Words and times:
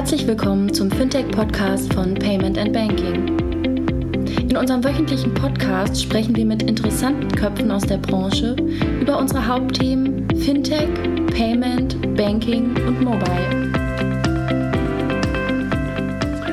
Herzlich 0.00 0.26
willkommen 0.26 0.72
zum 0.72 0.90
Fintech-Podcast 0.90 1.92
von 1.92 2.14
Payment 2.14 2.56
and 2.56 2.72
Banking. 2.72 3.38
In 4.48 4.56
unserem 4.56 4.82
wöchentlichen 4.82 5.34
Podcast 5.34 6.02
sprechen 6.02 6.34
wir 6.34 6.46
mit 6.46 6.62
interessanten 6.62 7.30
Köpfen 7.32 7.70
aus 7.70 7.82
der 7.82 7.98
Branche 7.98 8.56
über 8.98 9.18
unsere 9.18 9.46
Hauptthemen 9.46 10.26
Fintech, 10.38 10.88
Payment, 11.36 12.16
Banking 12.16 12.74
und 12.86 13.02
Mobile. 13.02 13.70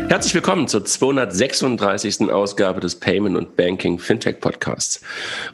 Herzlich 0.09 0.34
willkommen 0.34 0.68
zur 0.68 0.84
236. 0.84 2.29
Ausgabe 2.29 2.82
des 2.82 2.95
Payment 3.00 3.38
und 3.38 3.55
Banking 3.55 3.98
Fintech 3.98 4.41
Podcasts. 4.41 5.00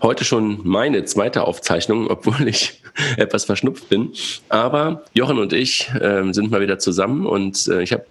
Heute 0.02 0.26
schon 0.26 0.62
meine 0.64 1.06
zweite 1.06 1.44
Aufzeichnung, 1.44 2.08
obwohl 2.10 2.48
ich 2.48 2.83
etwas 3.18 3.46
verschnupft 3.46 3.90
bin. 3.90 4.12
Aber 4.50 5.04
Jochen 5.14 5.40
und 5.40 5.54
ich 5.54 5.90
äh, 6.00 6.32
sind 6.32 6.52
mal 6.52 6.62
wieder 6.62 6.80
zusammen 6.80 7.26
und 7.26 7.68
äh, 7.68 7.82
ich 7.82 7.92
habe 7.92 8.06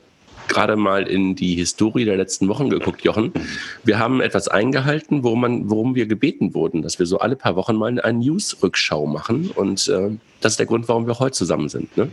gerade 0.49 0.77
mal 0.77 1.05
in 1.05 1.35
die 1.35 1.55
Historie 1.55 2.05
der 2.05 2.17
letzten 2.17 2.49
Wochen 2.49 2.69
geguckt, 2.69 3.03
Jochen. 3.03 3.33
Wir 3.85 3.99
haben 3.99 4.21
etwas 4.21 4.49
eingehalten, 4.49 5.23
worum, 5.23 5.41
man, 5.41 5.71
worum 5.71 5.95
wir 5.95 6.07
gebeten 6.07 6.55
wurden, 6.55 6.83
dass 6.83 6.99
wir 6.99 7.07
so 7.07 7.19
alle 7.19 7.37
paar 7.37 7.57
Wochen 7.57 7.77
mal 7.77 7.99
eine 8.01 8.19
News-Rückschau 8.19 9.07
machen. 9.07 9.51
Und 9.55 9.89
äh, 9.89 10.11
das 10.41 10.55
ist 10.55 10.59
der 10.59 10.67
Grund, 10.67 10.89
warum 10.89 11.07
wir 11.07 11.19
heute 11.19 11.33
zusammen 11.33 11.69
sind. 11.69 11.97
Ne? 11.97 12.09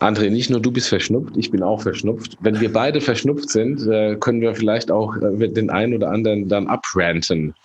André, 0.00 0.30
nicht 0.30 0.48
nur 0.50 0.60
du 0.60 0.70
bist 0.70 0.88
verschnupft, 0.88 1.36
ich 1.36 1.50
bin 1.50 1.62
auch 1.62 1.82
verschnupft. 1.82 2.36
Wenn 2.40 2.60
wir 2.60 2.72
beide 2.72 3.00
verschnupft 3.00 3.50
sind, 3.50 3.86
äh, 3.86 4.16
können 4.16 4.40
wir 4.40 4.54
vielleicht 4.54 4.90
auch 4.90 5.16
äh, 5.16 5.48
den 5.48 5.70
einen 5.70 5.94
oder 5.94 6.10
anderen 6.10 6.48
dann 6.48 6.68
abranten. 6.68 7.54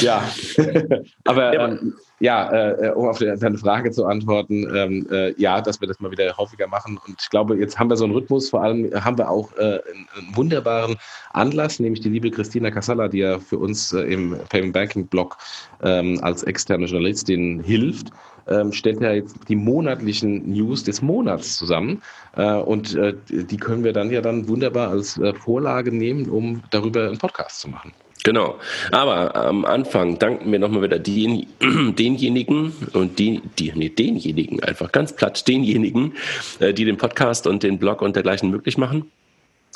ja, 0.00 0.22
aber 1.24 1.52
ähm, 1.54 1.94
ja, 2.20 2.50
äh, 2.50 2.90
um 2.92 3.08
auf 3.08 3.18
deine 3.18 3.58
Frage 3.58 3.90
zu 3.90 4.06
antworten, 4.06 4.66
ähm, 4.74 5.06
äh, 5.10 5.34
ja, 5.40 5.60
dass 5.60 5.80
wir 5.80 5.88
das 5.88 6.00
mal 6.00 6.10
wieder 6.10 6.36
häufiger 6.36 6.66
machen. 6.66 6.98
Und 7.06 7.20
ich 7.20 7.30
glaube, 7.30 7.56
jetzt 7.56 7.78
haben 7.78 7.90
wir 7.90 7.96
so 7.96 8.04
einen 8.04 8.14
Rhythmus. 8.14 8.50
Vor 8.50 8.62
allem 8.62 8.90
haben 8.94 9.18
wir 9.18 9.30
auch 9.30 9.52
äh, 9.56 9.80
einen, 10.18 10.34
wunderbaren 10.34 10.96
Anlass, 11.32 11.78
nämlich 11.78 12.00
die 12.00 12.08
liebe 12.08 12.30
Christina 12.30 12.70
Casalla, 12.70 13.08
die 13.08 13.18
ja 13.18 13.38
für 13.38 13.58
uns 13.58 13.92
äh, 13.92 14.00
im 14.00 14.36
Payment 14.48 14.72
Banking 14.72 15.06
Blog 15.06 15.36
ähm, 15.82 16.18
als 16.22 16.42
externe 16.42 16.86
Journalistin 16.86 17.62
hilft 17.62 18.10
ähm, 18.48 18.72
stellt 18.72 19.00
er 19.02 19.14
jetzt 19.14 19.36
die 19.48 19.56
monatlichen 19.56 20.48
News 20.50 20.84
des 20.84 21.02
Monats 21.02 21.56
zusammen. 21.56 22.02
Äh, 22.36 22.54
und 22.54 22.94
äh, 22.94 23.14
die 23.28 23.56
können 23.56 23.84
wir 23.84 23.92
dann 23.92 24.10
ja 24.10 24.20
dann 24.20 24.48
wunderbar 24.48 24.90
als 24.90 25.18
äh, 25.18 25.34
Vorlage 25.34 25.92
nehmen, 25.92 26.28
um 26.28 26.62
darüber 26.70 27.06
einen 27.06 27.18
Podcast 27.18 27.60
zu 27.60 27.68
machen. 27.68 27.92
Genau. 28.26 28.58
Aber 28.90 29.36
am 29.36 29.64
Anfang 29.64 30.18
danken 30.18 30.50
wir 30.50 30.58
nochmal 30.58 30.82
wieder 30.82 30.98
den, 30.98 31.46
denjenigen 31.96 32.72
und 32.92 33.20
die, 33.20 33.40
die, 33.56 33.70
nee, 33.76 33.88
denjenigen, 33.88 34.60
einfach 34.64 34.90
ganz 34.90 35.14
platt, 35.14 35.46
denjenigen, 35.46 36.12
äh, 36.58 36.74
die 36.74 36.84
den 36.84 36.96
Podcast 36.96 37.46
und 37.46 37.62
den 37.62 37.78
Blog 37.78 38.02
und 38.02 38.16
dergleichen 38.16 38.50
möglich 38.50 38.78
machen. 38.78 39.12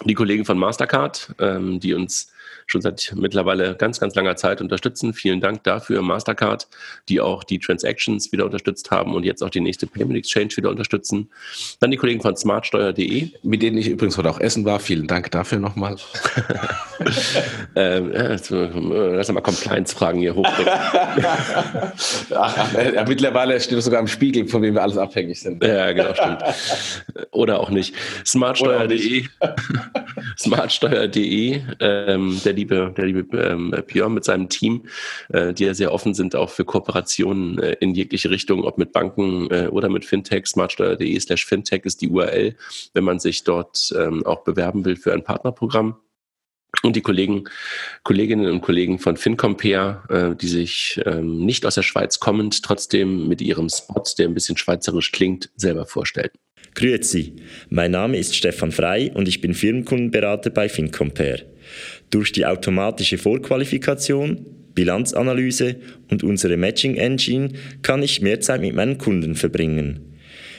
Die 0.05 0.15
Kollegen 0.15 0.45
von 0.45 0.59
Mastercard, 0.59 1.33
ähm, 1.39 1.79
die 1.79 1.95
uns 1.95 2.30
schon 2.71 2.81
seit 2.81 3.13
mittlerweile 3.17 3.75
ganz, 3.75 3.99
ganz 3.99 4.15
langer 4.15 4.37
Zeit 4.37 4.61
unterstützen. 4.61 5.13
Vielen 5.13 5.41
Dank 5.41 5.65
dafür, 5.65 6.03
Mastercard, 6.03 6.69
die 7.09 7.21
auch 7.21 7.43
die 7.43 7.59
Transactions 7.59 8.31
wieder 8.31 8.45
unterstützt 8.45 8.91
haben 8.91 9.15
und 9.15 9.25
jetzt 9.25 9.43
auch 9.43 9.51
die 9.51 9.61
nächste 9.61 9.87
Payment 9.87 10.17
Exchange 10.17 10.51
wieder 10.57 10.71
unterstützen. 10.71 11.31
Dann 11.81 11.91
die 11.91 11.97
Kollegen 11.97 12.21
von 12.21 12.37
smartsteuer.de. 12.37 13.31
Mit 13.43 13.63
denen 13.63 13.79
ich 13.79 13.89
übrigens 13.89 14.17
heute 14.17 14.31
auch 14.31 14.39
essen 14.39 14.65
war. 14.65 14.79
Vielen 14.79 15.09
Dank 15.09 15.31
dafür 15.33 15.59
nochmal. 15.59 15.97
ähm, 17.75 18.13
ja, 18.13 18.29
lass 18.29 19.33
mal 19.33 19.41
Compliance-Fragen 19.41 20.21
hier 20.21 20.35
hochbringen. 20.37 20.73
ja, 22.31 23.05
mittlerweile 23.09 23.61
steht 23.61 23.79
es 23.79 23.85
sogar 23.85 24.01
im 24.01 24.07
Spiegel, 24.07 24.47
von 24.47 24.63
wem 24.63 24.75
wir 24.75 24.83
alles 24.83 24.97
abhängig 24.97 25.41
sind. 25.41 25.65
Ja, 25.65 25.91
genau, 25.93 26.15
stimmt. 26.15 26.43
Oder 27.33 27.59
auch 27.59 27.71
nicht. 27.71 27.95
Smartsteuer.de. 28.25 29.25
Smartsteuer.de. 30.39 31.63
Ähm, 31.81 32.41
der 32.45 32.53
liebe, 32.61 32.93
der 32.97 33.07
liebe 33.07 33.37
ähm, 33.37 33.75
Björn 33.87 34.15
mit 34.15 34.25
seinem 34.25 34.49
Team, 34.49 34.85
äh, 35.31 35.53
die 35.53 35.65
ja 35.65 35.75
sehr 35.75 35.93
offen 35.93 36.15
sind 36.15 36.37
auch 36.37 36.51
für 36.51 36.65
Kooperationen 36.65 37.59
äh, 37.59 37.77
in 37.81 37.95
jegliche 37.95 38.31
Richtung, 38.31 38.65
ob 38.65 38.79
mit 38.79 38.93
Banken 38.93 39.51
äh, 39.51 39.69
oder 39.69 39.89
mit 39.89 40.05
Fintech. 40.05 40.47
Smartsteuer.de 40.47 41.19
slash 41.21 41.47
Fintech 41.47 41.85
ist 41.85 42.01
die 42.03 42.09
URL, 42.09 42.55
wenn 42.95 43.05
man 43.05 43.19
sich 43.19 43.45
dort 43.45 43.93
ähm, 43.97 44.27
auch 44.27 44.45
bewerben 44.45 44.85
will 44.85 44.97
für 44.97 45.13
ein 45.13 45.25
Partnerprogramm. 45.25 45.97
Und 46.83 46.97
die 46.97 47.01
Kollegen, 47.01 47.45
Kolleginnen 48.05 48.51
und 48.51 48.61
Kollegen 48.61 48.99
von 48.99 49.17
FinCompare, 49.17 50.33
äh, 50.33 50.37
die 50.37 50.47
sich 50.47 51.01
ähm, 51.05 51.45
nicht 51.45 51.67
aus 51.67 51.75
der 51.75 51.83
Schweiz 51.83 52.21
kommend, 52.21 52.63
trotzdem 52.63 53.27
mit 53.29 53.43
ihrem 53.43 53.69
Spot, 53.69 54.05
der 54.19 54.29
ein 54.29 54.35
bisschen 54.35 54.57
schweizerisch 54.57 55.13
klingt, 55.13 55.51
selber 55.57 55.85
vorstellen. 55.85 56.31
Grüezi, 56.75 57.37
mein 57.69 57.91
Name 57.91 58.17
ist 58.17 58.37
Stefan 58.37 58.71
Frei 58.71 59.11
und 59.13 59.27
ich 59.27 59.41
bin 59.41 59.55
Firmenkundenberater 59.55 60.51
bei 60.51 60.69
FinCompare. 60.69 61.45
Durch 62.11 62.33
die 62.33 62.45
automatische 62.45 63.19
Vorqualifikation, 63.19 64.45
Bilanzanalyse 64.75 65.77
und 66.11 66.25
unsere 66.25 66.57
Matching 66.57 66.97
Engine 66.97 67.51
kann 67.83 68.03
ich 68.03 68.21
mehr 68.21 68.41
Zeit 68.41 68.61
mit 68.61 68.75
meinen 68.75 68.99
Kunden 68.99 69.35
verbringen. 69.37 70.01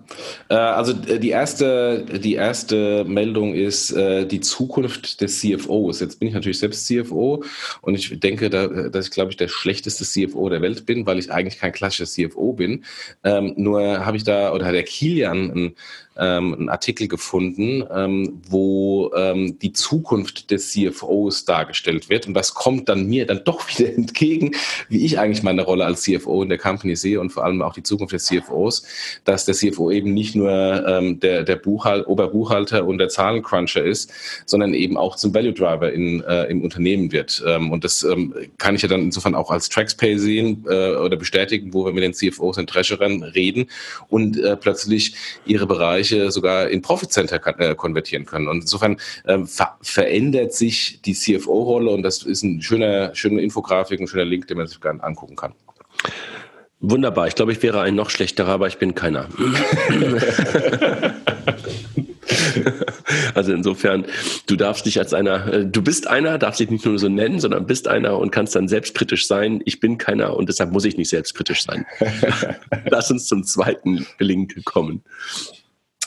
Äh, 0.47 0.53
also 0.53 0.93
äh, 1.07 1.19
die 1.19 1.31
erste, 1.31 2.05
die 2.05 2.35
erste 2.35 3.03
Meldung 3.03 3.55
ist 3.55 3.91
äh, 3.91 4.27
die 4.27 4.41
Zukunft 4.41 5.21
des 5.21 5.41
CFOs. 5.41 5.99
Jetzt 6.01 6.19
bin 6.19 6.27
ich 6.27 6.35
natürlich 6.35 6.59
selbst 6.59 6.85
CFO 6.85 7.43
und 7.81 7.95
ich 7.95 8.19
denke, 8.19 8.51
dass 8.51 9.07
ich, 9.07 9.11
glaube 9.11 9.31
ich, 9.31 9.37
der 9.37 9.47
schlechteste 9.47 10.05
CFO 10.05 10.49
der 10.49 10.61
Welt 10.61 10.85
bin, 10.85 11.07
weil 11.07 11.17
ich 11.17 11.31
eigentlich 11.31 11.57
kein 11.59 11.71
klassischer 11.71 12.05
CFO 12.05 12.53
bin. 12.53 12.85
Ähm, 13.23 13.53
nur 13.57 14.05
habe 14.05 14.17
ich 14.17 14.23
da, 14.23 14.53
oder 14.53 14.67
hat 14.67 14.75
der 14.75 14.83
Kilian 14.83 15.51
ein 15.51 15.75
ähm, 16.19 16.53
einen 16.53 16.69
Artikel 16.69 17.07
gefunden, 17.07 17.83
ähm, 17.93 18.41
wo 18.49 19.11
ähm, 19.15 19.59
die 19.59 19.73
Zukunft 19.73 20.51
des 20.51 20.71
CFOs 20.71 21.45
dargestellt 21.45 22.09
wird. 22.09 22.27
Und 22.27 22.33
das 22.33 22.53
kommt 22.53 22.89
dann 22.89 23.07
mir 23.07 23.25
dann 23.25 23.41
doch 23.43 23.67
wieder 23.77 23.93
entgegen, 23.93 24.51
wie 24.89 25.05
ich 25.05 25.19
eigentlich 25.19 25.43
meine 25.43 25.63
Rolle 25.63 25.85
als 25.85 26.01
CFO 26.01 26.43
in 26.43 26.49
der 26.49 26.57
Company 26.57 26.95
sehe 26.95 27.19
und 27.19 27.31
vor 27.31 27.43
allem 27.43 27.61
auch 27.61 27.73
die 27.73 27.83
Zukunft 27.83 28.13
des 28.13 28.25
CFOs, 28.25 28.83
dass 29.25 29.45
der 29.45 29.55
CFO 29.55 29.91
eben 29.91 30.13
nicht 30.13 30.35
nur 30.35 30.51
ähm, 30.87 31.19
der, 31.19 31.43
der 31.43 31.55
Buchhalt, 31.55 32.07
Oberbuchhalter 32.07 32.85
und 32.85 32.97
der 32.97 33.09
Zahlencruncher 33.09 33.83
ist, 33.83 34.11
sondern 34.45 34.73
eben 34.73 34.97
auch 34.97 35.15
zum 35.15 35.33
Value 35.33 35.53
Driver 35.53 35.91
in, 35.91 36.23
äh, 36.23 36.45
im 36.45 36.61
Unternehmen 36.61 37.11
wird. 37.11 37.43
Ähm, 37.45 37.71
und 37.71 37.83
das 37.83 38.03
ähm, 38.03 38.33
kann 38.57 38.75
ich 38.75 38.81
ja 38.81 38.87
dann 38.87 39.01
insofern 39.01 39.35
auch 39.35 39.51
als 39.51 39.69
TraxPay 39.69 40.17
sehen 40.17 40.65
äh, 40.67 40.95
oder 40.95 41.17
bestätigen, 41.17 41.73
wo 41.73 41.85
wir 41.85 41.93
mit 41.93 42.03
den 42.03 42.13
CFOs 42.13 42.57
und 42.57 42.69
Treasurern 42.69 43.23
reden 43.23 43.67
und 44.09 44.39
äh, 44.39 44.55
plötzlich 44.55 45.15
ihre 45.45 45.67
Bereiche 45.67 46.06
Bereiche 46.07 46.31
sogar 46.31 46.69
in 46.69 46.81
Profit 46.81 47.11
Center 47.11 47.39
äh, 47.59 47.75
konvertieren 47.75 48.25
können. 48.25 48.47
Und 48.47 48.61
insofern 48.61 48.97
äh, 49.25 49.39
ver 49.45 49.77
verändert 49.81 50.53
sich 50.53 51.01
die 51.03 51.13
CFO-Rolle 51.13 51.91
und 51.91 52.03
das 52.03 52.23
ist 52.23 52.43
ein 52.43 52.61
schöner, 52.61 53.13
schöner 53.15 53.41
Infografik, 53.41 53.99
ein 53.99 54.07
schöner 54.07 54.25
Link, 54.25 54.47
den 54.47 54.57
man 54.57 54.67
sich 54.67 54.79
gerne 54.81 55.03
angucken 55.03 55.35
kann. 55.35 55.53
Wunderbar. 56.79 57.27
Ich 57.27 57.35
glaube, 57.35 57.51
ich 57.51 57.61
wäre 57.63 57.81
ein 57.81 57.95
noch 57.95 58.11
schlechterer, 58.11 58.49
aber 58.49 58.67
ich 58.67 58.77
bin 58.77 58.93
keiner. 58.93 59.27
also 63.33 63.51
insofern, 63.51 64.05
du 64.45 64.55
darfst 64.55 64.85
dich 64.85 64.99
als 64.99 65.11
einer, 65.13 65.51
äh, 65.51 65.65
du 65.65 65.81
bist 65.81 66.05
einer, 66.07 66.37
darfst 66.37 66.59
dich 66.59 66.69
nicht 66.69 66.85
nur 66.85 66.99
so 66.99 67.09
nennen, 67.09 67.39
sondern 67.39 67.65
bist 67.65 67.87
einer 67.87 68.19
und 68.19 68.29
kannst 68.31 68.55
dann 68.55 68.67
selbstkritisch 68.67 69.25
sein. 69.27 69.61
Ich 69.65 69.79
bin 69.79 69.97
keiner 69.97 70.35
und 70.35 70.49
deshalb 70.49 70.71
muss 70.71 70.85
ich 70.85 70.97
nicht 70.97 71.09
selbstkritisch 71.09 71.63
sein. 71.63 71.87
Lass 72.89 73.09
uns 73.09 73.25
zum 73.25 73.43
zweiten 73.43 74.05
Link 74.19 74.63
kommen. 74.65 75.01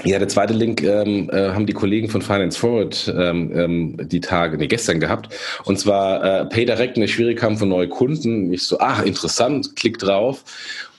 Ja, 0.05 0.19
der 0.19 0.29
zweite 0.29 0.55
Link 0.55 0.83
ähm, 0.83 1.29
äh, 1.31 1.51
haben 1.51 1.67
die 1.67 1.75
Kollegen 1.75 2.09
von 2.09 2.23
Finance 2.23 2.59
Forward 2.59 3.13
ähm, 3.15 3.53
ähm, 3.55 3.97
die 4.09 4.21
Tage, 4.21 4.57
nee, 4.57 4.67
gestern 4.67 4.99
gehabt. 4.99 5.29
Und 5.65 5.79
zwar 5.79 6.25
äh, 6.25 6.47
PayDirect, 6.47 6.97
eine 6.97 7.07
Schwierigkeit 7.07 7.59
von 7.59 7.69
neue 7.69 7.89
Kunden. 7.89 8.53
Ich 8.53 8.63
so, 8.63 8.79
ach, 8.81 9.03
interessant, 9.05 9.77
klick 9.77 9.99
drauf. 9.99 10.43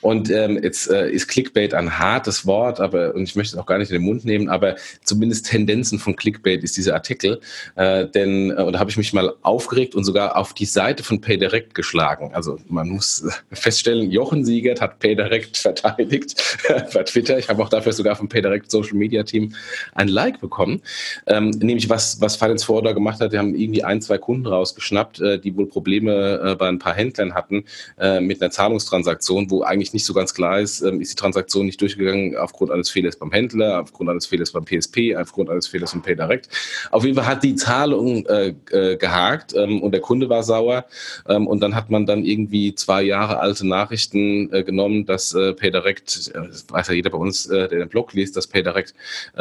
Und 0.02 0.30
ähm, 0.30 0.58
jetzt 0.62 0.90
äh, 0.90 1.10
ist 1.10 1.28
Clickbait 1.28 1.74
ein 1.74 1.98
hartes 1.98 2.44
Wort, 2.44 2.80
aber 2.80 3.14
und 3.14 3.22
ich 3.22 3.36
möchte 3.36 3.56
es 3.56 3.60
auch 3.60 3.66
gar 3.66 3.78
nicht 3.78 3.90
in 3.90 3.94
den 3.94 4.04
Mund 4.04 4.24
nehmen, 4.24 4.48
aber 4.48 4.76
zumindest 5.04 5.46
Tendenzen 5.46 5.98
von 5.98 6.16
Clickbait 6.16 6.62
ist 6.64 6.76
dieser 6.76 6.94
Artikel. 6.94 7.40
Äh, 7.76 8.06
denn 8.08 8.50
äh, 8.50 8.72
da 8.72 8.78
habe 8.80 8.90
ich 8.90 8.96
mich 8.96 9.12
mal 9.12 9.32
aufgeregt 9.42 9.94
und 9.94 10.04
sogar 10.04 10.36
auf 10.36 10.54
die 10.54 10.64
Seite 10.64 11.04
von 11.04 11.20
PayDirect 11.20 11.74
geschlagen. 11.74 12.32
Also 12.34 12.58
man 12.68 12.88
muss 12.88 13.24
feststellen, 13.52 14.10
Jochen 14.10 14.44
Siegert 14.44 14.80
hat 14.80 14.98
PayDirect 14.98 15.56
verteidigt 15.56 16.58
bei 16.92 17.04
Twitter. 17.04 17.38
Ich 17.38 17.48
habe 17.48 17.62
auch 17.62 17.68
dafür 17.68 17.92
sogar 17.92 18.16
vom 18.16 18.28
PayDirect 18.28 18.70
Social 18.70 18.94
Media 18.94 19.22
Team 19.22 19.54
ein 19.94 20.08
Like 20.08 20.40
bekommen. 20.40 20.82
Ähm, 21.26 21.50
nämlich 21.50 21.88
was, 21.88 22.20
was 22.20 22.34
Finance 22.34 22.66
Forward 22.66 22.94
gemacht 22.94 23.20
hat, 23.20 23.32
die 23.32 23.38
haben 23.38 23.54
irgendwie 23.54 23.84
ein, 23.84 24.02
zwei 24.02 24.18
Kunden 24.18 24.46
rausgeschnappt, 24.46 25.20
äh, 25.20 25.38
die 25.38 25.56
wohl 25.56 25.66
Probleme 25.66 26.40
äh, 26.42 26.54
bei 26.56 26.68
ein 26.68 26.80
paar 26.80 26.94
Händlern 26.94 27.34
hatten 27.34 27.64
äh, 27.98 28.20
mit 28.20 28.42
einer 28.42 28.50
Zahlungstransaktion, 28.50 29.48
wo 29.48 29.62
eigentlich 29.62 29.91
nicht 29.92 30.04
so 30.04 30.12
ganz 30.12 30.34
klar 30.34 30.60
ist, 30.60 30.82
ähm, 30.82 31.00
ist 31.00 31.12
die 31.12 31.16
Transaktion 31.16 31.66
nicht 31.66 31.80
durchgegangen 31.80 32.36
aufgrund 32.36 32.70
eines 32.70 32.90
Fehlers 32.90 33.16
beim 33.16 33.30
Händler, 33.30 33.80
aufgrund 33.80 34.10
eines 34.10 34.26
Fehlers 34.26 34.52
beim 34.52 34.64
PSP, 34.64 35.16
aufgrund 35.16 35.50
eines 35.50 35.66
Fehlers 35.66 35.94
im 35.94 36.02
PayDirect. 36.02 36.48
Auf 36.90 37.04
jeden 37.04 37.16
Fall 37.16 37.26
hat 37.26 37.42
die 37.42 37.54
Zahlung 37.54 38.26
äh, 38.26 38.54
äh, 38.70 38.96
gehakt 38.96 39.54
ähm, 39.54 39.82
und 39.82 39.92
der 39.92 40.00
Kunde 40.00 40.28
war 40.28 40.42
sauer 40.42 40.84
ähm, 41.28 41.46
und 41.46 41.60
dann 41.60 41.74
hat 41.74 41.90
man 41.90 42.06
dann 42.06 42.24
irgendwie 42.24 42.74
zwei 42.74 43.02
Jahre 43.02 43.38
alte 43.38 43.66
Nachrichten 43.66 44.52
äh, 44.52 44.62
genommen, 44.64 45.06
dass 45.06 45.34
äh, 45.34 45.52
PayDirect, 45.52 46.32
das 46.34 46.66
weiß 46.68 46.88
ja 46.88 46.94
jeder 46.94 47.10
bei 47.10 47.18
uns, 47.18 47.44
der 47.48 47.68
den 47.68 47.88
Blog 47.88 48.12
liest, 48.12 48.36
dass 48.36 48.46
PayDirect 48.46 48.94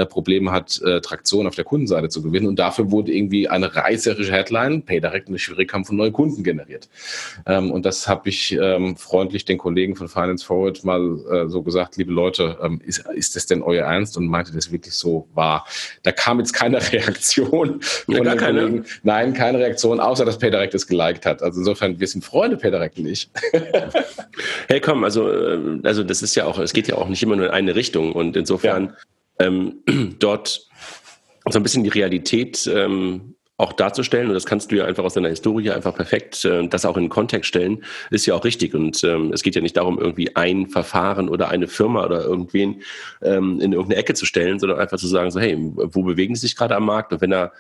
Probleme 0.10 0.52
hat, 0.52 0.82
Traktion 1.04 1.48
auf 1.48 1.56
der 1.56 1.64
Kundenseite 1.64 2.10
zu 2.10 2.22
gewinnen 2.22 2.48
und 2.48 2.60
dafür 2.60 2.92
wurde 2.92 3.12
irgendwie 3.12 3.48
eine 3.48 3.76
reißerische 3.76 4.32
Headline, 4.32 4.84
PayDirect 4.84 5.28
eine 5.28 5.40
Schwierigkeit 5.40 5.72
von 5.86 5.96
neuen 5.96 6.14
Kunden 6.14 6.44
generiert. 6.44 6.90
Ähm, 7.46 7.72
und 7.72 7.86
das 7.86 8.08
habe 8.08 8.30
ich 8.30 8.52
ähm, 8.54 8.96
freundlich 8.98 9.46
den 9.46 9.58
Kollegen 9.58 9.96
von 9.96 10.08
Finance 10.08 10.41
Forward 10.44 10.84
mal 10.84 11.20
äh, 11.32 11.50
so 11.50 11.62
gesagt, 11.62 11.98
liebe 11.98 12.12
Leute, 12.12 12.58
ähm, 12.62 12.82
ist, 12.84 13.06
ist 13.14 13.36
das 13.36 13.46
denn 13.46 13.62
euer 13.62 13.86
Ernst? 13.86 14.18
Und 14.18 14.28
meinte 14.28 14.52
das 14.54 14.72
wirklich 14.72 14.94
so 14.94 15.28
wahr. 15.34 15.66
Da 16.04 16.12
kam 16.12 16.40
jetzt 16.40 16.54
keine 16.54 16.78
Reaktion 16.92 17.82
ja, 18.08 18.20
gar 18.22 18.36
keine. 18.36 18.62
Kollegen. 18.62 18.86
Nein, 19.04 19.34
keine 19.34 19.60
Reaktion, 19.60 20.00
außer 20.00 20.26
dass 20.26 20.38
PayDirect 20.38 20.74
es 20.74 20.88
geliked 20.88 21.26
hat. 21.26 21.42
Also 21.42 21.60
insofern, 21.60 22.00
wir 22.00 22.08
sind 22.08 22.24
Freunde 22.24 22.58
PayDirect 22.58 23.00
nicht. 23.00 23.32
hey, 24.68 24.80
komm, 24.80 25.04
also, 25.04 25.32
äh, 25.32 25.80
also 25.84 26.04
das 26.04 26.22
ist 26.22 26.36
ja 26.36 26.46
auch, 26.46 26.60
es 26.60 26.74
geht 26.74 26.88
ja 26.88 26.96
auch 26.96 27.08
nicht 27.08 27.24
immer 27.24 27.36
nur 27.36 27.48
in 27.48 27.52
eine 27.52 27.76
Richtung. 27.76 28.14
Und 28.14 28.36
insofern 28.36 28.96
ja. 29.40 29.48
ähm, 29.48 29.76
dort 30.20 30.68
so 31.50 31.60
ein 31.60 31.64
bisschen 31.64 31.84
die 31.84 31.90
Realität 31.90 32.70
ähm, 32.74 33.31
auch 33.62 33.74
darzustellen, 33.74 34.28
und 34.28 34.34
das 34.34 34.46
kannst 34.46 34.72
du 34.72 34.78
ja 34.78 34.86
einfach 34.86 35.04
aus 35.04 35.14
deiner 35.14 35.30
Historie 35.30 35.70
einfach 35.70 35.96
perfekt, 35.96 36.44
äh, 36.46 36.68
das 36.68 36.86
auch 36.86 36.98
in 36.98 37.04
den 37.04 37.10
Kontext 37.10 37.48
stellen, 37.48 37.84
ist 38.10 38.26
ja 38.26 38.34
auch 38.34 38.44
richtig. 38.44 38.74
Und 38.74 39.04
ähm, 39.04 39.32
es 39.32 39.44
geht 39.44 39.56
ja 39.56 39.62
nicht 39.62 39.78
darum, 39.78 40.00
irgendwie 40.00 40.36
ein 40.36 40.68
Verfahren 40.68 41.30
oder 41.30 41.50
eine 41.50 41.68
Firma 41.68 42.06
oder 42.06 42.24
irgendwen 42.24 42.82
ähm, 43.22 43.60
in 43.62 43.74
irgendeine 43.74 44.02
Ecke 44.02 44.14
zu 44.16 44.26
stellen, 44.26 44.60
sondern 44.60 44.80
einfach 44.80 44.98
zu 44.98 45.08
sagen, 45.08 45.32
so, 45.32 45.40
hey, 45.40 45.56
wo 45.60 46.04
bewegen 46.04 46.36
sie 46.36 46.42
sich 46.42 46.56
gerade 46.56 46.76
am 46.76 46.86
Markt? 46.86 47.14
Und 47.14 47.22
wenn 47.22 47.32
da 47.32 47.52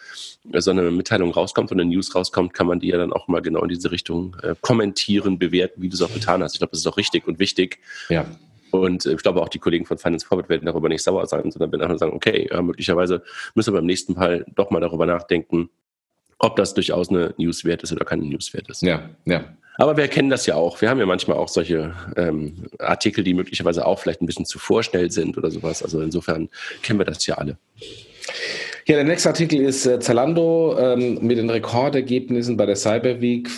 so 0.57 0.71
eine 0.71 0.89
Mitteilung 0.89 1.31
rauskommt 1.31 1.71
und 1.71 1.79
eine 1.79 1.89
News 1.89 2.15
rauskommt, 2.15 2.53
kann 2.53 2.67
man 2.67 2.79
die 2.79 2.87
ja 2.87 2.97
dann 2.97 3.13
auch 3.13 3.27
mal 3.27 3.41
genau 3.41 3.61
in 3.61 3.69
diese 3.69 3.91
Richtung 3.91 4.35
äh, 4.41 4.55
kommentieren, 4.61 5.37
bewerten, 5.37 5.81
wie 5.81 5.89
du 5.89 5.95
es 5.95 6.01
auch 6.01 6.13
getan 6.13 6.41
hast. 6.41 6.53
Ich 6.53 6.59
glaube, 6.59 6.71
das 6.71 6.79
ist 6.79 6.87
auch 6.87 6.97
richtig 6.97 7.27
und 7.27 7.37
wichtig. 7.37 7.77
Ja. 8.09 8.25
Und 8.71 9.05
äh, 9.05 9.13
ich 9.13 9.21
glaube, 9.21 9.41
auch 9.41 9.49
die 9.49 9.59
Kollegen 9.59 9.85
von 9.85 9.99
Finance 9.99 10.25
Forward 10.25 10.49
werden 10.49 10.65
darüber 10.65 10.89
nicht 10.89 11.03
sauer 11.03 11.27
sein, 11.27 11.51
sondern 11.51 11.71
werden 11.71 11.83
einfach 11.83 11.99
sagen, 11.99 12.13
okay, 12.13 12.49
möglicherweise 12.61 13.21
müssen 13.53 13.73
wir 13.73 13.79
beim 13.79 13.85
nächsten 13.85 14.13
Mal 14.13 14.45
doch 14.55 14.71
mal 14.71 14.79
darüber 14.79 15.05
nachdenken, 15.05 15.69
ob 16.41 16.55
das 16.55 16.73
durchaus 16.73 17.09
eine 17.09 17.33
News 17.37 17.63
wert 17.63 17.83
ist 17.83 17.91
oder 17.91 18.05
keine 18.05 18.23
News 18.23 18.53
wert 18.53 18.69
ist. 18.69 18.81
Ja, 18.81 19.09
ja. 19.25 19.45
Aber 19.77 19.97
wir 19.97 20.07
kennen 20.07 20.29
das 20.29 20.45
ja 20.45 20.55
auch. 20.55 20.81
Wir 20.81 20.89
haben 20.89 20.99
ja 20.99 21.05
manchmal 21.05 21.37
auch 21.37 21.47
solche 21.47 21.93
ähm, 22.15 22.65
Artikel, 22.79 23.23
die 23.23 23.33
möglicherweise 23.33 23.85
auch 23.85 23.99
vielleicht 23.99 24.21
ein 24.21 24.25
bisschen 24.25 24.45
zu 24.45 24.59
vorschnell 24.59 25.09
sind 25.11 25.37
oder 25.37 25.49
sowas. 25.49 25.81
Also 25.81 26.01
insofern 26.01 26.49
kennen 26.83 26.99
wir 26.99 27.05
das 27.05 27.25
ja 27.25 27.35
alle. 27.35 27.57
Ja, 28.85 28.95
der 28.95 29.05
nächste 29.05 29.29
Artikel 29.29 29.61
ist 29.61 29.85
äh, 29.85 29.99
Zalando 29.99 30.77
ähm, 30.77 31.19
mit 31.21 31.37
den 31.37 31.49
Rekordergebnissen 31.49 32.57
bei 32.57 32.65
der 32.65 32.75
Cyber 32.75 33.21
Week 33.21 33.49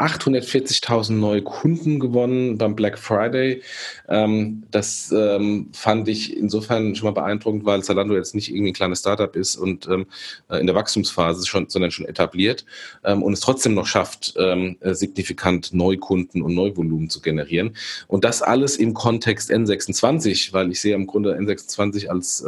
840.000 0.00 1.12
neue 1.12 1.42
Kunden 1.42 2.00
gewonnen 2.00 2.56
beim 2.56 2.74
Black 2.74 2.98
Friday. 2.98 3.62
Ähm, 4.08 4.62
das 4.70 5.12
ähm, 5.12 5.68
fand 5.72 6.08
ich 6.08 6.36
insofern 6.36 6.94
schon 6.94 7.06
mal 7.06 7.20
beeindruckend, 7.20 7.66
weil 7.66 7.82
Zalando 7.82 8.14
jetzt 8.14 8.34
nicht 8.34 8.48
irgendwie 8.48 8.70
ein 8.70 8.74
kleines 8.74 9.00
Startup 9.00 9.34
ist 9.36 9.56
und 9.56 9.86
ähm, 9.88 10.06
äh, 10.48 10.58
in 10.58 10.66
der 10.66 10.74
Wachstumsphase 10.74 11.46
schon, 11.46 11.68
sondern 11.68 11.90
schon 11.90 12.06
etabliert 12.06 12.64
ähm, 13.04 13.22
und 13.22 13.34
es 13.34 13.40
trotzdem 13.40 13.74
noch 13.74 13.86
schafft, 13.86 14.34
ähm, 14.38 14.76
äh, 14.80 14.94
signifikant 14.94 15.74
Neukunden 15.74 16.40
und 16.40 16.54
Neuvolumen 16.54 17.10
zu 17.10 17.20
generieren. 17.20 17.76
Und 18.08 18.24
das 18.24 18.40
alles 18.40 18.76
im 18.76 18.94
Kontext 18.94 19.50
N26, 19.50 20.54
weil 20.54 20.70
ich 20.70 20.80
sehe 20.80 20.94
im 20.94 21.06
Grunde 21.06 21.36
N26 21.36 22.08
als 22.08 22.44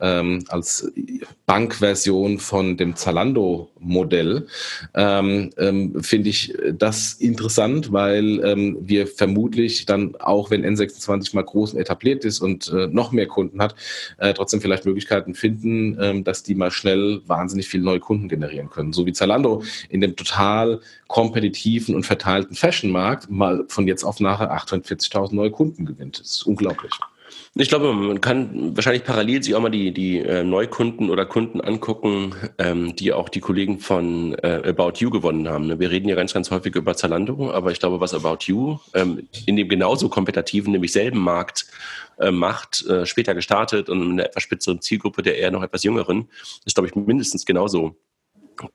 ähm, 0.00 0.44
als 0.48 0.90
Bankversion 1.46 2.38
von 2.38 2.76
dem 2.76 2.94
Zalando-Modell, 2.94 4.46
ähm, 4.94 5.50
ähm, 5.56 6.02
finde 6.02 6.28
ich 6.28 6.54
das 6.72 7.14
interessant, 7.14 7.92
weil 7.92 8.44
ähm, 8.44 8.76
wir 8.80 9.06
vermutlich 9.06 9.86
dann 9.86 10.14
auch, 10.16 10.50
wenn 10.50 10.64
N26 10.64 11.34
mal 11.34 11.44
groß 11.44 11.74
und 11.74 11.80
etabliert 11.80 12.24
ist 12.24 12.40
und 12.40 12.70
äh, 12.72 12.86
noch 12.88 13.12
mehr 13.12 13.26
Kunden 13.26 13.62
hat, 13.62 13.74
äh, 14.18 14.34
trotzdem 14.34 14.60
vielleicht 14.60 14.84
Möglichkeiten 14.84 15.34
finden, 15.34 15.96
ähm, 16.00 16.24
dass 16.24 16.42
die 16.42 16.54
mal 16.54 16.70
schnell 16.70 17.22
wahnsinnig 17.26 17.68
viele 17.68 17.84
neue 17.84 18.00
Kunden 18.00 18.28
generieren 18.28 18.70
können. 18.70 18.92
So 18.92 19.06
wie 19.06 19.12
Zalando 19.12 19.62
in 19.88 20.00
dem 20.00 20.16
total 20.16 20.80
kompetitiven 21.06 21.94
und 21.94 22.04
verteilten 22.04 22.54
Fashion-Markt 22.54 23.30
mal 23.30 23.64
von 23.68 23.88
jetzt 23.88 24.04
auf 24.04 24.20
nachher 24.20 24.52
840.000 24.52 25.34
neue 25.34 25.50
Kunden 25.50 25.86
gewinnt. 25.86 26.20
Das 26.20 26.30
ist 26.30 26.42
unglaublich. 26.42 26.92
Ich 27.54 27.68
glaube, 27.68 27.92
man 27.92 28.20
kann 28.20 28.76
wahrscheinlich 28.76 29.04
parallel 29.04 29.42
sich 29.42 29.54
auch 29.54 29.60
mal 29.60 29.70
die, 29.70 29.92
die 29.92 30.18
äh, 30.18 30.44
Neukunden 30.44 31.10
oder 31.10 31.26
Kunden 31.26 31.60
angucken, 31.60 32.34
ähm, 32.58 32.94
die 32.94 33.12
auch 33.12 33.28
die 33.28 33.40
Kollegen 33.40 33.80
von 33.80 34.34
äh, 34.34 34.62
About 34.66 34.98
You 34.98 35.10
gewonnen 35.10 35.48
haben. 35.48 35.66
Ne? 35.66 35.80
Wir 35.80 35.90
reden 35.90 36.08
ja 36.08 36.14
ganz, 36.14 36.34
ganz 36.34 36.50
häufig 36.50 36.74
über 36.76 36.94
Zalando, 36.94 37.50
aber 37.50 37.72
ich 37.72 37.80
glaube, 37.80 38.00
was 38.00 38.14
About 38.14 38.44
You 38.46 38.78
ähm, 38.94 39.28
in 39.46 39.56
dem 39.56 39.68
genauso 39.68 40.08
kompetitiven, 40.08 40.72
nämlich 40.72 40.92
selben 40.92 41.18
Markt 41.18 41.66
äh, 42.18 42.30
macht, 42.30 42.86
äh, 42.86 43.06
später 43.06 43.34
gestartet 43.34 43.88
und 43.88 44.02
eine 44.02 44.26
etwas 44.26 44.42
spitzeren 44.42 44.80
Zielgruppe 44.80 45.22
der 45.22 45.38
eher 45.38 45.50
noch 45.50 45.62
etwas 45.62 45.84
jüngeren, 45.84 46.28
ist, 46.64 46.74
glaube 46.74 46.88
ich, 46.88 46.94
mindestens 46.94 47.46
genauso 47.46 47.96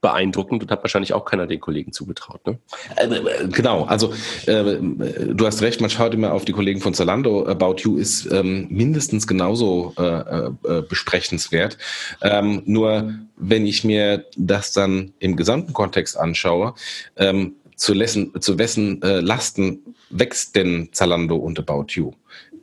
beeindruckend 0.01 0.63
und 0.63 0.71
hat 0.71 0.83
wahrscheinlich 0.83 1.13
auch 1.13 1.25
keiner 1.25 1.47
den 1.47 1.59
Kollegen 1.59 1.91
zugetraut. 1.91 2.45
Ne? 2.45 2.59
Äh, 2.95 3.47
genau, 3.47 3.83
also 3.83 4.13
äh, 4.45 4.77
du 4.80 5.45
hast 5.45 5.62
recht, 5.62 5.81
man 5.81 5.89
schaut 5.89 6.13
immer 6.13 6.33
auf 6.33 6.45
die 6.45 6.53
Kollegen 6.53 6.81
von 6.81 6.94
Zalando. 6.94 7.45
About 7.45 7.77
You 7.80 7.97
ist 7.97 8.31
ähm, 8.31 8.68
mindestens 8.69 9.28
genauso 9.28 9.94
äh, 9.97 10.04
äh, 10.04 10.81
besprechenswert. 10.87 11.78
Ähm, 12.21 12.61
nur 12.66 13.13
wenn 13.35 13.66
ich 13.66 13.83
mir 13.83 14.25
das 14.37 14.71
dann 14.71 15.13
im 15.19 15.35
gesamten 15.35 15.73
Kontext 15.73 16.18
anschaue, 16.18 16.73
ähm, 17.18 17.56
zu, 17.75 17.94
lessen, 17.94 18.31
zu 18.40 18.57
wessen 18.57 19.02
äh, 19.02 19.19
Lasten 19.19 19.95
wächst 20.09 20.56
denn 20.56 20.90
Zalando 20.92 21.35
und 21.35 21.59
About 21.59 21.87
You? 21.90 22.13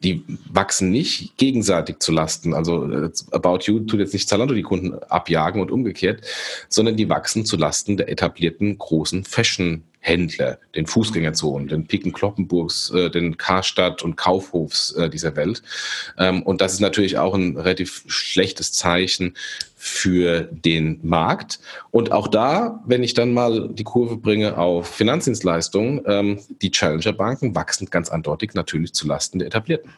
Die 0.02 0.24
wachsen 0.50 0.90
nicht 0.90 1.36
gegenseitig 1.36 1.98
zu 1.98 2.12
Lasten. 2.12 2.54
Also 2.54 2.90
äh, 2.90 3.10
About 3.32 3.60
You 3.64 3.80
tut 3.80 4.00
jetzt 4.00 4.14
nicht 4.14 4.28
Zalando 4.28 4.54
die 4.54 4.62
Kunden 4.62 4.94
abjagen 4.94 5.60
und 5.60 5.70
umgekehrt, 5.70 6.22
sondern 6.68 6.96
die 6.96 7.08
wachsen 7.08 7.44
zu 7.44 7.56
Lasten 7.56 7.96
der 7.96 8.08
etablierten 8.08 8.78
großen 8.78 9.24
Fashion 9.24 9.84
Händler, 10.02 10.58
den 10.74 10.86
Fußgängerzonen, 10.86 11.68
den 11.68 11.86
Piken 11.86 12.14
Kloppenburgs, 12.14 12.90
äh, 12.90 13.10
den 13.10 13.36
Karstadt 13.36 14.02
und 14.02 14.16
Kaufhofs 14.16 14.92
äh, 14.92 15.10
dieser 15.10 15.36
Welt. 15.36 15.62
Ähm, 16.16 16.42
und 16.42 16.62
das 16.62 16.72
ist 16.72 16.80
natürlich 16.80 17.18
auch 17.18 17.34
ein 17.34 17.58
relativ 17.58 18.04
schlechtes 18.06 18.72
Zeichen 18.72 19.34
für 19.82 20.42
den 20.42 21.00
Markt. 21.02 21.58
Und 21.90 22.12
auch 22.12 22.28
da, 22.28 22.82
wenn 22.84 23.02
ich 23.02 23.14
dann 23.14 23.32
mal 23.32 23.70
die 23.72 23.82
Kurve 23.82 24.18
bringe 24.18 24.58
auf 24.58 24.86
Finanzdienstleistungen, 24.86 26.02
ähm, 26.04 26.38
die 26.60 26.70
Challenger-Banken 26.70 27.54
wachsen 27.54 27.88
ganz 27.88 28.10
eindeutig 28.10 28.52
natürlich 28.52 28.92
zulasten 28.92 29.38
der 29.38 29.46
etablierten. 29.46 29.90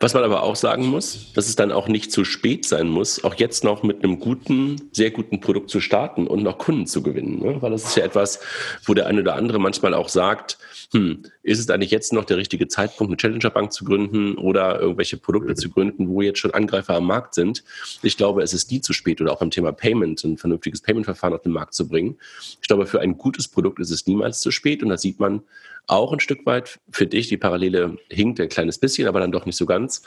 Was 0.00 0.14
man 0.14 0.24
aber 0.24 0.42
auch 0.42 0.56
sagen 0.56 0.86
muss, 0.86 1.34
dass 1.34 1.48
es 1.48 1.56
dann 1.56 1.70
auch 1.70 1.86
nicht 1.86 2.12
zu 2.12 2.24
spät 2.24 2.64
sein 2.64 2.88
muss, 2.88 3.24
auch 3.24 3.34
jetzt 3.34 3.62
noch 3.62 3.82
mit 3.82 4.02
einem 4.02 4.20
guten, 4.20 4.88
sehr 4.92 5.10
guten 5.10 5.38
Produkt 5.40 5.68
zu 5.68 5.80
starten 5.80 6.26
und 6.26 6.42
noch 6.42 6.56
Kunden 6.56 6.86
zu 6.86 7.02
gewinnen. 7.02 7.38
Ne? 7.40 7.60
Weil 7.60 7.72
das 7.72 7.84
ist 7.84 7.96
ja 7.96 8.04
etwas, 8.04 8.40
wo 8.86 8.94
der 8.94 9.06
eine 9.06 9.20
oder 9.20 9.34
andere 9.34 9.58
manchmal 9.58 9.92
auch 9.92 10.08
sagt, 10.08 10.56
hm, 10.92 11.24
ist 11.46 11.60
es 11.60 11.70
eigentlich 11.70 11.92
jetzt 11.92 12.12
noch 12.12 12.24
der 12.24 12.38
richtige 12.38 12.66
Zeitpunkt, 12.66 13.10
eine 13.10 13.16
Challenger-Bank 13.16 13.72
zu 13.72 13.84
gründen 13.84 14.36
oder 14.36 14.80
irgendwelche 14.80 15.16
Produkte 15.16 15.54
zu 15.54 15.70
gründen, 15.70 16.08
wo 16.08 16.20
jetzt 16.20 16.40
schon 16.40 16.50
Angreifer 16.50 16.96
am 16.96 17.06
Markt 17.06 17.34
sind? 17.34 17.62
Ich 18.02 18.16
glaube, 18.16 18.42
es 18.42 18.52
ist 18.52 18.72
nie 18.72 18.80
zu 18.80 18.92
spät 18.92 19.20
oder 19.20 19.32
auch 19.32 19.38
beim 19.38 19.52
Thema 19.52 19.70
Payment, 19.70 20.24
ein 20.24 20.38
vernünftiges 20.38 20.80
Payment-Verfahren 20.82 21.34
auf 21.34 21.42
den 21.42 21.52
Markt 21.52 21.74
zu 21.74 21.86
bringen. 21.86 22.18
Ich 22.60 22.66
glaube, 22.66 22.84
für 22.84 23.00
ein 23.00 23.16
gutes 23.16 23.46
Produkt 23.46 23.78
ist 23.78 23.92
es 23.92 24.08
niemals 24.08 24.40
zu 24.40 24.50
spät 24.50 24.82
und 24.82 24.88
da 24.88 24.98
sieht 24.98 25.20
man 25.20 25.44
auch 25.86 26.12
ein 26.12 26.18
Stück 26.18 26.44
weit 26.46 26.80
für 26.90 27.06
dich, 27.06 27.28
die 27.28 27.36
Parallele 27.36 27.96
hinkt 28.10 28.40
ein 28.40 28.48
kleines 28.48 28.78
bisschen, 28.78 29.06
aber 29.06 29.20
dann 29.20 29.30
doch 29.30 29.46
nicht 29.46 29.56
so 29.56 29.66
ganz, 29.66 30.02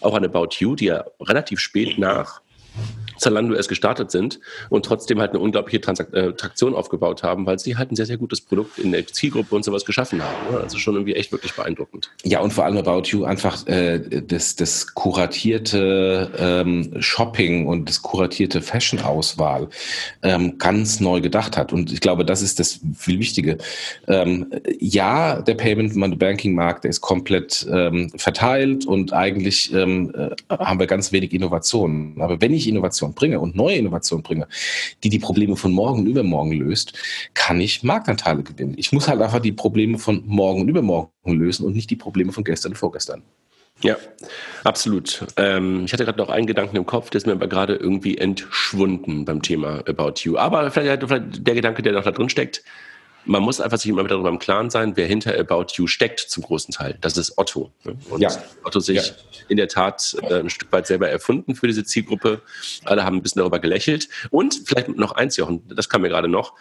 auch 0.00 0.14
an 0.14 0.24
About 0.24 0.50
You, 0.58 0.76
die 0.76 0.86
ja 0.86 1.04
relativ 1.20 1.58
spät 1.58 1.98
nach 1.98 2.40
Zalando 3.18 3.54
erst 3.54 3.68
gestartet 3.68 4.10
sind 4.10 4.40
und 4.70 4.84
trotzdem 4.84 5.20
halt 5.20 5.30
eine 5.30 5.40
unglaubliche 5.40 5.80
Transak 5.80 6.12
äh, 6.12 6.32
Traktion 6.32 6.74
aufgebaut 6.74 7.22
haben, 7.22 7.46
weil 7.46 7.58
sie 7.58 7.76
halt 7.76 7.92
ein 7.92 7.96
sehr, 7.96 8.06
sehr 8.06 8.16
gutes 8.16 8.40
Produkt 8.40 8.78
in 8.78 8.92
der 8.92 9.06
Zielgruppe 9.06 9.54
und 9.54 9.64
sowas 9.64 9.84
geschaffen 9.84 10.22
haben. 10.22 10.52
Ne? 10.52 10.60
Also 10.60 10.78
schon 10.78 10.94
irgendwie 10.94 11.14
echt 11.14 11.32
wirklich 11.32 11.54
beeindruckend. 11.54 12.10
Ja, 12.22 12.40
und 12.40 12.52
vor 12.52 12.64
allem 12.64 12.78
About 12.78 13.08
You 13.08 13.24
einfach 13.24 13.66
äh, 13.66 13.98
das, 13.98 14.56
das 14.56 14.94
kuratierte 14.94 16.30
ähm, 16.38 16.94
Shopping 17.00 17.66
und 17.66 17.88
das 17.88 18.02
kuratierte 18.02 18.62
Fashion-Auswahl 18.62 19.68
ähm, 20.22 20.58
ganz 20.58 21.00
neu 21.00 21.20
gedacht 21.20 21.56
hat. 21.56 21.72
Und 21.72 21.92
ich 21.92 22.00
glaube, 22.00 22.24
das 22.24 22.42
ist 22.42 22.58
das 22.60 22.80
viel 22.96 23.18
Wichtige. 23.18 23.58
Ähm, 24.06 24.50
ja, 24.78 25.40
der 25.40 25.54
Payment 25.54 25.94
und 25.96 26.18
Banking 26.18 26.54
Markt 26.54 26.84
ist 26.84 27.00
komplett 27.00 27.66
ähm, 27.70 28.10
verteilt 28.16 28.86
und 28.86 29.12
eigentlich 29.12 29.72
ähm, 29.72 30.12
äh, 30.14 30.30
haben 30.50 30.78
wir 30.78 30.86
ganz 30.86 31.12
wenig 31.12 31.32
Innovationen. 31.32 32.20
Aber 32.20 32.40
wenn 32.40 32.52
ich 32.52 32.68
Innovation 33.04 33.14
bringe 33.14 33.40
und 33.40 33.54
neue 33.54 33.76
Innovation 33.76 34.22
bringe, 34.22 34.48
die 35.02 35.08
die 35.08 35.18
Probleme 35.18 35.56
von 35.56 35.72
morgen 35.72 36.00
und 36.00 36.06
übermorgen 36.06 36.52
löst, 36.52 36.94
kann 37.34 37.60
ich 37.60 37.82
Marktanteile 37.82 38.42
gewinnen. 38.42 38.74
Ich 38.76 38.92
muss 38.92 39.08
halt 39.08 39.20
einfach 39.20 39.40
die 39.40 39.52
Probleme 39.52 39.98
von 39.98 40.22
morgen 40.26 40.62
und 40.62 40.68
übermorgen 40.68 41.10
lösen 41.26 41.66
und 41.66 41.74
nicht 41.74 41.90
die 41.90 41.96
Probleme 41.96 42.32
von 42.32 42.44
gestern 42.44 42.72
und 42.72 42.78
vorgestern. 42.78 43.22
Ja, 43.82 43.96
absolut. 44.62 45.26
Ähm, 45.36 45.84
ich 45.84 45.92
hatte 45.92 46.04
gerade 46.04 46.18
noch 46.18 46.28
einen 46.28 46.46
Gedanken 46.46 46.76
im 46.76 46.86
Kopf, 46.86 47.10
der 47.10 47.18
ist 47.18 47.26
mir 47.26 47.32
aber 47.32 47.48
gerade 47.48 47.74
irgendwie 47.74 48.16
entschwunden 48.16 49.24
beim 49.24 49.42
Thema 49.42 49.82
About 49.88 50.14
You. 50.22 50.38
Aber 50.38 50.70
vielleicht, 50.70 51.02
vielleicht 51.02 51.46
der 51.46 51.54
Gedanke, 51.54 51.82
der 51.82 51.92
noch 51.92 52.04
da 52.04 52.12
drin 52.12 52.28
steckt, 52.28 52.62
man 53.26 53.42
muss 53.42 53.60
einfach 53.60 53.78
sich 53.78 53.90
immer 53.90 54.04
wieder 54.04 54.14
darüber 54.14 54.28
im 54.28 54.38
Klaren 54.38 54.70
sein, 54.70 54.96
wer 54.96 55.06
hinter 55.06 55.38
About 55.38 55.66
You 55.74 55.86
steckt 55.86 56.20
zum 56.20 56.42
großen 56.42 56.72
Teil. 56.72 56.98
Das 57.00 57.16
ist 57.16 57.38
Otto. 57.38 57.72
Ne? 57.84 57.96
Und 58.10 58.20
ja. 58.20 58.30
Otto 58.64 58.80
sich 58.80 58.96
ja. 59.08 59.14
in 59.48 59.56
der 59.56 59.68
Tat 59.68 60.16
äh, 60.22 60.40
ein 60.40 60.50
Stück 60.50 60.70
weit 60.72 60.86
selber 60.86 61.08
erfunden 61.08 61.54
für 61.54 61.66
diese 61.66 61.84
Zielgruppe. 61.84 62.42
Alle 62.84 63.04
haben 63.04 63.16
ein 63.16 63.22
bisschen 63.22 63.40
darüber 63.40 63.58
gelächelt. 63.58 64.08
Und 64.30 64.62
vielleicht 64.66 64.88
noch 64.88 65.12
eins, 65.12 65.36
Jochen, 65.36 65.62
das 65.68 65.88
kam 65.88 66.02
mir 66.02 66.08
gerade 66.08 66.28
noch. 66.28 66.54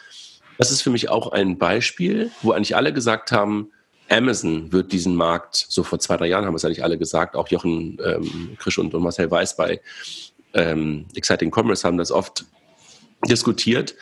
Das 0.58 0.72
ist 0.72 0.82
für 0.82 0.90
mich 0.90 1.10
auch 1.10 1.32
ein 1.32 1.58
Beispiel, 1.58 2.32
wo 2.42 2.52
eigentlich 2.52 2.76
alle 2.76 2.94
gesagt 2.94 3.32
haben, 3.32 3.72
Amazon 4.10 4.72
wird 4.72 4.92
diesen 4.92 5.16
Markt, 5.16 5.66
so 5.70 5.84
vor 5.84 6.00
zwei, 6.00 6.18
drei 6.18 6.28
Jahren 6.28 6.46
haben 6.46 6.56
es 6.56 6.66
eigentlich 6.66 6.84
alle 6.84 6.98
gesagt, 6.98 7.36
auch 7.36 7.48
Jochen 7.48 7.98
ähm, 8.04 8.58
Krisch 8.60 8.78
und, 8.78 8.94
und 8.94 9.02
Marcel 9.02 9.32
Weiß 9.32 9.56
bei 9.56 9.82
ähm, 10.54 11.06
Exciting 11.16 11.52
Commerce 11.52 11.88
haben 11.88 11.98
das 11.98 12.12
oft 12.12 12.46
diskutiert, 13.28 13.96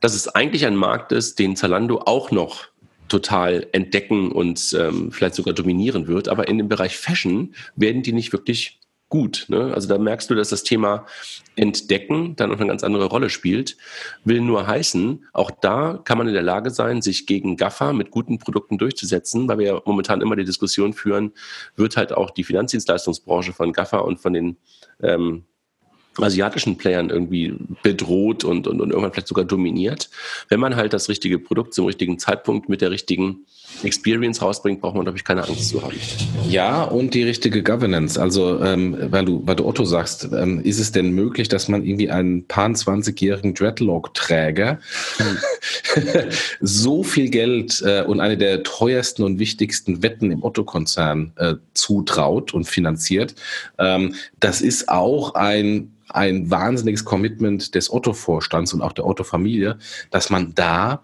dass 0.00 0.14
es 0.14 0.28
eigentlich 0.28 0.66
ein 0.66 0.76
Markt 0.76 1.12
ist, 1.12 1.38
den 1.38 1.56
Zalando 1.56 2.02
auch 2.04 2.30
noch 2.30 2.68
total 3.08 3.66
entdecken 3.72 4.30
und 4.30 4.76
ähm, 4.78 5.10
vielleicht 5.12 5.34
sogar 5.34 5.54
dominieren 5.54 6.06
wird. 6.06 6.28
Aber 6.28 6.48
in 6.48 6.58
dem 6.58 6.68
Bereich 6.68 6.96
Fashion 6.96 7.54
werden 7.74 8.02
die 8.02 8.12
nicht 8.12 8.32
wirklich 8.32 8.78
gut. 9.08 9.46
Ne? 9.48 9.72
Also 9.74 9.88
da 9.88 9.98
merkst 9.98 10.28
du, 10.28 10.34
dass 10.34 10.50
das 10.50 10.62
Thema 10.62 11.06
Entdecken 11.56 12.36
dann 12.36 12.50
noch 12.50 12.58
eine 12.58 12.68
ganz 12.68 12.84
andere 12.84 13.06
Rolle 13.06 13.30
spielt. 13.30 13.76
Will 14.24 14.40
nur 14.40 14.66
heißen, 14.66 15.26
auch 15.32 15.50
da 15.50 16.00
kann 16.04 16.18
man 16.18 16.28
in 16.28 16.34
der 16.34 16.42
Lage 16.42 16.70
sein, 16.70 17.02
sich 17.02 17.26
gegen 17.26 17.56
GAFA 17.56 17.92
mit 17.92 18.10
guten 18.10 18.38
Produkten 18.38 18.78
durchzusetzen, 18.78 19.48
weil 19.48 19.58
wir 19.58 19.66
ja 19.66 19.82
momentan 19.84 20.20
immer 20.20 20.36
die 20.36 20.44
Diskussion 20.44 20.92
führen, 20.92 21.32
wird 21.76 21.96
halt 21.96 22.12
auch 22.12 22.30
die 22.30 22.44
Finanzdienstleistungsbranche 22.44 23.52
von 23.52 23.72
GAFA 23.72 23.98
und 23.98 24.20
von 24.20 24.34
den 24.34 24.58
ähm, 25.02 25.44
asiatischen 26.24 26.76
Playern 26.76 27.10
irgendwie 27.10 27.54
bedroht 27.82 28.44
und, 28.44 28.66
und, 28.66 28.80
und 28.80 28.90
irgendwann 28.90 29.12
vielleicht 29.12 29.28
sogar 29.28 29.44
dominiert. 29.44 30.10
Wenn 30.48 30.60
man 30.60 30.76
halt 30.76 30.92
das 30.92 31.08
richtige 31.08 31.38
Produkt 31.38 31.74
zum 31.74 31.86
richtigen 31.86 32.18
Zeitpunkt 32.18 32.68
mit 32.68 32.80
der 32.80 32.90
richtigen 32.90 33.46
Experience 33.82 34.42
rausbringt, 34.42 34.80
braucht 34.80 34.94
man, 34.94 35.04
glaube 35.04 35.18
ich, 35.18 35.24
keine 35.24 35.46
Angst 35.46 35.68
zu 35.68 35.82
haben. 35.82 35.94
Ja, 36.48 36.82
und 36.82 37.14
die 37.14 37.22
richtige 37.22 37.62
Governance. 37.62 38.20
Also, 38.20 38.60
ähm, 38.62 38.96
weil, 39.10 39.24
du, 39.24 39.42
weil 39.44 39.56
du 39.56 39.66
Otto 39.66 39.84
sagst, 39.84 40.28
ähm, 40.32 40.60
ist 40.60 40.78
es 40.78 40.92
denn 40.92 41.12
möglich, 41.12 41.48
dass 41.48 41.68
man 41.68 41.84
irgendwie 41.84 42.10
einen 42.10 42.46
paar 42.46 42.68
20-jährigen 42.68 43.54
Dreadlock-Träger 43.54 44.80
so 46.60 47.02
viel 47.02 47.30
Geld 47.30 47.82
äh, 47.84 48.02
und 48.02 48.20
eine 48.20 48.36
der 48.36 48.62
teuersten 48.62 49.22
und 49.22 49.38
wichtigsten 49.38 50.02
Wetten 50.02 50.30
im 50.30 50.42
Otto-Konzern 50.42 51.32
äh, 51.36 51.54
zutraut 51.74 52.52
und 52.52 52.64
finanziert? 52.64 53.34
Ähm, 53.78 54.14
das 54.40 54.60
ist 54.60 54.88
auch 54.88 55.34
ein 55.34 55.92
ein 56.10 56.50
wahnsinniges 56.50 57.04
Commitment 57.04 57.74
des 57.74 57.92
Otto-Vorstands 57.92 58.72
und 58.72 58.80
auch 58.80 58.92
der 58.92 59.06
Otto-Familie, 59.06 59.76
dass 60.10 60.30
man 60.30 60.54
da 60.54 61.02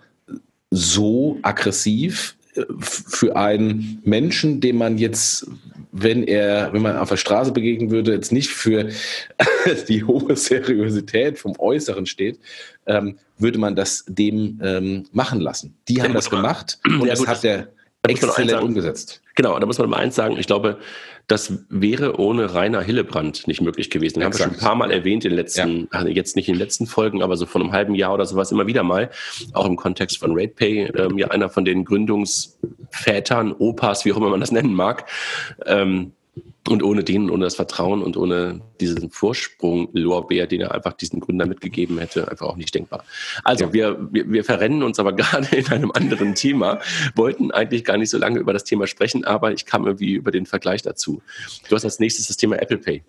so 0.70 1.38
aggressiv 1.42 2.36
für 2.78 3.36
einen 3.36 4.00
Menschen, 4.04 4.60
dem 4.60 4.78
man 4.78 4.98
jetzt, 4.98 5.46
wenn 5.92 6.22
er, 6.22 6.72
wenn 6.72 6.82
man 6.82 6.96
auf 6.96 7.08
der 7.08 7.16
Straße 7.16 7.52
begegnen 7.52 7.90
würde, 7.90 8.12
jetzt 8.12 8.32
nicht 8.32 8.50
für 8.50 8.90
die 9.88 10.04
hohe 10.04 10.36
Seriosität 10.36 11.38
vom 11.38 11.54
Äußeren 11.58 12.06
steht, 12.06 12.38
ähm, 12.86 13.18
würde 13.38 13.58
man 13.58 13.74
das 13.74 14.04
dem 14.06 14.60
ähm, 14.62 15.06
machen 15.12 15.40
lassen. 15.40 15.76
Die 15.88 16.02
haben 16.02 16.14
das 16.14 16.30
gemacht 16.30 16.78
und 16.84 17.06
das 17.06 17.26
hat 17.26 17.42
der 17.42 17.68
exzellent 18.06 18.62
umgesetzt. 18.62 19.20
Genau, 19.34 19.58
da 19.58 19.66
muss 19.66 19.78
man 19.78 19.90
mal 19.90 19.98
eins 19.98 20.14
sagen, 20.14 20.36
ich 20.38 20.46
glaube, 20.46 20.78
das 21.26 21.64
wäre 21.70 22.18
ohne 22.18 22.54
Rainer 22.54 22.82
Hillebrand 22.82 23.46
nicht 23.46 23.62
möglich 23.62 23.90
gewesen. 23.90 24.18
Den 24.18 24.24
haben 24.24 24.34
wir 24.34 24.44
schon 24.44 24.52
ein 24.52 24.58
paar 24.58 24.74
Mal 24.74 24.90
erwähnt 24.90 25.24
in 25.24 25.30
den 25.30 25.36
letzten, 25.36 25.80
ja. 25.80 25.86
also 25.90 26.08
jetzt 26.08 26.36
nicht 26.36 26.48
in 26.48 26.54
den 26.54 26.60
letzten 26.60 26.86
Folgen, 26.86 27.22
aber 27.22 27.36
so 27.36 27.46
von 27.46 27.62
einem 27.62 27.72
halben 27.72 27.94
Jahr 27.94 28.12
oder 28.12 28.26
sowas 28.26 28.52
immer 28.52 28.66
wieder 28.66 28.82
mal, 28.82 29.10
auch 29.54 29.66
im 29.66 29.76
Kontext 29.76 30.18
von 30.18 30.32
RatePay, 30.32 30.92
ähm, 30.96 31.18
ja 31.18 31.28
einer 31.28 31.48
von 31.48 31.64
den 31.64 31.84
Gründungsvätern, 31.84 33.52
Opas, 33.52 34.04
wie 34.04 34.12
auch 34.12 34.18
immer 34.18 34.28
man 34.28 34.40
das 34.40 34.52
nennen 34.52 34.74
mag. 34.74 35.08
Ähm, 35.64 36.12
und 36.68 36.82
ohne 36.82 37.04
den, 37.04 37.30
ohne 37.30 37.44
das 37.44 37.56
Vertrauen 37.56 38.02
und 38.02 38.16
ohne 38.16 38.60
diesen 38.80 39.10
Vorsprung 39.10 39.88
Lorbeer, 39.92 40.46
den 40.46 40.62
er 40.62 40.72
einfach 40.72 40.94
diesen 40.94 41.20
Gründer 41.20 41.46
mitgegeben 41.46 41.98
hätte, 41.98 42.28
einfach 42.30 42.46
auch 42.46 42.56
nicht 42.56 42.74
denkbar. 42.74 43.04
Also 43.44 43.66
ja. 43.66 43.72
wir, 43.72 44.08
wir, 44.12 44.30
wir 44.30 44.44
verrennen 44.44 44.82
uns 44.82 44.98
aber 44.98 45.12
gerade 45.16 45.54
in 45.54 45.68
einem 45.68 45.90
anderen 45.92 46.34
Thema, 46.34 46.80
wollten 47.14 47.50
eigentlich 47.50 47.84
gar 47.84 47.98
nicht 47.98 48.10
so 48.10 48.18
lange 48.18 48.38
über 48.38 48.52
das 48.52 48.64
Thema 48.64 48.86
sprechen, 48.86 49.24
aber 49.24 49.52
ich 49.52 49.66
kam 49.66 49.86
irgendwie 49.86 50.14
über 50.14 50.30
den 50.30 50.46
Vergleich 50.46 50.82
dazu. 50.82 51.22
Du 51.68 51.76
hast 51.76 51.84
als 51.84 51.98
nächstes 51.98 52.28
das 52.28 52.36
Thema 52.36 52.60
Apple 52.60 52.78
Pay. 52.78 53.02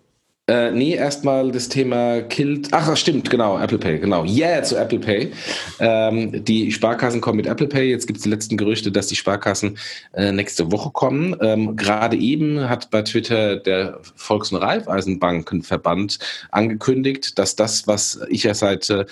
Äh, 0.48 0.70
nee, 0.70 0.94
erstmal 0.94 1.50
das 1.50 1.68
Thema 1.68 2.22
Killed. 2.22 2.68
Ach, 2.70 2.96
stimmt, 2.96 3.30
genau, 3.30 3.58
Apple 3.58 3.78
Pay, 3.78 3.98
genau. 3.98 4.24
Yeah 4.24 4.62
zu 4.62 4.76
Apple 4.76 5.00
Pay. 5.00 5.32
Ähm, 5.80 6.44
die 6.44 6.70
Sparkassen 6.70 7.20
kommen 7.20 7.38
mit 7.38 7.46
Apple 7.46 7.66
Pay. 7.66 7.90
Jetzt 7.90 8.06
gibt 8.06 8.18
es 8.18 8.22
die 8.22 8.28
letzten 8.28 8.56
Gerüchte, 8.56 8.92
dass 8.92 9.08
die 9.08 9.16
Sparkassen 9.16 9.76
äh, 10.12 10.30
nächste 10.30 10.70
Woche 10.70 10.90
kommen. 10.90 11.34
Ähm, 11.40 11.74
Gerade 11.74 12.16
eben 12.16 12.68
hat 12.68 12.92
bei 12.92 13.02
Twitter 13.02 13.56
der 13.56 13.98
Volks- 14.14 14.52
und 14.52 14.58
Raiffeisenbankenverband 14.58 16.20
angekündigt, 16.52 17.40
dass 17.40 17.56
das, 17.56 17.88
was 17.88 18.20
ich 18.28 18.44
ja 18.44 18.54
seit 18.54 18.88
äh, 18.88 19.04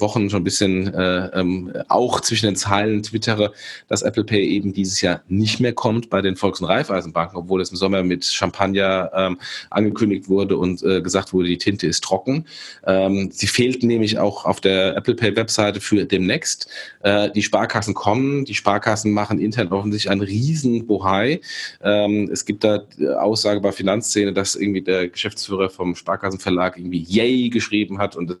Wochen 0.00 0.30
schon 0.30 0.40
ein 0.40 0.44
bisschen 0.44 0.94
äh, 0.94 1.26
ähm, 1.38 1.74
auch 1.88 2.22
zwischen 2.22 2.46
den 2.46 2.56
Zeilen 2.56 3.02
twittere, 3.02 3.52
dass 3.88 4.00
Apple 4.00 4.24
Pay 4.24 4.48
eben 4.48 4.72
dieses 4.72 5.02
Jahr 5.02 5.20
nicht 5.28 5.60
mehr 5.60 5.74
kommt 5.74 6.08
bei 6.08 6.22
den 6.22 6.36
Volks- 6.36 6.62
und 6.62 6.68
Raiffeisenbanken, 6.68 7.36
obwohl 7.36 7.60
es 7.60 7.68
im 7.68 7.76
Sommer 7.76 8.02
mit 8.02 8.24
Champagner 8.24 9.10
ähm, 9.14 9.38
angekündigt 9.68 10.30
wurde 10.30 10.53
wurde 10.54 10.58
und 10.58 10.82
äh, 10.82 11.02
gesagt 11.02 11.32
wurde, 11.32 11.48
die 11.48 11.58
Tinte 11.58 11.86
ist 11.86 12.02
trocken. 12.04 12.46
Ähm, 12.86 13.30
sie 13.30 13.46
fehlten 13.46 13.86
nämlich 13.86 14.18
auch 14.18 14.44
auf 14.44 14.60
der 14.60 14.96
Apple 14.96 15.14
Pay 15.14 15.36
Webseite 15.36 15.80
für 15.80 16.04
demnächst. 16.04 16.68
Äh, 17.00 17.30
die 17.30 17.42
Sparkassen 17.42 17.94
kommen, 17.94 18.44
die 18.44 18.54
Sparkassen 18.54 19.12
machen 19.12 19.38
intern 19.38 19.68
offensichtlich 19.68 20.10
einen 20.10 20.22
riesen 20.22 20.86
Bohai. 20.86 21.40
Ähm, 21.82 22.28
es 22.32 22.44
gibt 22.44 22.64
da 22.64 22.86
Aussage 23.18 23.60
bei 23.60 23.72
Finanzszene, 23.72 24.32
dass 24.32 24.54
irgendwie 24.54 24.82
der 24.82 25.08
Geschäftsführer 25.08 25.70
vom 25.70 25.94
Sparkassenverlag 25.94 26.78
irgendwie 26.78 27.02
Yay 27.02 27.50
geschrieben 27.50 27.98
hat 27.98 28.16
und 28.16 28.40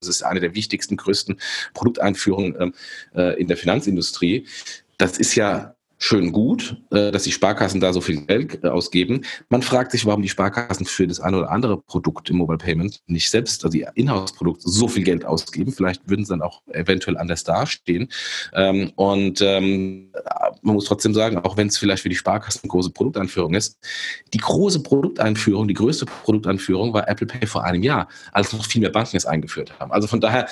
das 0.00 0.08
ist 0.08 0.22
eine 0.22 0.40
der 0.40 0.54
wichtigsten, 0.54 0.96
größten 0.96 1.38
Produkteinführungen 1.74 2.56
ähm, 2.58 2.74
äh, 3.14 3.38
in 3.38 3.48
der 3.48 3.58
Finanzindustrie. 3.58 4.46
Das 4.96 5.18
ist 5.18 5.34
ja 5.34 5.74
schön 6.02 6.32
gut, 6.32 6.76
äh, 6.90 7.12
dass 7.12 7.24
die 7.24 7.30
Sparkassen 7.30 7.78
da 7.78 7.92
so 7.92 8.00
viel 8.00 8.22
Geld 8.22 8.64
äh, 8.64 8.68
ausgeben. 8.68 9.20
Man 9.50 9.62
fragt 9.62 9.92
sich, 9.92 10.06
warum 10.06 10.22
die 10.22 10.30
Sparkassen 10.30 10.86
für 10.86 11.06
das 11.06 11.20
eine 11.20 11.36
oder 11.38 11.50
andere 11.50 11.76
Produkt 11.76 12.30
im 12.30 12.36
Mobile 12.36 12.58
Payment 12.58 13.00
nicht 13.06 13.28
selbst, 13.30 13.64
also 13.64 13.76
ihr 13.76 13.92
Inhouse-Produkt, 13.94 14.62
so 14.62 14.88
viel 14.88 15.04
Geld 15.04 15.26
ausgeben. 15.26 15.72
Vielleicht 15.72 16.08
würden 16.08 16.24
sie 16.24 16.30
dann 16.30 16.40
auch 16.42 16.62
eventuell 16.72 17.18
anders 17.18 17.44
dastehen. 17.44 18.08
Ähm, 18.54 18.92
und 18.96 19.42
ähm, 19.42 20.10
man 20.62 20.74
muss 20.74 20.86
trotzdem 20.86 21.12
sagen, 21.12 21.36
auch 21.38 21.58
wenn 21.58 21.68
es 21.68 21.76
vielleicht 21.76 22.02
für 22.02 22.08
die 22.08 22.16
Sparkassen 22.16 22.62
eine 22.62 22.70
große 22.70 22.90
Produkteinführung 22.90 23.52
ist, 23.52 23.78
die 24.32 24.38
große 24.38 24.82
Produkteinführung, 24.82 25.68
die 25.68 25.74
größte 25.74 26.06
Produkteinführung 26.06 26.94
war 26.94 27.08
Apple 27.08 27.26
Pay 27.26 27.46
vor 27.46 27.64
einem 27.64 27.82
Jahr, 27.82 28.08
als 28.32 28.54
noch 28.54 28.64
viel 28.64 28.80
mehr 28.80 28.90
Banken 28.90 29.18
es 29.18 29.26
eingeführt 29.26 29.78
haben. 29.78 29.92
Also 29.92 30.08
von 30.08 30.20
daher, 30.20 30.48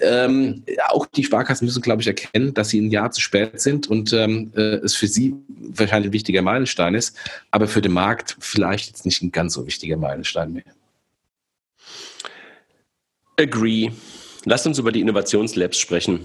ähm, 0.00 0.64
auch 0.88 1.06
die 1.06 1.24
Sparkassen 1.24 1.64
müssen, 1.64 1.82
glaube 1.82 2.02
ich, 2.02 2.08
erkennen, 2.08 2.54
dass 2.54 2.68
sie 2.68 2.80
ein 2.80 2.90
Jahr 2.90 3.10
zu 3.10 3.20
spät 3.20 3.60
sind 3.60 3.86
und 3.86 4.12
ähm, 4.12 4.52
äh, 4.54 4.76
es 4.76 4.94
für 4.94 5.06
sie 5.06 5.34
wahrscheinlich 5.48 6.10
ein 6.10 6.12
wichtiger 6.12 6.42
Meilenstein 6.42 6.94
ist, 6.94 7.16
aber 7.50 7.66
für 7.66 7.80
den 7.80 7.92
Markt 7.92 8.36
vielleicht 8.40 8.88
jetzt 8.88 9.06
nicht 9.06 9.22
ein 9.22 9.32
ganz 9.32 9.54
so 9.54 9.66
wichtiger 9.66 9.96
Meilenstein 9.96 10.52
mehr. 10.52 10.64
Agree. 13.38 13.90
Lasst 14.44 14.66
uns 14.66 14.78
über 14.78 14.92
die 14.92 15.00
Innovationslabs 15.00 15.78
sprechen. 15.78 16.24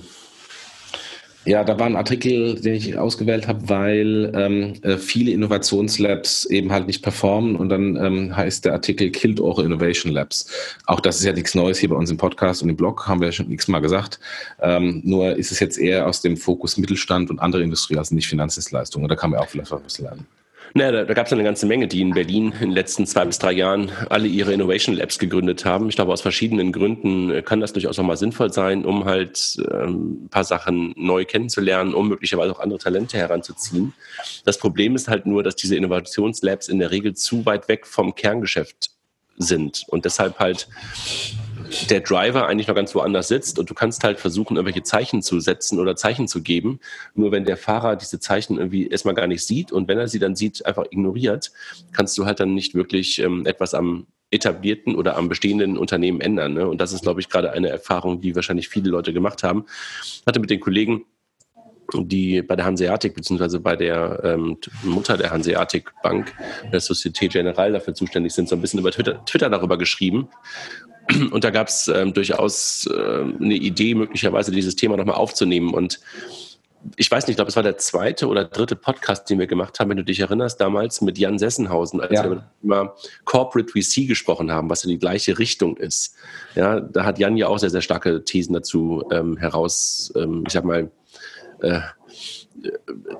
Ja, 1.43 1.63
da 1.63 1.79
war 1.79 1.87
ein 1.87 1.95
Artikel, 1.95 2.61
den 2.61 2.75
ich 2.75 2.95
ausgewählt 2.95 3.47
habe, 3.47 3.67
weil 3.67 4.31
ähm, 4.35 4.73
äh, 4.83 4.97
viele 4.97 5.31
Innovationslabs 5.31 6.45
eben 6.45 6.71
halt 6.71 6.85
nicht 6.85 7.01
performen 7.01 7.55
und 7.55 7.69
dann 7.69 7.95
ähm, 7.95 8.37
heißt 8.37 8.63
der 8.63 8.73
Artikel 8.73 9.09
Killed 9.09 9.39
Eure 9.39 9.63
Innovation 9.63 10.11
Labs. 10.11 10.51
Auch 10.85 10.99
das 10.99 11.17
ist 11.17 11.25
ja 11.25 11.33
nichts 11.33 11.55
Neues 11.55 11.79
hier 11.79 11.89
bei 11.89 11.95
uns 11.95 12.11
im 12.11 12.17
Podcast 12.17 12.61
und 12.61 12.69
im 12.69 12.75
Blog, 12.75 13.07
haben 13.07 13.21
wir 13.21 13.29
ja 13.29 13.31
schon 13.31 13.47
nichts 13.47 13.67
mal 13.67 13.79
gesagt. 13.79 14.19
Ähm, 14.61 15.01
nur 15.03 15.35
ist 15.35 15.51
es 15.51 15.59
jetzt 15.59 15.79
eher 15.79 16.05
aus 16.05 16.21
dem 16.21 16.37
Fokus 16.37 16.77
Mittelstand 16.77 17.31
und 17.31 17.39
andere 17.39 17.63
Industrie 17.63 17.97
als 17.97 18.11
nicht 18.11 18.27
Finanzdienstleistungen. 18.27 19.09
Da 19.09 19.15
kann 19.15 19.31
man 19.31 19.39
auch 19.39 19.49
vielleicht 19.49 19.71
was 19.71 19.97
lernen. 19.97 20.27
Naja, 20.73 20.91
da, 20.91 21.03
da 21.03 21.13
gab 21.13 21.25
es 21.25 21.33
eine 21.33 21.43
ganze 21.43 21.65
Menge, 21.65 21.87
die 21.87 22.01
in 22.01 22.13
Berlin 22.13 22.53
in 22.53 22.69
den 22.69 22.71
letzten 22.71 23.05
zwei 23.05 23.25
bis 23.25 23.39
drei 23.39 23.51
Jahren 23.51 23.91
alle 24.09 24.27
ihre 24.27 24.53
Innovation 24.53 24.95
Labs 24.95 25.19
gegründet 25.19 25.65
haben. 25.65 25.89
Ich 25.89 25.95
glaube, 25.95 26.13
aus 26.13 26.21
verschiedenen 26.21 26.71
Gründen 26.71 27.31
äh, 27.31 27.41
kann 27.41 27.59
das 27.59 27.73
durchaus 27.73 27.99
auch 27.99 28.03
mal 28.03 28.17
sinnvoll 28.17 28.53
sein, 28.53 28.85
um 28.85 29.05
halt 29.05 29.57
ähm, 29.71 30.25
ein 30.25 30.29
paar 30.29 30.43
Sachen 30.43 30.93
neu 30.95 31.25
kennenzulernen, 31.25 31.93
um 31.93 32.07
möglicherweise 32.07 32.53
auch 32.53 32.59
andere 32.59 32.79
Talente 32.79 33.17
heranzuziehen. 33.17 33.93
Das 34.45 34.57
Problem 34.57 34.95
ist 34.95 35.07
halt 35.07 35.25
nur, 35.25 35.43
dass 35.43 35.55
diese 35.55 35.75
Innovationslabs 35.75 36.69
in 36.69 36.79
der 36.79 36.91
Regel 36.91 37.15
zu 37.15 37.45
weit 37.45 37.67
weg 37.67 37.85
vom 37.85 38.15
Kerngeschäft 38.15 38.91
sind 39.37 39.83
und 39.87 40.05
deshalb 40.05 40.39
halt 40.39 40.67
der 41.89 42.01
Driver 42.01 42.47
eigentlich 42.47 42.67
noch 42.67 42.75
ganz 42.75 42.93
woanders 42.95 43.27
sitzt 43.27 43.59
und 43.59 43.69
du 43.69 43.73
kannst 43.73 44.03
halt 44.03 44.19
versuchen, 44.19 44.55
irgendwelche 44.57 44.83
Zeichen 44.83 45.21
zu 45.21 45.39
setzen 45.39 45.79
oder 45.79 45.95
Zeichen 45.95 46.27
zu 46.27 46.41
geben. 46.41 46.79
Nur 47.15 47.31
wenn 47.31 47.45
der 47.45 47.57
Fahrer 47.57 47.95
diese 47.95 48.19
Zeichen 48.19 48.57
irgendwie 48.57 48.87
erstmal 48.87 49.15
gar 49.15 49.27
nicht 49.27 49.45
sieht 49.45 49.71
und 49.71 49.87
wenn 49.87 49.97
er 49.97 50.07
sie 50.07 50.19
dann 50.19 50.35
sieht, 50.35 50.65
einfach 50.65 50.85
ignoriert, 50.89 51.51
kannst 51.91 52.17
du 52.17 52.25
halt 52.25 52.39
dann 52.39 52.53
nicht 52.53 52.75
wirklich 52.75 53.19
ähm, 53.19 53.45
etwas 53.45 53.73
am 53.73 54.07
etablierten 54.31 54.95
oder 54.95 55.17
am 55.17 55.27
bestehenden 55.27 55.77
Unternehmen 55.77 56.21
ändern. 56.21 56.53
Ne? 56.53 56.67
Und 56.67 56.79
das 56.79 56.93
ist, 56.93 57.03
glaube 57.03 57.19
ich, 57.19 57.29
gerade 57.29 57.51
eine 57.51 57.69
Erfahrung, 57.69 58.21
die 58.21 58.35
wahrscheinlich 58.35 58.69
viele 58.69 58.89
Leute 58.89 59.11
gemacht 59.11 59.43
haben. 59.43 59.65
Ich 60.03 60.23
hatte 60.25 60.39
mit 60.39 60.49
den 60.49 60.61
Kollegen 60.61 61.05
die 61.99 62.41
bei 62.41 62.55
der 62.55 62.65
Hanseatic 62.65 63.15
beziehungsweise 63.15 63.59
bei 63.59 63.75
der 63.75 64.21
ähm, 64.23 64.57
Mutter 64.83 65.17
der 65.17 65.31
Hanseatic 65.31 65.91
Bank, 66.01 66.33
der 66.71 66.79
Societe 66.79 67.27
Generale, 67.27 67.73
dafür 67.73 67.93
zuständig 67.93 68.33
sind, 68.33 68.49
so 68.49 68.55
ein 68.55 68.61
bisschen 68.61 68.79
über 68.79 68.91
Twitter, 68.91 69.23
Twitter 69.25 69.49
darüber 69.49 69.77
geschrieben. 69.77 70.29
Und 71.31 71.43
da 71.43 71.49
gab 71.49 71.67
es 71.67 71.87
ähm, 71.87 72.13
durchaus 72.13 72.87
äh, 72.87 73.23
eine 73.39 73.55
Idee, 73.55 73.95
möglicherweise 73.95 74.51
dieses 74.51 74.75
Thema 74.75 74.97
nochmal 74.97 75.15
aufzunehmen. 75.15 75.73
Und 75.73 75.99
ich 76.95 77.09
weiß 77.11 77.25
nicht, 77.25 77.31
ich 77.31 77.35
glaube, 77.35 77.49
es 77.49 77.55
war 77.55 77.63
der 77.63 77.77
zweite 77.77 78.27
oder 78.27 78.43
dritte 78.45 78.75
Podcast, 78.75 79.29
den 79.29 79.39
wir 79.39 79.47
gemacht 79.47 79.79
haben, 79.79 79.89
wenn 79.89 79.97
du 79.97 80.03
dich 80.03 80.19
erinnerst, 80.19 80.59
damals 80.59 81.01
mit 81.01 81.17
Jan 81.17 81.37
Sessenhausen, 81.37 82.01
als 82.01 82.13
ja. 82.13 82.29
wir 82.29 82.43
über 82.63 82.95
Corporate 83.25 83.69
VC 83.69 84.07
gesprochen 84.07 84.51
haben, 84.51 84.69
was 84.69 84.83
in 84.83 84.89
die 84.89 84.97
gleiche 84.97 85.37
Richtung 85.37 85.77
ist. 85.77 86.15
Ja, 86.55 86.79
da 86.79 87.05
hat 87.05 87.19
Jan 87.19 87.37
ja 87.37 87.47
auch 87.47 87.59
sehr, 87.59 87.69
sehr 87.69 87.81
starke 87.81 88.23
Thesen 88.23 88.53
dazu 88.53 89.03
ähm, 89.11 89.37
heraus, 89.37 90.11
ähm, 90.15 90.43
ich 90.47 90.53
sag 90.53 90.65
mal, 90.65 90.89
äh, 91.61 91.81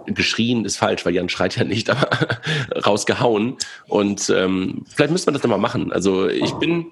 geschrien 0.07 0.65
ist 0.65 0.77
falsch, 0.77 1.05
weil 1.05 1.13
Jan 1.13 1.29
schreit 1.29 1.55
ja 1.55 1.63
nicht, 1.63 1.89
aber 1.91 2.09
rausgehauen. 2.85 3.57
Und 3.87 4.29
ähm, 4.29 4.85
vielleicht 4.87 5.11
müsste 5.11 5.27
man 5.27 5.33
das 5.33 5.43
nochmal 5.43 5.59
machen. 5.59 5.91
Also 5.91 6.27
ich 6.27 6.51
bin 6.53 6.87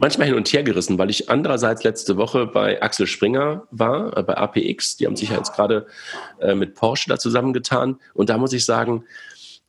manchmal 0.00 0.28
hin 0.28 0.36
und 0.36 0.52
her 0.52 0.62
gerissen, 0.62 0.98
weil 0.98 1.10
ich 1.10 1.30
andererseits 1.30 1.82
letzte 1.84 2.16
Woche 2.16 2.46
bei 2.46 2.82
Axel 2.82 3.06
Springer 3.06 3.66
war, 3.70 4.16
äh, 4.16 4.22
bei 4.22 4.36
APX. 4.36 4.96
Die 4.96 5.06
haben 5.06 5.16
sich 5.16 5.30
ja 5.30 5.36
jetzt 5.36 5.54
gerade 5.54 5.86
äh, 6.40 6.54
mit 6.54 6.74
Porsche 6.74 7.08
da 7.08 7.18
zusammengetan. 7.18 7.98
Und 8.14 8.28
da 8.28 8.38
muss 8.38 8.52
ich 8.52 8.64
sagen, 8.64 9.04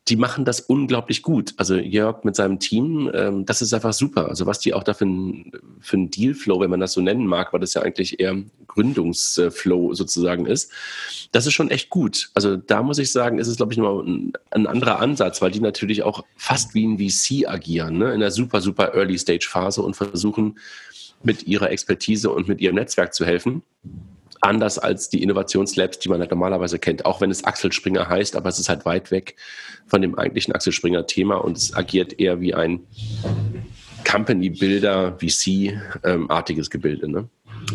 die 0.07 0.17
machen 0.17 0.45
das 0.45 0.59
unglaublich 0.59 1.23
gut. 1.23 1.55
Also 1.57 1.75
Jörg 1.75 2.23
mit 2.23 2.35
seinem 2.35 2.59
Team, 2.59 3.09
ähm, 3.13 3.45
das 3.45 3.63
ist 3.63 3.73
einfach 3.73 3.93
super. 3.93 4.29
Also 4.29 4.45
was 4.45 4.59
die 4.59 4.73
auch 4.73 4.83
da 4.83 4.93
für 4.93 5.05
ein, 5.05 5.51
für 5.79 5.97
ein 5.97 6.11
Dealflow, 6.11 6.59
wenn 6.59 6.69
man 6.69 6.79
das 6.79 6.93
so 6.93 7.01
nennen 7.01 7.25
mag, 7.25 7.53
weil 7.53 7.59
das 7.59 7.73
ja 7.73 7.81
eigentlich 7.81 8.19
eher 8.19 8.35
Gründungsflow 8.67 9.95
sozusagen 9.95 10.45
ist, 10.45 10.71
das 11.31 11.47
ist 11.47 11.53
schon 11.53 11.71
echt 11.71 11.89
gut. 11.89 12.29
Also 12.35 12.55
da 12.55 12.83
muss 12.83 12.99
ich 12.99 13.11
sagen, 13.11 13.39
ist 13.39 13.47
es, 13.47 13.57
glaube 13.57 13.73
ich, 13.73 13.79
nochmal 13.79 14.03
ein, 14.05 14.33
ein, 14.51 14.67
anderer 14.67 14.99
Ansatz, 14.99 15.41
weil 15.41 15.51
die 15.51 15.59
natürlich 15.59 16.03
auch 16.03 16.23
fast 16.35 16.75
wie 16.75 16.85
ein 16.85 16.99
VC 16.99 17.47
agieren, 17.47 17.97
ne? 17.97 18.13
in 18.13 18.19
der 18.19 18.31
super, 18.31 18.61
super 18.61 18.93
Early-Stage-Phase 18.93 19.81
und 19.81 19.95
versuchen 19.95 20.59
mit 21.23 21.47
ihrer 21.47 21.71
Expertise 21.71 22.29
und 22.29 22.47
mit 22.47 22.61
ihrem 22.61 22.75
Netzwerk 22.75 23.15
zu 23.15 23.25
helfen 23.25 23.63
anders 24.41 24.77
als 24.77 25.09
die 25.09 25.23
Innovationslabs, 25.23 25.99
die 25.99 26.09
man 26.09 26.19
halt 26.19 26.31
normalerweise 26.31 26.79
kennt, 26.79 27.05
auch 27.05 27.21
wenn 27.21 27.31
es 27.31 27.43
Axel 27.43 27.71
Springer 27.71 28.07
heißt, 28.07 28.35
aber 28.35 28.49
es 28.49 28.59
ist 28.59 28.69
halt 28.69 28.85
weit 28.85 29.11
weg 29.11 29.35
von 29.87 30.01
dem 30.01 30.17
eigentlichen 30.17 30.53
Axel 30.53 30.73
Springer 30.73 31.05
Thema 31.07 31.35
und 31.35 31.57
es 31.57 31.73
agiert 31.73 32.19
eher 32.19 32.39
wie 32.41 32.53
ein 32.53 32.81
Company 34.09 34.49
Builder, 34.49 35.17
VC-artiges 35.19 36.67
ähm, 36.67 36.69
Gebilde. 36.69 37.09
Ne? 37.09 37.29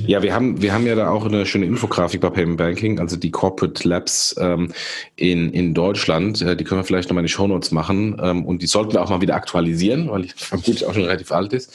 Ja, 0.07 0.22
wir 0.22 0.35
haben, 0.35 0.61
wir 0.61 0.72
haben 0.72 0.87
ja 0.87 0.94
da 0.94 1.11
auch 1.11 1.26
eine 1.26 1.46
schöne 1.46 1.66
Infografik 1.66 2.20
bei 2.20 2.31
Payment 2.31 2.59
Banking, 2.59 2.98
also 2.98 3.16
die 3.16 3.31
Corporate 3.31 3.87
Labs 3.88 4.35
ähm, 4.38 4.72
in, 5.16 5.53
in 5.53 5.74
Deutschland. 5.74 6.42
Äh, 6.42 6.57
die 6.57 6.64
können 6.64 6.81
wir 6.81 6.85
vielleicht 6.85 7.09
nochmal 7.09 7.22
in 7.22 7.26
die 7.26 7.33
Shownotes 7.33 7.70
machen 7.70 8.20
ähm, 8.22 8.44
und 8.44 8.62
die 8.62 8.66
sollten 8.66 8.92
wir 8.92 9.03
auch 9.03 9.11
mal 9.11 9.20
wieder 9.20 9.35
aktualisieren, 9.35 10.11
weil 10.11 10.24
ich 10.24 10.35
vermutlich 10.37 10.85
auch 10.87 10.94
schon 10.94 11.05
relativ 11.05 11.33
alt 11.33 11.53
ist. 11.53 11.72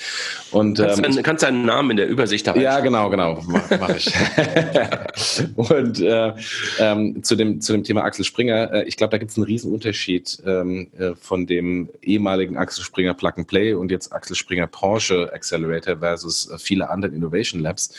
Und, 0.51 0.80
ähm, 0.80 1.01
kannst, 1.01 1.17
du, 1.17 1.23
kannst 1.23 1.43
du 1.43 1.47
einen 1.47 1.65
Namen 1.65 1.91
in 1.91 1.97
der 1.97 2.08
Übersicht 2.08 2.47
haben? 2.47 2.60
Ja, 2.60 2.80
genau, 2.80 3.10
genau, 3.10 3.41
mache 3.47 3.78
mach 3.80 3.95
ich. 3.95 4.13
und 5.56 5.99
äh, 5.99 6.34
ähm, 6.80 7.23
zu, 7.23 7.36
dem, 7.36 7.62
zu 7.62 7.73
dem 7.73 7.84
Thema 7.84 8.04
Axel 8.04 8.25
Springer, 8.25 8.73
äh, 8.73 8.84
ich 8.84 8.97
glaube, 8.97 9.12
da 9.12 9.17
gibt 9.17 9.32
es 9.32 9.38
einen 9.38 9.45
riesen 9.45 9.71
Unterschied 9.71 10.38
ähm, 10.45 10.88
äh, 10.97 11.12
von 11.19 11.45
dem 11.45 11.89
ehemaligen 12.01 12.58
Axel 12.58 12.84
Springer 12.84 13.13
Plug 13.13 13.34
and 13.38 13.47
Play 13.47 13.73
und 13.73 13.91
jetzt 13.91 14.13
Axel 14.13 14.36
Springer 14.36 14.67
Porsche 14.67 15.32
Accelerator 15.34 15.97
versus 15.97 16.49
äh, 16.49 16.58
viele 16.58 16.89
anderen 16.89 17.15
Innovation 17.15 17.62
Labs 17.62 17.91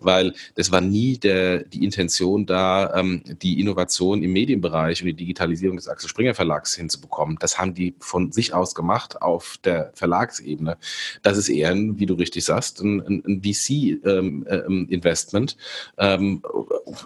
weil 0.00 0.34
das 0.54 0.72
war 0.72 0.80
nie 0.80 1.18
der, 1.18 1.64
die 1.64 1.84
Intention 1.84 2.46
da, 2.46 2.94
ähm, 2.94 3.22
die 3.42 3.60
Innovation 3.60 4.22
im 4.22 4.32
Medienbereich 4.32 5.02
und 5.02 5.08
die 5.08 5.14
Digitalisierung 5.14 5.76
des 5.76 5.88
Axel 5.88 6.08
Springer 6.08 6.34
Verlags 6.34 6.74
hinzubekommen. 6.74 7.36
Das 7.40 7.58
haben 7.58 7.74
die 7.74 7.94
von 7.98 8.32
sich 8.32 8.54
aus 8.54 8.74
gemacht 8.74 9.20
auf 9.22 9.58
der 9.64 9.92
Verlagsebene. 9.94 10.76
Das 11.22 11.38
ist 11.38 11.48
eher, 11.48 11.70
ein, 11.70 11.98
wie 11.98 12.06
du 12.06 12.14
richtig 12.14 12.44
sagst, 12.44 12.80
ein, 12.80 13.00
ein, 13.00 13.22
ein 13.26 13.42
VC-Investment. 13.42 15.56
Ähm, 15.98 16.42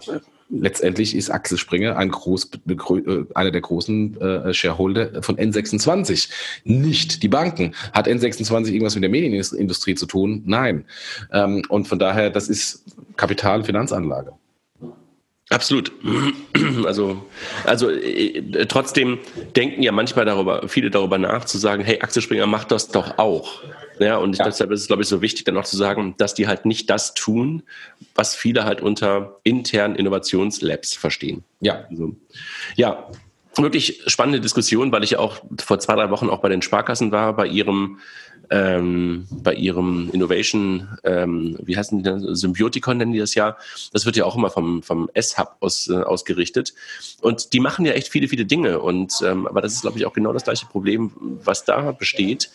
ähm, 0.09 0.21
letztendlich 0.51 1.15
ist 1.17 1.31
Axel 1.31 1.59
Springer 1.59 1.97
ein 1.97 2.11
groß, 2.11 2.51
äh, 2.69 3.25
einer 3.35 3.51
der 3.51 3.61
großen 3.61 4.21
äh, 4.21 4.55
Shareholder 4.55 5.23
von 5.23 5.37
N26. 5.37 6.29
Nicht 6.65 7.23
die 7.23 7.29
Banken. 7.29 7.75
Hat 7.93 8.07
N26 8.07 8.69
irgendwas 8.69 8.95
mit 8.95 9.03
der 9.03 9.11
Medienindustrie 9.11 9.95
zu 9.95 10.07
tun? 10.07 10.43
Nein. 10.47 10.85
Ähm, 11.33 11.63
und 11.69 11.89
von 11.89 11.99
daher, 11.99 12.31
das 12.31 12.49
ist 12.49 12.85
Kapital- 13.17 13.61
und 13.61 13.67
Finanzanlage. 13.67 14.33
Absolut. 15.51 15.93
Also, 16.85 17.25
also 17.65 17.91
äh, 17.91 18.67
trotzdem 18.67 19.19
denken 19.55 19.83
ja 19.83 19.93
manchmal 19.93 20.25
darüber, 20.25 20.69
viele 20.69 20.91
darüber 20.91 21.19
nach, 21.19 21.45
zu 21.45 21.59
sagen, 21.59 21.85
hey, 21.85 22.01
Axel 22.01 22.23
Springer 22.23 22.47
macht 22.47 22.71
das 22.71 22.89
doch 22.89 23.19
auch. 23.19 23.63
Ja, 23.99 24.17
und 24.17 24.37
ja. 24.37 24.45
deshalb 24.45 24.71
ist 24.71 24.83
es, 24.83 24.87
glaube 24.87 25.03
ich, 25.03 25.09
so 25.09 25.23
wichtig, 25.23 25.45
dann 25.45 25.57
auch 25.57 25.65
zu 25.65 25.77
sagen, 25.77 26.15
dass 26.19 26.35
die 26.35 26.47
halt 26.47 26.67
nicht 26.67 26.91
das 26.91 27.15
tun, 27.15 27.63
was 28.15 28.35
viele 28.35 28.65
halt 28.65 28.81
unter 28.81 29.41
internen 29.45 29.95
Innovationslabs 29.95 30.95
verstehen. 30.95 31.45
Ja. 31.61 31.85
Also, 31.91 32.17
ja, 32.77 33.09
wirklich 33.57 34.03
spannende 34.07 34.41
Diskussion, 34.41 34.93
weil 34.93 35.05
ich 35.05 35.17
auch 35.17 35.43
vor 35.61 35.79
zwei, 35.79 35.95
drei 35.95 36.11
Wochen 36.11 36.29
auch 36.29 36.41
bei 36.41 36.49
den 36.49 36.63
Sparkassen 36.63 37.13
war, 37.13 37.35
bei 37.37 37.47
ihrem 37.47 37.99
ähm, 38.51 39.27
bei 39.31 39.55
ihrem 39.55 40.11
Innovation, 40.13 40.89
ähm, 41.05 41.57
wie 41.63 41.77
heißen 41.77 41.99
die 41.99 42.05
denn, 42.05 42.35
Symbiotikon 42.35 42.99
nennen 42.99 43.13
die 43.13 43.19
das 43.19 43.35
ja, 43.35 43.57
das 43.93 44.07
wird 44.07 44.17
ja 44.17 44.25
auch 44.25 44.37
immer 44.37 44.51
vom, 44.51 44.83
vom 44.83 45.11
S-Hub 45.15 45.57
aus, 45.61 45.89
äh, 45.89 45.95
ausgerichtet. 45.95 46.75
Und 47.21 47.53
die 47.53 47.61
machen 47.61 47.85
ja 47.85 47.93
echt 47.93 48.09
viele, 48.09 48.29
viele 48.29 48.45
Dinge. 48.45 48.81
Und 48.81 49.23
ähm, 49.25 49.47
aber 49.47 49.61
das 49.61 49.75
ist, 49.75 49.83
glaube 49.83 49.99
ich, 49.99 50.07
auch 50.07 50.13
genau 50.13 50.33
das 50.33 50.45
gleiche 50.45 50.67
Problem, 50.67 51.13
was 51.45 51.65
da 51.65 51.93
besteht, 51.93 52.51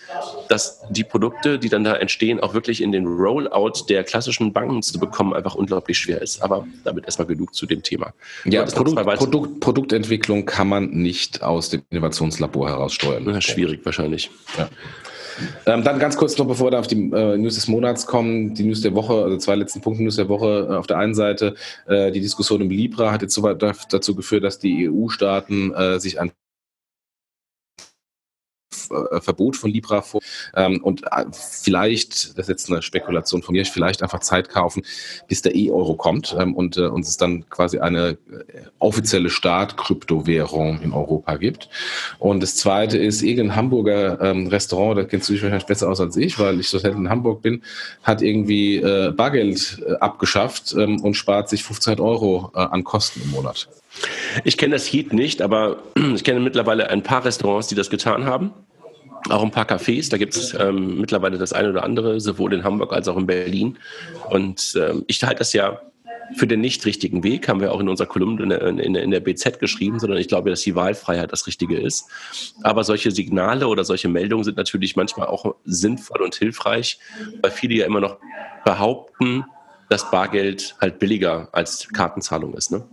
dass 0.47 0.81
die 0.89 1.03
Produkte, 1.03 1.59
die 1.59 1.69
dann 1.69 1.83
da 1.83 1.95
entstehen, 1.95 2.39
auch 2.39 2.53
wirklich 2.53 2.81
in 2.81 2.91
den 2.91 3.05
Rollout 3.05 3.85
der 3.89 4.03
klassischen 4.03 4.53
Banken 4.53 4.81
zu 4.81 4.99
bekommen, 4.99 5.33
einfach 5.33 5.55
unglaublich 5.55 5.97
schwer 5.97 6.21
ist. 6.21 6.41
Aber 6.41 6.67
damit 6.83 7.05
erstmal 7.05 7.27
genug 7.27 7.53
zu 7.53 7.65
dem 7.65 7.83
Thema. 7.83 8.13
Ja, 8.45 8.65
Produkt, 8.65 9.03
Produkt, 9.05 9.59
Produktentwicklung 9.59 10.45
kann 10.45 10.67
man 10.67 10.89
nicht 10.89 11.41
aus 11.41 11.69
dem 11.69 11.81
Innovationslabor 11.89 12.69
heraussteuern. 12.69 13.27
Ja, 13.27 13.41
schwierig 13.41 13.81
wahrscheinlich. 13.85 14.29
Ja. 14.57 14.69
Ähm, 15.65 15.83
dann 15.83 15.99
ganz 15.99 16.17
kurz 16.17 16.37
noch, 16.37 16.47
bevor 16.47 16.71
wir 16.71 16.79
auf 16.79 16.87
die 16.87 17.11
äh, 17.11 17.37
News 17.37 17.55
des 17.55 17.67
Monats 17.67 18.05
kommen, 18.05 18.53
die 18.53 18.63
News 18.63 18.81
der 18.81 18.95
Woche, 18.95 19.23
also 19.23 19.37
zwei 19.37 19.55
letzten 19.55 19.81
Punkte 19.81 20.03
News 20.03 20.15
der 20.15 20.29
Woche. 20.29 20.67
Äh, 20.69 20.75
auf 20.75 20.87
der 20.87 20.97
einen 20.97 21.15
Seite, 21.15 21.55
äh, 21.87 22.11
die 22.11 22.21
Diskussion 22.21 22.61
um 22.61 22.69
Libra 22.69 23.11
hat 23.11 23.21
jetzt 23.21 23.33
so 23.33 23.41
dazu 23.41 24.15
geführt, 24.15 24.43
dass 24.43 24.59
die 24.59 24.89
EU-Staaten 24.89 25.73
äh, 25.73 25.99
sich 25.99 26.17
äh, 26.17 26.29
Verbot 29.21 29.55
von 29.55 29.71
Libra 29.71 30.01
vor 30.01 30.21
ähm, 30.55 30.81
und 30.83 31.03
äh, 31.03 31.25
vielleicht, 31.31 32.37
das 32.37 32.45
ist 32.45 32.49
jetzt 32.49 32.71
eine 32.71 32.81
Spekulation 32.81 33.43
von 33.43 33.53
mir, 33.53 33.65
vielleicht 33.65 34.01
einfach 34.03 34.19
Zeit 34.19 34.49
kaufen, 34.49 34.83
bis 35.27 35.41
der 35.41 35.55
E-Euro 35.55 35.95
kommt 35.95 36.35
ähm, 36.39 36.55
und 36.55 36.77
äh, 36.77 36.81
uns 36.81 37.09
es 37.09 37.17
dann 37.17 37.49
quasi 37.49 37.79
eine 37.79 38.09
äh, 38.09 38.17
offizielle 38.79 39.29
Staat-Kryptowährung 39.29 40.81
in 40.81 40.93
Europa 40.93 41.35
gibt. 41.37 41.69
Und 42.19 42.41
das 42.41 42.55
zweite 42.55 42.97
ist, 42.97 43.21
irgendein 43.21 43.55
Hamburger 43.55 44.21
ähm, 44.21 44.47
Restaurant, 44.47 44.97
da 44.97 45.03
kennst 45.03 45.29
du 45.29 45.33
dich 45.33 45.41
wahrscheinlich 45.41 45.67
besser 45.67 45.89
aus 45.89 45.99
als 45.99 46.15
ich, 46.17 46.39
weil 46.39 46.59
ich 46.59 46.69
so 46.69 46.77
selten 46.77 46.99
in 46.99 47.09
Hamburg 47.09 47.41
bin, 47.41 47.63
hat 48.03 48.21
irgendwie 48.21 48.77
äh, 48.77 49.11
Bargeld 49.11 49.81
äh, 49.85 49.93
abgeschafft 49.95 50.73
ähm, 50.77 51.01
und 51.01 51.15
spart 51.15 51.49
sich 51.49 51.61
1500 51.61 51.99
Euro 51.99 52.51
äh, 52.55 52.59
an 52.59 52.83
Kosten 52.83 53.21
im 53.23 53.31
Monat. 53.31 53.67
Ich 54.43 54.57
kenne 54.57 54.75
das 54.75 54.91
Heat 54.91 55.13
nicht, 55.13 55.41
aber 55.41 55.77
ich 56.15 56.23
kenne 56.23 56.39
mittlerweile 56.39 56.89
ein 56.89 57.03
paar 57.03 57.25
Restaurants, 57.25 57.67
die 57.67 57.75
das 57.75 57.89
getan 57.89 58.25
haben. 58.25 58.51
Auch 59.29 59.43
ein 59.43 59.51
paar 59.51 59.65
Cafés, 59.65 60.09
da 60.09 60.17
gibt 60.17 60.35
es 60.35 60.53
ähm, 60.53 60.99
mittlerweile 60.99 61.37
das 61.37 61.53
eine 61.53 61.69
oder 61.69 61.83
andere, 61.83 62.19
sowohl 62.19 62.53
in 62.53 62.63
Hamburg 62.63 62.93
als 62.93 63.07
auch 63.07 63.17
in 63.17 63.27
Berlin. 63.27 63.77
Und 64.29 64.75
ähm, 64.79 65.03
ich 65.07 65.21
halte 65.23 65.39
das 65.39 65.53
ja 65.53 65.81
für 66.35 66.47
den 66.47 66.61
nicht 66.61 66.85
richtigen 66.85 67.23
Weg, 67.23 67.47
haben 67.47 67.59
wir 67.59 67.73
auch 67.73 67.79
in 67.79 67.89
unserer 67.89 68.07
Kolumne 68.07 68.43
in 68.43 68.49
der, 68.49 68.61
in, 68.61 68.95
in 68.95 69.11
der 69.11 69.19
BZ 69.19 69.59
geschrieben, 69.59 69.99
sondern 69.99 70.19
ich 70.19 70.27
glaube, 70.27 70.49
dass 70.49 70.61
die 70.61 70.75
Wahlfreiheit 70.75 71.31
das 71.31 71.47
Richtige 71.47 71.79
ist. 71.79 72.07
Aber 72.63 72.83
solche 72.83 73.11
Signale 73.11 73.67
oder 73.67 73.83
solche 73.83 74.07
Meldungen 74.07 74.43
sind 74.43 74.57
natürlich 74.57 74.95
manchmal 74.95 75.27
auch 75.27 75.55
sinnvoll 75.65 76.21
und 76.21 76.35
hilfreich, 76.35 76.99
weil 77.41 77.51
viele 77.51 77.75
ja 77.75 77.85
immer 77.85 77.99
noch 77.99 78.17
behaupten, 78.63 79.45
dass 79.89 80.11
Bargeld 80.11 80.75
halt 80.79 80.99
billiger 80.99 81.49
als 81.51 81.89
Kartenzahlung 81.89 82.53
ist. 82.53 82.71
Ne? 82.71 82.85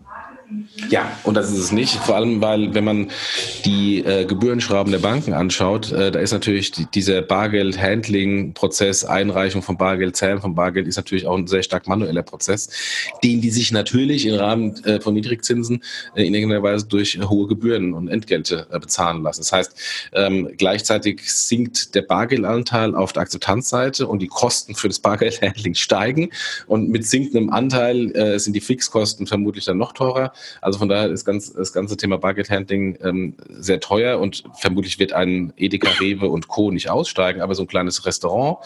Ja, 0.91 1.11
und 1.25 1.35
das 1.35 1.51
ist 1.51 1.59
es 1.59 1.73
nicht. 1.73 1.95
Vor 1.95 2.15
allem, 2.15 2.41
weil 2.41 2.73
wenn 2.75 2.85
man 2.85 3.11
die 3.65 4.05
äh, 4.05 4.25
Gebührenschrauben 4.25 4.93
der 4.93 5.01
Banken 5.01 5.33
anschaut, 5.33 5.91
äh, 5.91 6.13
da 6.13 6.21
ist 6.21 6.33
natürlich 6.33 6.71
die, 6.71 6.87
dieser 6.87 7.23
Bargeld-Handling-Prozess, 7.23 9.05
Einreichung 9.05 9.63
von 9.63 9.77
Bargeld, 9.77 10.17
Zählen 10.17 10.41
von 10.41 10.55
Bargeld, 10.55 10.87
ist 10.87 10.97
natürlich 10.97 11.27
auch 11.27 11.37
ein 11.37 11.49
sehr 11.49 11.65
stark 11.65 11.89
manueller 11.89 12.23
Prozess, 12.23 12.69
den 13.25 13.41
die 13.41 13.51
sich 13.51 13.73
natürlich 13.73 14.27
im 14.27 14.37
Rahmen 14.37 14.85
äh, 14.85 15.01
von 15.01 15.15
Niedrigzinsen 15.15 15.83
äh, 16.15 16.25
in 16.25 16.35
irgendeiner 16.35 16.63
Weise 16.63 16.87
durch 16.87 17.19
hohe 17.19 17.49
Gebühren 17.49 17.93
und 17.93 18.09
Entgelte 18.09 18.69
äh, 18.71 18.79
bezahlen 18.79 19.23
lassen. 19.23 19.41
Das 19.41 19.53
heißt, 19.53 20.11
ähm, 20.13 20.51
gleichzeitig 20.57 21.33
sinkt 21.33 21.95
der 21.97 22.03
Bargeldanteil 22.03 22.95
auf 22.95 23.13
der 23.13 23.23
Akzeptanzseite 23.23 24.07
und 24.07 24.21
die 24.21 24.29
Kosten 24.29 24.77
für 24.77 24.89
das 24.89 25.01
Bargeldhandling 25.01 25.75
steigen 25.75 26.31
und 26.69 26.89
mit 26.89 27.05
sinkendem 27.05 27.51
Anteil 27.51 28.15
äh, 28.15 28.39
sind 28.39 28.53
die 28.53 28.61
Fixkosten 28.61 29.27
vermutlich 29.27 29.65
dann 29.65 29.79
noch 29.79 29.93
teurer. 29.93 30.33
Also 30.61 30.79
von 30.79 30.89
daher 30.89 31.11
ist 31.11 31.25
ganz, 31.25 31.53
das 31.53 31.73
ganze 31.73 31.97
Thema 31.97 32.19
Bargeldhandling 32.19 32.99
ähm, 33.03 33.37
sehr 33.49 33.81
teuer 33.81 34.19
und 34.19 34.45
vermutlich 34.59 34.99
wird 34.99 35.13
ein 35.13 35.53
Edeka, 35.57 35.91
Rewe 36.01 36.29
und 36.29 36.49
Co. 36.49 36.71
nicht 36.71 36.91
aussteigen, 36.91 37.41
aber 37.41 37.55
so 37.55 37.63
ein 37.63 37.69
kleines 37.69 38.07
Restaurant 38.07 38.59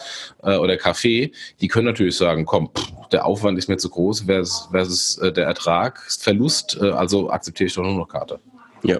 äh, 0.43 0.55
oder 0.55 0.75
Café, 0.75 1.31
die 1.61 1.67
können 1.67 1.85
natürlich 1.85 2.17
sagen, 2.17 2.45
komm, 2.45 2.69
pff, 2.75 2.91
der 3.11 3.25
Aufwand 3.25 3.57
ist 3.57 3.69
mir 3.69 3.77
zu 3.77 3.89
groß 3.89 4.21
versus, 4.21 4.69
versus 4.71 5.17
äh, 5.17 5.31
der 5.31 5.45
Ertragsverlust, 5.45 6.79
äh, 6.81 6.89
also 6.89 7.29
akzeptiere 7.29 7.67
ich 7.67 7.73
doch 7.73 7.83
nur 7.83 7.93
noch 7.95 8.07
Karte. 8.07 8.39
Ja. 8.83 8.99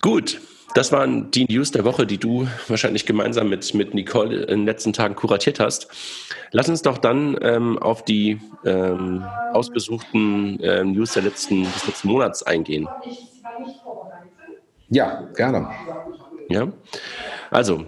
Gut, 0.00 0.40
das 0.74 0.92
waren 0.92 1.30
die 1.30 1.44
News 1.44 1.70
der 1.70 1.84
Woche, 1.84 2.06
die 2.06 2.18
du 2.18 2.46
wahrscheinlich 2.68 3.06
gemeinsam 3.06 3.48
mit, 3.48 3.74
mit 3.74 3.94
Nicole 3.94 4.42
in 4.42 4.60
den 4.60 4.66
letzten 4.66 4.92
Tagen 4.92 5.14
kuratiert 5.14 5.60
hast. 5.60 5.88
Lass 6.50 6.68
uns 6.68 6.82
doch 6.82 6.98
dann 6.98 7.36
ähm, 7.42 7.78
auf 7.78 8.04
die 8.04 8.40
ähm, 8.64 9.24
ausbesuchten 9.52 10.58
ähm, 10.62 10.92
News 10.92 11.12
der 11.12 11.22
letzten, 11.22 11.64
des 11.64 11.86
letzten 11.86 12.08
Monats 12.08 12.42
eingehen. 12.42 12.88
Ja, 14.88 15.22
gerne. 15.34 15.70
Ja, 16.48 16.68
also 17.50 17.86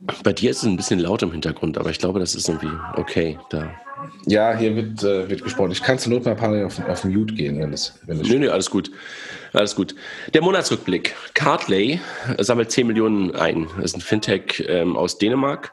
bei 0.00 0.32
dir 0.32 0.50
ist 0.50 0.58
es 0.58 0.64
ein 0.64 0.76
bisschen 0.76 1.00
laut 1.00 1.22
im 1.22 1.32
Hintergrund, 1.32 1.78
aber 1.78 1.90
ich 1.90 1.98
glaube, 1.98 2.20
das 2.20 2.34
ist 2.34 2.48
irgendwie 2.48 2.70
okay. 2.94 3.38
Da. 3.50 3.70
Ja, 4.26 4.56
hier 4.56 4.76
wird, 4.76 5.02
äh, 5.02 5.28
wird 5.28 5.42
gesprochen. 5.42 5.72
Ich 5.72 5.82
kann 5.82 5.98
zur 5.98 6.12
Not 6.12 6.24
mal 6.24 6.32
ein 6.32 6.36
paar 6.36 6.50
Mal 6.50 6.64
auf, 6.64 6.78
auf 6.88 7.04
Mute 7.04 7.34
gehen, 7.34 7.58
wenn 7.58 7.72
das. 7.72 7.98
Wenn 8.06 8.18
nee, 8.18 8.38
nee, 8.38 8.48
alles 8.48 8.70
gut. 8.70 8.90
Alles 9.52 9.74
gut. 9.74 9.94
Der 10.34 10.42
Monatsrückblick. 10.42 11.16
Cardlay 11.34 11.98
sammelt 12.38 12.70
10 12.70 12.86
Millionen 12.86 13.34
ein. 13.34 13.66
Das 13.76 13.86
ist 13.86 13.96
ein 13.96 14.00
Fintech 14.00 14.64
ähm, 14.68 14.96
aus 14.96 15.18
Dänemark 15.18 15.72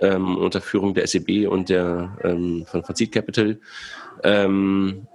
ähm, 0.00 0.36
unter 0.36 0.60
Führung 0.60 0.94
der 0.94 1.06
SEB 1.06 1.48
und 1.48 1.68
der 1.68 2.16
ähm, 2.22 2.64
von 2.66 2.84
Fazit 2.84 3.12
Capital. 3.12 3.58
Ähm, 4.22 5.06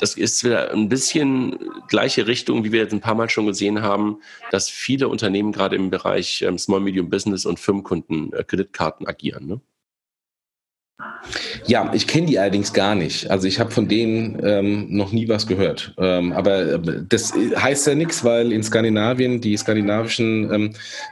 das 0.00 0.14
ist 0.14 0.44
wieder 0.44 0.72
ein 0.72 0.88
bisschen 0.88 1.58
gleiche 1.88 2.26
Richtung, 2.26 2.64
wie 2.64 2.72
wir 2.72 2.80
jetzt 2.80 2.92
ein 2.92 3.00
paar 3.00 3.14
Mal 3.14 3.28
schon 3.28 3.46
gesehen 3.46 3.82
haben, 3.82 4.20
dass 4.50 4.68
viele 4.68 5.08
Unternehmen 5.08 5.52
gerade 5.52 5.76
im 5.76 5.90
Bereich 5.90 6.42
ähm, 6.42 6.58
Small 6.58 6.80
Medium 6.80 7.10
Business 7.10 7.46
und 7.46 7.58
Firmenkunden 7.58 8.32
äh, 8.32 8.44
Kreditkarten 8.44 9.06
agieren. 9.06 9.46
Ne? 9.46 9.60
Ja, 11.66 11.90
ich 11.92 12.06
kenne 12.06 12.26
die 12.26 12.38
allerdings 12.38 12.72
gar 12.72 12.94
nicht. 12.94 13.30
Also 13.30 13.46
ich 13.46 13.60
habe 13.60 13.70
von 13.70 13.88
denen 13.88 14.40
ähm, 14.42 14.86
noch 14.90 15.12
nie 15.12 15.28
was 15.28 15.46
gehört. 15.46 15.94
Ähm, 15.98 16.32
aber 16.32 16.74
äh, 16.74 16.80
das 17.08 17.32
heißt 17.34 17.86
ja 17.86 17.94
nichts, 17.94 18.24
weil 18.24 18.52
in 18.52 18.62
Skandinavien 18.62 19.40
die 19.40 19.56
skandinavischen 19.56 20.52
ähm, 20.52 20.70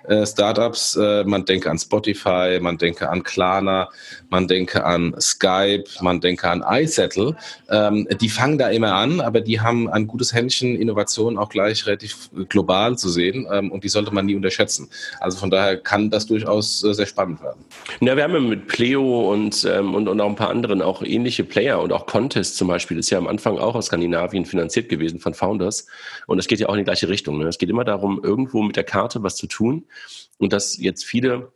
äh, 0.08 0.26
Startups, 0.26 0.96
äh, 0.96 1.24
man 1.24 1.44
denke 1.44 1.70
an 1.70 1.78
Spotify, 1.78 2.58
man 2.60 2.78
denke 2.78 3.08
an 3.08 3.22
Klarna, 3.22 3.88
man 4.30 4.48
denke 4.48 4.84
an 4.84 5.14
Skype, 5.20 5.84
man 6.00 6.20
denke 6.20 6.48
an 6.48 6.64
iSettle. 6.68 7.36
Ähm, 7.70 8.08
die 8.20 8.28
fangen 8.28 8.58
da 8.58 8.68
immer 8.68 8.94
an, 8.94 9.20
aber 9.20 9.40
die 9.40 9.60
haben 9.60 9.88
ein 9.88 10.06
gutes 10.06 10.32
Händchen, 10.32 10.76
Innovation 10.76 11.38
auch 11.38 11.48
gleich 11.48 11.86
relativ 11.86 12.30
global 12.48 12.96
zu 12.96 13.08
sehen 13.08 13.46
ähm, 13.52 13.70
und 13.70 13.84
die 13.84 13.88
sollte 13.88 14.12
man 14.12 14.26
nie 14.26 14.34
unterschätzen. 14.34 14.88
Also 15.20 15.38
von 15.38 15.50
daher 15.50 15.76
kann 15.76 16.10
das 16.10 16.26
durchaus 16.26 16.82
äh, 16.82 16.94
sehr 16.94 17.06
spannend 17.06 17.42
werden. 17.42 17.64
Ja, 18.00 18.16
wir 18.16 18.24
haben 18.24 18.34
ja 18.34 18.40
mit 18.40 18.66
Pleo 18.66 19.32
und 19.32 19.64
äh, 19.64 19.76
ähm, 19.76 19.94
und, 19.96 20.08
und 20.08 20.20
auch 20.20 20.28
ein 20.28 20.36
paar 20.36 20.50
anderen 20.50 20.82
auch 20.82 21.02
ähnliche 21.02 21.42
Player 21.42 21.80
und 21.80 21.92
auch 21.92 22.06
Contest 22.06 22.56
zum 22.56 22.68
Beispiel 22.68 22.98
ist 22.98 23.10
ja 23.10 23.18
am 23.18 23.26
Anfang 23.26 23.58
auch 23.58 23.74
aus 23.74 23.86
Skandinavien 23.86 24.44
finanziert 24.44 24.88
gewesen 24.88 25.18
von 25.18 25.34
Founders. 25.34 25.86
Und 26.26 26.38
es 26.38 26.46
geht 26.46 26.60
ja 26.60 26.68
auch 26.68 26.74
in 26.74 26.78
die 26.78 26.84
gleiche 26.84 27.08
Richtung. 27.08 27.38
Ne? 27.38 27.46
Es 27.46 27.58
geht 27.58 27.70
immer 27.70 27.84
darum, 27.84 28.20
irgendwo 28.22 28.62
mit 28.62 28.76
der 28.76 28.84
Karte 28.84 29.22
was 29.22 29.36
zu 29.36 29.46
tun. 29.46 29.86
Und 30.38 30.52
dass 30.52 30.76
jetzt 30.78 31.04
viele 31.04 31.52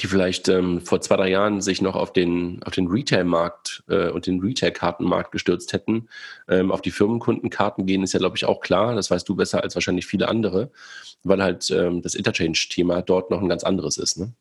die 0.00 0.06
vielleicht 0.06 0.48
ähm, 0.48 0.80
vor 0.80 1.00
zwei, 1.02 1.16
drei 1.16 1.28
Jahren 1.28 1.60
sich 1.60 1.82
noch 1.82 1.94
auf 1.94 2.12
den, 2.12 2.62
auf 2.64 2.72
den 2.72 2.86
Retail-Markt 2.86 3.84
äh, 3.88 4.08
und 4.08 4.26
den 4.26 4.40
Retail-Kartenmarkt 4.40 5.30
gestürzt 5.30 5.74
hätten, 5.74 6.08
ähm, 6.48 6.72
auf 6.72 6.80
die 6.80 6.90
Firmenkundenkarten 6.90 7.84
gehen, 7.84 8.02
ist 8.02 8.14
ja, 8.14 8.18
glaube 8.18 8.36
ich, 8.36 8.46
auch 8.46 8.60
klar. 8.60 8.94
Das 8.94 9.10
weißt 9.10 9.28
du 9.28 9.36
besser 9.36 9.62
als 9.62 9.74
wahrscheinlich 9.74 10.06
viele 10.06 10.28
andere, 10.28 10.70
weil 11.22 11.42
halt 11.42 11.70
ähm, 11.70 12.00
das 12.00 12.14
Interchange-Thema 12.14 13.02
dort 13.02 13.30
noch 13.30 13.42
ein 13.42 13.48
ganz 13.48 13.62
anderes 13.62 13.98
ist. 13.98 14.16
Ne? 14.18 14.32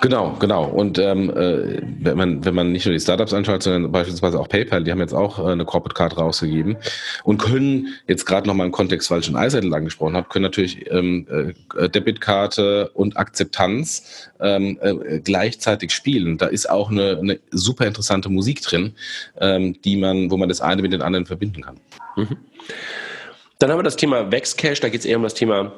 Genau, 0.00 0.36
genau. 0.38 0.64
Und 0.64 0.98
ähm, 0.98 1.30
äh, 1.30 1.80
wenn 2.00 2.16
man 2.16 2.44
wenn 2.44 2.54
man 2.54 2.72
nicht 2.72 2.84
nur 2.84 2.92
die 2.92 3.00
Startups 3.00 3.32
anschaut, 3.32 3.62
sondern 3.62 3.90
beispielsweise 3.90 4.38
auch 4.38 4.48
PayPal, 4.48 4.84
die 4.84 4.90
haben 4.90 5.00
jetzt 5.00 5.14
auch 5.14 5.38
äh, 5.38 5.52
eine 5.52 5.64
Corporate 5.64 5.94
Card 5.94 6.18
rausgegeben 6.18 6.76
und 7.22 7.38
können 7.38 7.88
jetzt 8.06 8.26
gerade 8.26 8.46
noch 8.46 8.54
mal 8.54 8.66
im 8.66 8.72
Kontext, 8.72 9.10
weil 9.10 9.20
ich 9.20 9.26
schon 9.26 9.36
iSettle 9.36 9.74
angesprochen 9.74 10.16
habe, 10.16 10.28
können 10.28 10.42
natürlich 10.42 10.90
ähm, 10.90 11.54
äh, 11.76 11.88
Debitkarte 11.88 12.90
und 12.90 13.16
Akzeptanz 13.16 14.30
ähm, 14.40 14.78
äh, 14.82 15.20
gleichzeitig 15.20 15.92
spielen. 15.92 16.38
Da 16.38 16.46
ist 16.46 16.68
auch 16.68 16.90
eine, 16.90 17.18
eine 17.18 17.40
super 17.50 17.86
interessante 17.86 18.28
Musik 18.28 18.60
drin, 18.62 18.94
ähm, 19.40 19.80
die 19.82 19.96
man, 19.96 20.30
wo 20.30 20.36
man 20.36 20.48
das 20.48 20.60
eine 20.60 20.82
mit 20.82 20.92
den 20.92 21.02
anderen 21.02 21.24
verbinden 21.24 21.62
kann. 21.62 21.80
Mhm. 22.16 22.36
Dann 23.58 23.70
haben 23.70 23.78
wir 23.78 23.84
das 23.84 23.96
Thema 23.96 24.30
Vexcash. 24.30 24.80
Da 24.80 24.88
geht 24.88 25.00
es 25.00 25.06
eher 25.06 25.16
um 25.16 25.22
das 25.22 25.34
Thema 25.34 25.72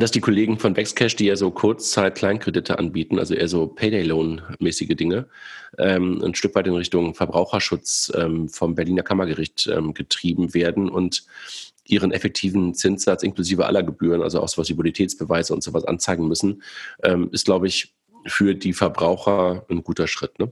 dass 0.00 0.10
die 0.10 0.20
Kollegen 0.20 0.58
von 0.58 0.76
Vexcash, 0.76 1.14
die 1.14 1.26
ja 1.26 1.36
so 1.36 1.50
Kurzzeit-Kleinkredite 1.50 2.78
anbieten, 2.78 3.18
also 3.18 3.34
eher 3.34 3.48
so 3.48 3.68
Payday-Loan-mäßige 3.68 4.96
Dinge, 4.96 5.28
ähm, 5.78 6.20
ein 6.22 6.34
Stück 6.34 6.54
weit 6.54 6.66
in 6.66 6.74
Richtung 6.74 7.14
Verbraucherschutz 7.14 8.12
ähm, 8.16 8.48
vom 8.48 8.74
Berliner 8.74 9.02
Kammergericht 9.02 9.68
ähm, 9.68 9.94
getrieben 9.94 10.52
werden 10.52 10.88
und 10.88 11.24
ihren 11.84 12.12
effektiven 12.12 12.74
Zinssatz 12.74 13.22
inklusive 13.22 13.66
aller 13.66 13.82
Gebühren, 13.82 14.22
also 14.22 14.40
auch 14.40 14.48
sowas 14.48 14.68
wie 14.68 14.74
Bonitätsbeweise 14.74 15.54
und 15.54 15.62
sowas 15.62 15.84
anzeigen 15.84 16.26
müssen, 16.26 16.62
ähm, 17.02 17.28
ist, 17.30 17.44
glaube 17.44 17.68
ich, 17.68 17.94
für 18.26 18.54
die 18.54 18.72
Verbraucher 18.72 19.64
ein 19.68 19.84
guter 19.84 20.08
Schritt. 20.08 20.38
Ne? 20.38 20.50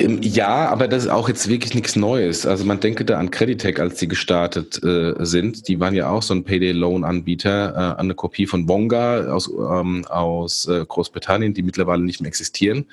Ja, 0.00 0.68
aber 0.70 0.88
das 0.88 1.04
ist 1.04 1.10
auch 1.10 1.28
jetzt 1.28 1.48
wirklich 1.48 1.74
nichts 1.74 1.94
Neues. 1.94 2.46
Also 2.46 2.64
man 2.64 2.80
denke 2.80 3.04
da 3.04 3.18
an 3.18 3.30
Creditec, 3.30 3.78
als 3.78 3.96
die 3.96 4.08
gestartet 4.08 4.82
äh, 4.82 5.14
sind. 5.20 5.68
Die 5.68 5.78
waren 5.78 5.94
ja 5.94 6.08
auch 6.08 6.22
so 6.22 6.34
ein 6.34 6.42
Payday-Loan-Anbieter, 6.42 7.94
äh, 7.96 8.00
eine 8.00 8.14
Kopie 8.14 8.46
von 8.46 8.68
Wonga 8.68 9.32
aus, 9.32 9.48
ähm, 9.48 10.04
aus 10.08 10.66
äh, 10.66 10.84
Großbritannien, 10.84 11.54
die 11.54 11.62
mittlerweile 11.62 12.02
nicht 12.02 12.20
mehr 12.20 12.28
existieren, 12.28 12.86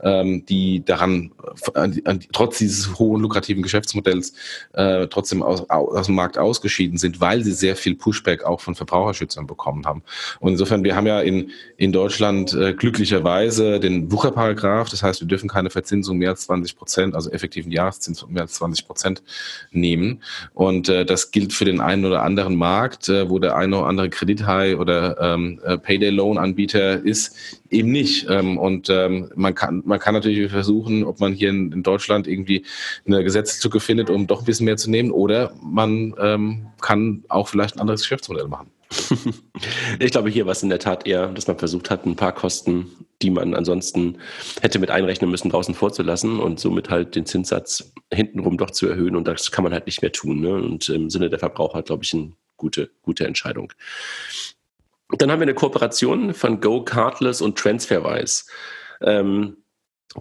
ähm, 0.00 0.46
die 0.46 0.82
daran, 0.84 1.32
an, 1.74 2.00
an, 2.04 2.20
trotz 2.32 2.58
dieses 2.58 2.98
hohen 2.98 3.20
lukrativen 3.20 3.62
Geschäftsmodells, 3.62 4.32
äh, 4.72 5.06
trotzdem 5.08 5.42
aus, 5.42 5.68
aus 5.68 6.06
dem 6.06 6.14
Markt 6.14 6.38
ausgeschieden 6.38 6.96
sind, 6.96 7.20
weil 7.20 7.44
sie 7.44 7.52
sehr 7.52 7.76
viel 7.76 7.94
Pushback 7.94 8.44
auch 8.44 8.62
von 8.62 8.74
Verbraucherschützern 8.74 9.46
bekommen 9.46 9.84
haben. 9.84 10.02
Und 10.40 10.52
insofern, 10.52 10.82
wir 10.82 10.96
haben 10.96 11.06
ja 11.06 11.20
in, 11.20 11.50
in 11.76 11.92
Deutschland 11.92 12.54
äh, 12.54 12.72
glücklicherweise 12.72 13.80
den 13.80 14.10
Wucherparagraph, 14.10 14.88
das 14.88 15.02
heißt, 15.02 15.20
wir 15.20 15.28
dürfen 15.28 15.50
keine 15.50 15.68
Verzinsung 15.68 16.16
mehr 16.16 16.30
als 16.30 16.37
20 16.42 16.76
Prozent, 16.76 17.14
also 17.14 17.30
effektiven 17.30 17.70
Jahreszins 17.72 18.20
von 18.20 18.32
mehr 18.32 18.42
als 18.42 18.54
20 18.54 18.86
Prozent 18.86 19.22
nehmen. 19.70 20.22
Und 20.54 20.88
äh, 20.88 21.04
das 21.04 21.30
gilt 21.30 21.52
für 21.52 21.64
den 21.64 21.80
einen 21.80 22.04
oder 22.04 22.22
anderen 22.22 22.56
Markt, 22.56 23.08
äh, 23.08 23.28
wo 23.28 23.38
der 23.38 23.56
eine 23.56 23.78
oder 23.78 23.86
andere 23.86 24.10
Kredithai 24.10 24.76
oder 24.76 25.20
ähm, 25.20 25.60
äh, 25.64 25.78
Payday-Loan-Anbieter 25.78 27.04
ist, 27.04 27.36
eben 27.70 27.90
nicht. 27.90 28.26
Ähm, 28.28 28.58
und 28.58 28.88
ähm, 28.90 29.30
man 29.34 29.54
kann 29.54 29.82
man 29.84 29.98
kann 29.98 30.14
natürlich 30.14 30.50
versuchen, 30.50 31.04
ob 31.04 31.20
man 31.20 31.32
hier 31.32 31.50
in, 31.50 31.72
in 31.72 31.82
Deutschland 31.82 32.26
irgendwie 32.26 32.64
eine 33.06 33.22
Gesetzeslücke 33.24 33.80
findet, 33.80 34.10
um 34.10 34.26
doch 34.26 34.40
ein 34.40 34.44
bisschen 34.44 34.64
mehr 34.64 34.76
zu 34.76 34.90
nehmen, 34.90 35.10
oder 35.10 35.52
man 35.62 36.14
ähm, 36.20 36.66
kann 36.80 37.24
auch 37.28 37.48
vielleicht 37.48 37.76
ein 37.76 37.80
anderes 37.80 38.02
Geschäftsmodell 38.02 38.48
machen. 38.48 38.70
ich 39.98 40.10
glaube, 40.10 40.30
hier 40.30 40.46
war 40.46 40.52
es 40.52 40.62
in 40.62 40.70
der 40.70 40.78
Tat 40.78 41.06
eher, 41.06 41.28
dass 41.28 41.46
man 41.46 41.58
versucht 41.58 41.90
hat, 41.90 42.06
ein 42.06 42.16
paar 42.16 42.32
Kosten, 42.32 43.06
die 43.20 43.30
man 43.30 43.54
ansonsten 43.54 44.18
hätte 44.62 44.78
mit 44.78 44.90
einrechnen 44.90 45.30
müssen, 45.30 45.50
draußen 45.50 45.74
vorzulassen 45.74 46.40
und 46.40 46.58
somit 46.58 46.88
halt 46.88 47.14
den 47.14 47.26
Zinssatz 47.26 47.92
hintenrum 48.12 48.56
doch 48.56 48.70
zu 48.70 48.88
erhöhen. 48.88 49.16
Und 49.16 49.28
das 49.28 49.50
kann 49.50 49.64
man 49.64 49.72
halt 49.72 49.86
nicht 49.86 50.00
mehr 50.00 50.12
tun. 50.12 50.40
Ne? 50.40 50.54
Und 50.54 50.88
im 50.88 51.10
Sinne 51.10 51.28
der 51.28 51.38
Verbraucher, 51.38 51.82
glaube 51.82 52.04
ich, 52.04 52.14
eine 52.14 52.32
gute, 52.56 52.90
gute 53.02 53.26
Entscheidung. 53.26 53.72
Dann 55.10 55.30
haben 55.30 55.40
wir 55.40 55.44
eine 55.44 55.54
Kooperation 55.54 56.34
von 56.34 56.60
Go 56.60 56.82
Cardless 56.82 57.40
und 57.40 57.58
Transferwise. 57.58 58.44
Ähm, 59.00 59.56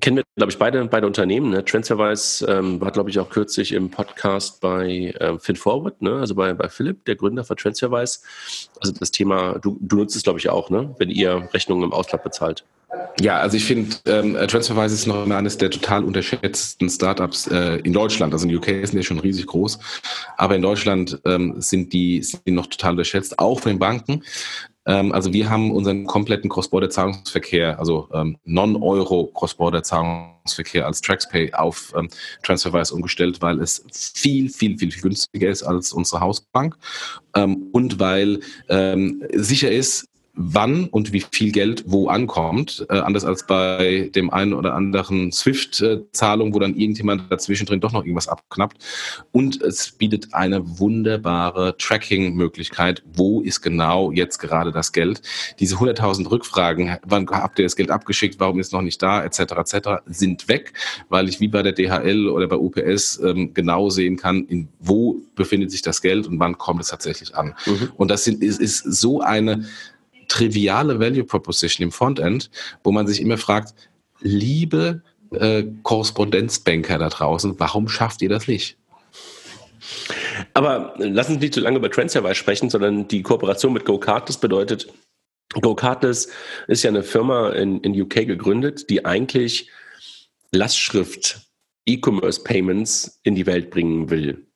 kennen 0.02 0.18
wir, 0.18 0.24
glaube 0.36 0.52
ich, 0.52 0.58
beide, 0.58 0.84
beide 0.86 1.08
Unternehmen. 1.08 1.50
Ne? 1.50 1.64
Transferwise 1.64 2.46
ähm, 2.46 2.82
war, 2.82 2.92
glaube 2.92 3.10
ich, 3.10 3.20
auch 3.20 3.30
kürzlich 3.30 3.72
im 3.72 3.90
Podcast 3.90 4.60
bei 4.60 5.14
ähm, 5.20 5.40
FinForward, 5.40 6.02
ne? 6.02 6.16
also 6.16 6.36
bei, 6.36 6.54
bei 6.54 6.70
Philipp, 6.70 7.06
der 7.06 7.16
Gründer 7.16 7.44
von 7.44 7.58
Transferwise. 7.58 8.20
Also 8.80 8.94
das 8.94 9.12
Thema, 9.12 9.60
du, 9.60 9.78
du 9.80 9.98
nutzt 9.98 10.16
es, 10.16 10.24
glaube 10.24 10.40
ich, 10.40 10.50
auch, 10.50 10.70
ne? 10.70 10.94
wenn 11.00 11.10
ihr 11.10 11.50
Rechnungen 11.54 11.84
im 11.84 11.94
Ausland 11.94 12.24
bezahlt. 12.24 12.66
Ja, 13.20 13.40
also 13.40 13.58
ich 13.58 13.66
finde, 13.66 13.96
ähm, 14.06 14.36
Transferwise 14.48 14.94
ist 14.94 15.08
noch 15.08 15.30
eines 15.30 15.58
der 15.58 15.72
total 15.72 16.04
unterschätzten 16.04 16.90
Startups 16.90 17.48
äh, 17.48 17.78
in 17.78 17.92
Deutschland. 17.92 18.34
Also 18.34 18.48
in 18.48 18.56
UK 18.56 18.66
sind 18.66 18.96
die 18.96 19.04
schon 19.04 19.20
riesig 19.20 19.48
groß, 19.48 19.80
aber 20.38 20.56
in 20.56 20.62
Deutschland 20.62 21.20
ähm, 21.26 21.56
sind, 21.58 21.92
die, 21.94 22.22
sind 22.22 22.46
die 22.46 22.52
noch 22.52 22.68
total 22.68 22.92
unterschätzt, 22.92 23.40
auch 23.40 23.60
von 23.60 23.74
den 23.74 23.80
Banken. 23.80 24.24
Ähm, 24.88 25.12
also 25.12 25.34
wir 25.34 25.50
haben 25.50 25.72
unseren 25.72 26.06
kompletten 26.06 26.50
Cross-Border-Zahlungsverkehr, 26.50 27.78
also 27.78 28.08
ähm, 28.14 28.38
Non-Euro 28.46 29.28
Cross-Border-Zahlungsverkehr 29.34 30.86
als 30.86 31.02
TraxPay 31.02 31.54
auf 31.54 31.94
ähm, 31.96 32.10
TransferWise 32.44 32.96
umgestellt, 32.96 33.42
weil 33.42 33.60
es 33.60 33.84
viel, 33.92 34.50
viel, 34.50 34.78
viel, 34.78 34.92
viel 34.92 35.02
günstiger 35.02 35.50
ist 35.50 35.64
als 35.64 35.92
unsere 35.92 36.22
Hausbank 36.22 36.78
ähm, 37.36 37.68
und 37.74 38.00
weil 38.00 38.40
ähm, 38.70 39.22
sicher 39.34 39.70
ist, 39.70 40.08
wann 40.38 40.86
und 40.86 41.12
wie 41.12 41.24
viel 41.32 41.52
Geld 41.52 41.84
wo 41.88 42.08
ankommt, 42.08 42.86
äh, 42.90 43.00
anders 43.00 43.26
als 43.26 43.46
bei 43.46 44.10
dem 44.16 44.30
einen 44.30 44.54
oder 44.54 44.76
anderen 44.76 45.32
SWIFT-Zahlung, 45.32 46.54
wo 46.54 46.60
dann 46.60 46.76
irgendjemand 46.76 47.32
dazwischen 47.32 47.66
drin 47.66 47.82
doch 47.82 47.92
noch 47.92 48.04
irgendwas 48.04 48.28
abknappt. 48.28 48.78
Und 49.32 49.62
es 49.62 49.92
bietet 49.92 50.34
eine 50.34 50.80
wunderbare 50.80 51.76
Tracking-Möglichkeit, 51.78 53.04
wo 53.14 53.42
ist 53.42 53.62
genau 53.62 54.12
jetzt 54.12 54.38
gerade 54.38 54.72
das 54.72 54.92
Geld. 54.92 55.22
Diese 55.60 55.76
100.000 55.76 56.30
Rückfragen, 56.30 56.98
wann 57.04 57.28
habt 57.30 57.58
ihr 57.60 57.66
das 57.66 57.76
Geld 57.76 57.90
abgeschickt, 57.90 58.40
warum 58.40 58.60
ist 58.60 58.74
noch 58.74 58.82
nicht 58.82 59.02
da, 59.02 59.24
etc., 59.24 59.40
etc., 59.40 59.90
sind 60.06 60.48
weg, 60.48 60.74
weil 61.10 61.28
ich 61.28 61.40
wie 61.40 61.48
bei 61.48 61.64
der 61.64 61.74
DHL 61.74 62.30
oder 62.30 62.48
bei 62.48 62.58
UPS 62.58 63.20
ähm, 63.24 63.54
genau 63.54 63.90
sehen 63.90 64.18
kann, 64.18 64.46
in 64.46 64.68
wo 64.80 65.22
befindet 65.36 65.72
sich 65.72 65.82
das 65.82 66.02
Geld 66.02 66.28
und 66.28 66.40
wann 66.40 66.58
kommt 66.58 66.82
es 66.82 66.90
tatsächlich 66.90 67.36
an. 67.36 67.56
Mhm. 67.66 67.92
Und 67.98 68.12
das 68.12 68.24
sind, 68.24 68.44
ist, 68.44 68.60
ist 68.60 68.80
so 68.80 69.22
eine 69.22 69.66
triviale 70.28 71.00
Value 71.00 71.24
Proposition 71.24 71.84
im 71.84 71.92
Frontend, 71.92 72.50
wo 72.84 72.92
man 72.92 73.08
sich 73.08 73.22
immer 73.22 73.38
fragt, 73.38 73.74
liebe 74.20 75.02
äh, 75.32 75.64
Korrespondenzbanker 75.84 76.98
da 76.98 77.10
draußen, 77.10 77.60
warum 77.60 77.88
schafft 77.88 78.22
ihr 78.22 78.30
das 78.30 78.48
nicht? 78.48 78.78
Aber 80.54 80.94
lassen 80.98 81.34
Sie 81.34 81.40
nicht 81.40 81.54
zu 81.54 81.62
lange 81.62 81.78
über 81.78 81.90
Transferwise 81.90 82.36
sprechen, 82.36 82.70
sondern 82.70 83.08
die 83.08 83.24
Kooperation 83.24 83.74
mit 83.74 83.86
GoCardless 83.86 84.38
bedeutet, 84.38 84.88
GoCardless 85.54 86.30
ist 86.68 86.84
ja 86.84 86.90
eine 86.90 87.04
Firma 87.04 87.52
in, 87.52 87.80
in 87.82 88.00
UK 88.00 88.28
gegründet, 88.28 88.90
die 88.90 89.06
eigentlich 89.06 89.70
Lastschrift 90.52 91.42
E-Commerce 91.86 92.44
Payments 92.44 93.20
in 93.24 93.36
die 93.36 93.46
Welt 93.46 93.70
bringen 93.70 94.10
will 94.10 94.47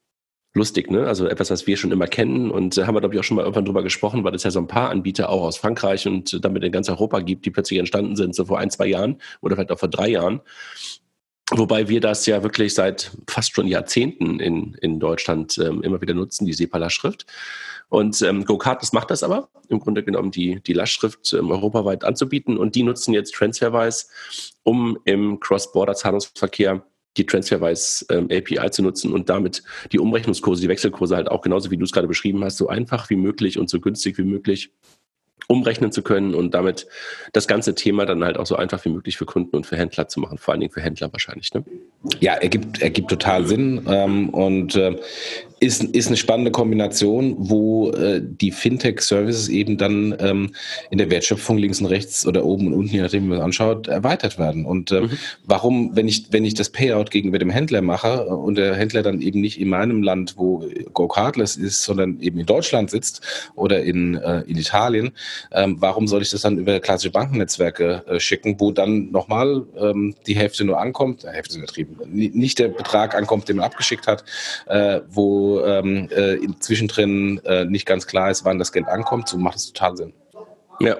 lustig, 0.54 0.92
ne? 0.92 1.08
Also 1.08 1.28
etwas, 1.28 1.50
was 1.50 1.68
wir 1.68 1.78
schon 1.78 1.92
immer 1.92 2.08
kennen 2.08 2.52
und 2.52 2.78
äh, 2.78 2.86
haben 2.86 2.96
wir, 2.96 3.00
glaube 3.00 3.16
ich, 3.16 3.20
auch 3.20 3.24
schon 3.24 3.38
mal 3.38 3.44
irgendwann 3.44 3.66
drüber 3.66 3.84
gesprochen, 3.84 4.24
weil 4.24 4.36
es 4.36 4.44
ja 4.44 4.52
so 4.52 4.60
ein 4.60 4.68
paar 4.68 4.90
Anbieter 4.90 5.30
auch 5.30 5.44
aus 5.44 5.58
Frankreich 5.58 6.08
und 6.08 6.34
äh, 6.34 6.40
damit 6.40 6.64
in 6.64 6.72
ganz 6.72 6.90
Europa 6.90 7.20
gibt, 7.20 7.46
die 7.46 7.52
plötzlich 7.52 7.80
entstanden 7.80 8.16
sind, 8.16 8.36
so 8.36 8.46
vor 8.46 8.60
ein, 8.60 8.70
zwei 8.70 8.88
Jahren 8.88 9.22
oder 9.42 9.56
vielleicht 9.56 9.72
auch 9.72 9.80
vor 9.80 9.90
drei 9.90 10.10
Jahren. 10.10 10.42
Wobei 11.54 11.90
wir 11.90 12.00
das 12.00 12.26
ja 12.28 12.44
wirklich 12.44 12.74
seit 12.74 13.12
fast 13.28 13.54
schon 13.54 13.68
Jahrzehnten 13.68 14.40
in, 14.40 14.74
in 14.76 15.00
Deutschland 15.00 15.58
ähm, 15.58 15.84
immer 15.84 16.00
wieder 16.02 16.14
nutzen, 16.14 16.46
die 16.46 16.54
SEPA-Lastschrift. 16.54 17.26
Und 17.90 18.22
ähm, 18.22 18.46
GoCardless 18.46 18.94
macht 18.94 19.12
das 19.12 19.22
aber, 19.22 19.50
im 19.68 19.82
Grunde 19.82 20.02
genommen 20.02 20.32
die, 20.32 20.62
die 20.62 20.72
Lastschrift 20.72 21.34
ähm, 21.34 21.52
europaweit 21.52 22.06
anzubieten. 22.06 22.58
Und 22.58 22.76
die 22.76 22.84
nutzen 22.84 23.14
jetzt 23.14 23.34
Transferwise, 23.34 24.06
um 24.64 24.98
im 25.04 25.42
Cross-Border-Zahlungsverkehr 25.42 26.86
die 27.17 27.26
TransferWise 27.26 28.06
ähm, 28.10 28.26
API 28.32 28.71
zu 28.71 28.84
nutzen 28.84 29.12
und 29.12 29.30
damit 29.30 29.63
die 29.91 30.00
Umrechnungskurse, 30.00 30.62
die 30.62 30.69
Wechselkurse 30.69 31.15
halt 31.15 31.30
auch 31.30 31.41
genauso 31.41 31.71
wie 31.71 31.78
du 31.78 31.84
es 31.84 31.91
gerade 31.91 32.08
beschrieben 32.08 32.43
hast, 32.43 32.58
so 32.58 32.69
einfach 32.69 33.10
wie 33.10 33.15
möglich 33.15 33.60
und 33.60 33.69
so 33.69 33.80
günstig 33.80 34.17
wie 34.17 34.24
möglich 34.24 34.71
umrechnen 35.47 35.91
zu 35.91 36.02
können 36.02 36.34
und 36.34 36.54
damit 36.54 36.88
das 37.34 37.47
ganze 37.47 37.76
Thema 37.76 38.06
dann 38.06 38.24
halt 38.24 38.38
auch 38.38 38.45
so 38.45 38.56
einfach 38.56 38.84
wie 38.86 38.89
möglich 38.89 39.17
für 39.17 39.26
Kunden 39.26 39.56
und 39.56 39.65
für 39.65 39.76
Händler 39.76 40.08
zu 40.08 40.19
machen, 40.19 40.38
vor 40.38 40.54
allen 40.54 40.62
Dingen 40.62 40.71
für 40.71 40.82
Händler 40.82 41.12
wahrscheinlich. 41.12 41.54
Ne? 41.54 41.65
Ja, 42.19 42.36
ergibt, 42.36 42.82
ergibt 42.82 43.10
total 43.10 43.45
Sinn 43.45 43.86
ähm, 43.88 44.30
und 44.30 44.76
äh, 44.76 44.97
ist, 45.62 45.84
ist 45.84 46.08
eine 46.08 46.17
spannende 46.17 46.50
Kombination, 46.50 47.36
wo 47.38 47.91
äh, 47.91 48.19
die 48.19 48.52
Fintech-Services 48.52 49.47
eben 49.47 49.78
dann 49.78 50.15
ähm, 50.19 50.56
in 50.89 50.97
der 50.97 51.12
Wertschöpfung 51.12 51.60
links 51.60 51.80
und 51.80 51.86
rechts 51.86 52.26
oder 52.26 52.43
oben 52.43 52.65
und 52.65 52.74
unten, 52.74 52.95
je 52.95 53.02
nachdem, 53.02 53.26
wie 53.26 53.28
man 53.28 53.38
es 53.38 53.43
anschaut, 53.43 53.88
erweitert 53.88 54.39
werden. 54.39 54.65
Und 54.65 54.91
äh, 54.91 55.02
mhm. 55.02 55.12
warum, 55.45 55.95
wenn 55.95 56.08
ich, 56.08 56.26
wenn 56.32 56.45
ich 56.45 56.56
das 56.56 56.71
Payout 56.71 57.12
gegenüber 57.12 57.38
dem 57.38 57.52
Händler 57.52 57.84
mache 57.84 58.26
und 58.26 58.56
der 58.56 58.74
Händler 58.74 59.04
dann 59.04 59.21
eben 59.21 59.39
nicht 59.39 59.62
in 59.62 59.69
meinem 59.69 60.02
Land, 60.02 60.34
wo 60.36 60.65
Go 60.93 61.08
Cardless 61.08 61.58
ist, 61.58 61.84
sondern 61.84 62.19
eben 62.21 62.39
in 62.39 62.47
Deutschland 62.47 62.89
sitzt 62.89 63.21
oder 63.54 63.84
in, 63.84 64.15
äh, 64.15 64.41
in 64.47 64.58
Italien, 64.58 65.12
ähm, 65.52 65.76
warum 65.80 66.08
soll 66.08 66.24
ich 66.24 66.32
das 66.32 66.41
dann 66.41 66.58
über 66.58 66.80
klassische 66.80 67.12
Bankennetzwerke 67.12 68.04
äh, 68.08 68.19
schicken, 68.19 68.56
wo 68.58 68.71
dann 68.71 69.12
nochmal 69.12 69.63
ähm, 69.80 70.15
die 70.26 70.36
Hälfte 70.36 70.63
nur 70.63 70.80
ankommt, 70.80 71.24
äh, 71.24 71.30
Hälfte 71.30 71.54
ist 71.54 71.58
übertrieben, 71.58 71.97
nicht 72.12 72.58
der 72.58 72.69
Betrag 72.69 73.13
ankommt, 73.13 73.47
den 73.47 73.58
man 73.58 73.65
abgeschickt 73.65 74.08
hat, 74.08 74.24
äh, 74.65 75.02
wo 75.08 75.51
ähm, 75.60 76.10
äh, 76.10 76.38
zwischendrin 76.60 77.42
äh, 77.46 77.66
nicht 77.66 77.86
ganz 77.86 78.08
klar 78.08 78.32
ist, 78.32 78.46
wann 78.46 78.60
das 78.60 78.72
Geld 78.72 78.88
ankommt, 78.88 79.28
so 79.28 79.38
macht 79.38 79.58
es 79.58 79.72
total 79.72 79.98
Sinn. 79.98 80.14
Ja. 80.80 80.98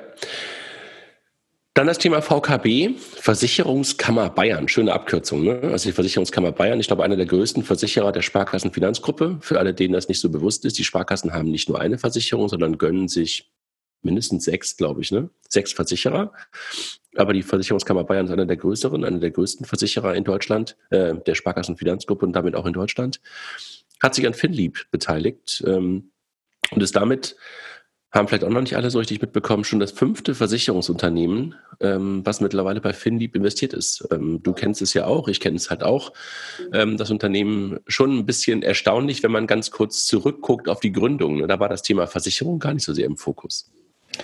Dann 1.74 1.88
das 1.88 2.00
Thema 2.00 2.22
VKB, 2.22 2.98
Versicherungskammer 3.00 4.30
Bayern. 4.30 4.68
Schöne 4.68 4.92
Abkürzung, 4.92 5.44
ne? 5.44 5.62
Also 5.64 5.88
die 5.88 5.94
Versicherungskammer 5.94 6.52
Bayern, 6.52 6.82
ich 6.82 6.88
glaube, 6.88 7.04
einer 7.04 7.16
der 7.16 7.26
größten 7.26 7.64
Versicherer 7.64 8.12
der 8.12 8.22
Sparkassenfinanzgruppe. 8.22 9.38
Für 9.40 9.58
alle, 9.58 9.74
denen 9.74 9.94
das 9.94 10.10
nicht 10.10 10.20
so 10.20 10.30
bewusst 10.30 10.66
ist, 10.66 10.78
die 10.78 10.84
Sparkassen 10.84 11.34
haben 11.34 11.50
nicht 11.50 11.70
nur 11.70 11.80
eine 11.80 11.98
Versicherung, 11.98 12.50
sondern 12.50 12.78
gönnen 12.78 13.08
sich 13.08 13.54
mindestens 14.02 14.46
sechs, 14.46 14.76
glaube 14.76 15.02
ich, 15.02 15.12
ne? 15.12 15.30
Sechs 15.48 15.72
Versicherer. 15.72 16.34
Aber 17.16 17.32
die 17.32 17.42
Versicherungskammer 17.42 18.04
Bayern 18.04 18.26
ist 18.26 18.32
einer 18.32 18.46
der 18.46 18.58
größeren, 18.58 19.06
einer 19.06 19.20
der 19.20 19.32
größten 19.32 19.66
Versicherer 19.66 20.14
in 20.16 20.26
Deutschland, 20.26 20.76
äh, 20.90 21.16
der 21.26 21.36
Sparkassenfinanzgruppe 21.36 22.26
und 22.26 22.34
damit 22.34 22.56
auch 22.56 22.66
in 22.66 22.74
Deutschland 22.74 23.22
hat 24.02 24.16
sich 24.16 24.28
an 24.28 24.34
Finlieb 24.34 24.88
beteiligt 24.92 25.64
ähm, 25.66 26.12
und 26.72 26.84
ist 26.84 26.96
damit, 26.96 27.38
haben 28.12 28.28
vielleicht 28.28 28.44
auch 28.44 28.50
noch 28.50 28.62
nicht 28.62 28.76
alle 28.76 28.92
so 28.92 29.00
richtig 29.00 29.22
mitbekommen, 29.22 29.64
schon 29.64 29.80
das 29.80 29.92
fünfte 29.92 30.36
Versicherungsunternehmen, 30.36 31.56
ähm, 31.80 32.26
was 32.26 32.42
mittlerweile 32.42 32.82
bei 32.82 32.92
Finlieb 32.92 33.36
investiert 33.36 33.74
ist. 33.74 34.06
Ähm, 34.12 34.44
du 34.44 34.52
kennst 34.52 34.82
es 34.82 34.94
ja 34.94 35.06
auch, 35.06 35.30
ich 35.30 35.40
kenne 35.40 35.56
es 35.56 35.70
halt 35.70 35.82
auch. 35.82 36.12
Ähm, 36.74 36.98
das 36.98 37.10
Unternehmen 37.10 37.80
schon 37.88 38.18
ein 38.18 38.26
bisschen 38.26 38.64
erstaunlich, 38.64 39.24
wenn 39.24 39.32
man 39.32 39.48
ganz 39.48 39.72
kurz 39.72 40.06
zurückguckt 40.06 40.68
auf 40.68 40.82
die 40.82 40.92
Gründung. 40.92 41.48
Da 41.48 41.60
war 41.60 41.70
das 41.70 41.84
Thema 41.84 42.06
Versicherung 42.06 42.60
gar 42.60 42.74
nicht 42.74 42.84
so 42.84 42.94
sehr 42.94 43.06
im 43.06 43.16
Fokus. 43.16 43.72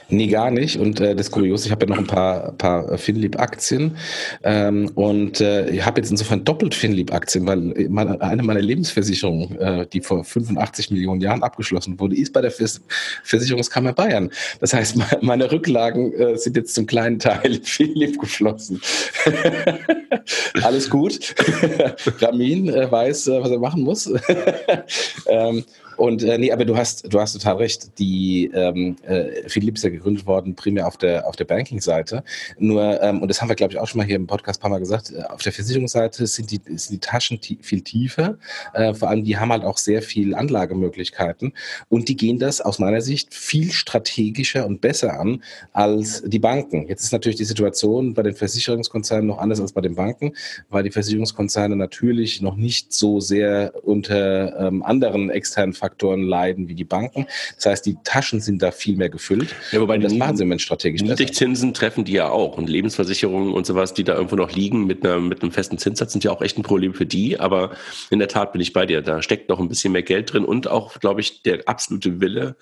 Nee, 0.09 0.27
gar 0.27 0.51
nicht. 0.51 0.77
Und 0.77 0.99
äh, 0.99 1.15
das 1.15 1.31
Kurios, 1.31 1.65
ich 1.65 1.71
habe 1.71 1.85
ja 1.85 1.89
noch 1.89 1.97
ein 1.97 2.07
paar, 2.07 2.53
paar 2.53 2.97
Finlieb-Aktien 2.97 3.97
ähm, 4.43 4.91
und 4.95 5.41
äh, 5.41 5.69
ich 5.69 5.85
habe 5.85 5.99
jetzt 5.99 6.11
insofern 6.11 6.43
doppelt 6.43 6.75
Finlieb-Aktien, 6.75 7.45
weil 7.47 7.57
meine, 7.89 8.19
eine 8.21 8.43
meiner 8.43 8.61
Lebensversicherungen, 8.61 9.57
äh, 9.59 9.87
die 9.87 10.01
vor 10.01 10.23
85 10.23 10.91
Millionen 10.91 11.21
Jahren 11.21 11.43
abgeschlossen 11.43 11.99
wurde, 11.99 12.15
ist 12.15 12.33
bei 12.33 12.41
der 12.41 12.51
Vers 12.51 12.81
Versicherungskammer 13.23 13.93
Bayern. 13.93 14.29
Das 14.59 14.73
heißt, 14.73 14.97
meine 15.21 15.51
Rücklagen 15.51 16.13
äh, 16.13 16.37
sind 16.37 16.55
jetzt 16.55 16.75
zum 16.75 16.85
kleinen 16.85 17.19
Teil 17.19 17.55
in 17.55 17.63
Finlieb 17.63 18.19
geflossen. 18.19 18.81
Alles 20.63 20.89
gut. 20.89 21.35
Ramin 22.19 22.69
äh, 22.69 22.91
weiß, 22.91 23.27
äh, 23.27 23.41
was 23.41 23.51
er 23.51 23.59
machen 23.59 23.83
muss. 23.83 24.07
ähm, 25.27 25.63
Und 25.97 26.23
äh, 26.23 26.37
nee, 26.37 26.51
aber 26.51 26.63
du 26.63 26.77
hast, 26.77 27.11
du 27.11 27.19
hast 27.19 27.33
total 27.33 27.57
recht. 27.57 27.97
Die 27.97 28.51
ähm, 28.53 28.95
äh, 29.01 29.49
Philipp 29.49 29.75
ist 29.75 29.83
ja 29.83 29.89
gegründet 29.89 30.25
worden, 30.25 30.55
primär 30.55 30.87
auf 30.87 30.97
der 30.97 31.27
auf 31.27 31.35
der 31.35 31.45
Banking-Seite. 31.45 32.23
Nur, 32.59 33.01
ähm, 33.01 33.21
und 33.21 33.27
das 33.29 33.41
haben 33.41 33.49
wir, 33.49 33.55
glaube 33.55 33.73
ich, 33.73 33.79
auch 33.79 33.87
schon 33.87 33.97
mal 33.97 34.05
hier 34.05 34.15
im 34.15 34.27
Podcast 34.27 34.59
ein 34.59 34.61
paar 34.61 34.69
Mal 34.69 34.79
gesagt, 34.79 35.11
äh, 35.11 35.23
auf 35.23 35.41
der 35.41 35.51
Versicherungsseite 35.51 36.27
sind 36.27 36.51
die, 36.51 36.61
sind 36.77 36.91
die 36.91 36.99
Taschen 36.99 37.39
viel 37.41 37.81
tiefer. 37.81 38.37
Äh, 38.73 38.93
vor 38.93 39.09
allem, 39.09 39.23
die 39.23 39.37
haben 39.37 39.51
halt 39.51 39.63
auch 39.63 39.77
sehr 39.77 40.01
viel 40.01 40.35
Anlagemöglichkeiten. 40.35 41.53
Und 41.89 42.09
die 42.09 42.15
gehen 42.15 42.37
das 42.37 42.61
aus 42.61 42.77
meiner 42.79 43.01
Sicht 43.01 43.33
viel 43.33 43.71
strategischer 43.71 44.65
und 44.67 44.81
besser 44.81 45.19
an 45.19 45.43
als 45.73 46.21
die 46.25 46.39
Banken. 46.39 46.87
Jetzt 46.87 47.03
ist 47.03 47.11
natürlich 47.11 47.37
die 47.37 47.45
Situation 47.45 48.13
bei 48.13 48.21
den 48.21 48.35
Versicherungskonzernen 48.35 49.25
noch 49.25 49.39
anders 49.39 49.59
als 49.59 49.73
bei 49.73 49.81
den 49.81 49.95
Banken, 49.95 50.33
weil 50.69 50.83
die 50.83 50.91
Versicherungskonzerne 50.91 51.75
natürlich 51.75 52.41
noch 52.41 52.55
nicht 52.55 52.93
so 52.93 53.19
sehr 53.19 53.73
unter 53.83 54.59
ähm, 54.59 54.83
anderen 54.83 55.31
externen 55.31 55.73
Faktoren 55.73 55.86
leiden 56.23 56.67
wie 56.67 56.75
die 56.75 56.83
Banken. 56.83 57.27
Das 57.55 57.65
heißt, 57.65 57.85
die 57.85 57.97
Taschen 58.03 58.41
sind 58.41 58.61
da 58.61 58.71
viel 58.71 58.95
mehr 58.97 59.09
gefüllt. 59.09 59.55
Ja, 59.71 59.81
wobei 59.81 59.97
das 59.97 60.13
machen 60.13 60.37
sie 60.37 60.43
im 60.43 60.49
Moment 60.49 60.61
strategisch. 60.61 61.01
Niedrigzinsen 61.01 61.73
treffen 61.73 62.05
die 62.05 62.13
ja 62.13 62.29
auch 62.29 62.57
und 62.57 62.69
Lebensversicherungen 62.69 63.53
und 63.53 63.65
sowas, 63.65 63.93
die 63.93 64.03
da 64.03 64.15
irgendwo 64.15 64.35
noch 64.35 64.51
liegen 64.51 64.85
mit, 64.85 65.05
einer, 65.05 65.19
mit 65.19 65.41
einem 65.41 65.51
festen 65.51 65.77
Zinssatz, 65.77 66.11
sind 66.11 66.23
ja 66.23 66.31
auch 66.31 66.41
echt 66.41 66.57
ein 66.57 66.63
Problem 66.63 66.93
für 66.93 67.05
die. 67.05 67.39
Aber 67.39 67.71
in 68.09 68.19
der 68.19 68.27
Tat 68.27 68.51
bin 68.51 68.61
ich 68.61 68.73
bei 68.73 68.85
dir. 68.85 69.01
Da 69.01 69.21
steckt 69.21 69.49
noch 69.49 69.59
ein 69.59 69.69
bisschen 69.69 69.93
mehr 69.93 70.03
Geld 70.03 70.33
drin 70.33 70.45
und 70.45 70.67
auch, 70.67 70.99
glaube 70.99 71.21
ich, 71.21 71.43
der 71.43 71.67
absolute 71.67 72.21
Wille, 72.21 72.55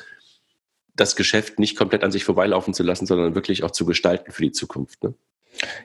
das 0.95 1.15
Geschäft 1.15 1.59
nicht 1.59 1.75
komplett 1.75 2.03
an 2.03 2.11
sich 2.11 2.23
vorbeilaufen 2.23 2.73
zu 2.73 2.83
lassen, 2.83 3.05
sondern 3.05 3.35
wirklich 3.35 3.63
auch 3.63 3.71
zu 3.71 3.85
gestalten 3.85 4.31
für 4.31 4.41
die 4.41 4.51
Zukunft. 4.51 5.03
Ne? 5.03 5.13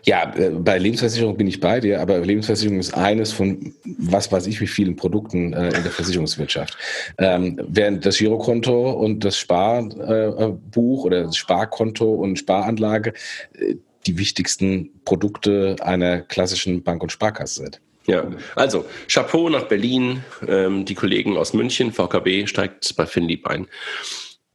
Ja, 0.04 0.34
äh, 0.36 0.50
bei 0.50 0.78
Lebensversicherung 0.78 1.36
bin 1.36 1.46
ich 1.46 1.60
bei 1.60 1.80
dir, 1.80 2.00
aber 2.00 2.18
Lebensversicherung 2.20 2.78
ist 2.78 2.94
eines 2.94 3.32
von 3.32 3.74
was 3.84 4.30
weiß 4.30 4.46
ich 4.46 4.60
wie 4.60 4.66
vielen 4.66 4.96
Produkten 4.96 5.52
äh, 5.52 5.66
in 5.68 5.82
der 5.82 5.92
Versicherungswirtschaft. 5.92 6.76
Ähm, 7.18 7.60
während 7.68 8.04
das 8.04 8.18
Girokonto 8.18 8.90
und 8.92 9.24
das 9.24 9.38
Sparbuch 9.38 11.04
äh, 11.04 11.06
oder 11.06 11.24
das 11.24 11.36
Sparkonto 11.36 12.14
und 12.14 12.38
Sparanlage 12.38 13.12
äh, 13.54 13.76
die 14.06 14.18
wichtigsten 14.18 14.90
Produkte 15.04 15.76
einer 15.80 16.20
klassischen 16.20 16.82
Bank- 16.82 17.02
und 17.02 17.12
Sparkasse 17.12 17.62
sind. 17.62 17.80
Ja, 18.06 18.24
also 18.56 18.86
Chapeau 19.08 19.50
nach 19.50 19.64
Berlin, 19.64 20.24
ähm, 20.48 20.84
die 20.84 20.94
Kollegen 20.94 21.36
aus 21.36 21.52
München, 21.52 21.92
VKB 21.92 22.46
steigt 22.46 22.96
bei 22.96 23.06
Finlieb 23.06 23.46
ein. 23.46 23.66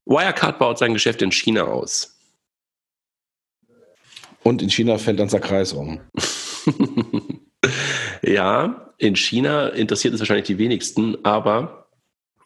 Wirecard 0.05 0.59
baut 0.59 0.77
sein 0.77 0.93
Geschäft 0.93 1.21
in 1.21 1.31
China 1.31 1.63
aus. 1.63 2.14
Und 4.45 4.61
in 4.61 4.69
China 4.69 4.99
fällt 4.99 5.19
dann 5.19 5.27
der 5.27 5.39
Kreis 5.39 5.73
um. 5.73 5.99
ja, 8.21 8.93
in 8.99 9.15
China 9.15 9.69
interessiert 9.69 10.13
es 10.13 10.19
wahrscheinlich 10.19 10.45
die 10.45 10.59
wenigsten, 10.59 11.17
aber 11.23 11.87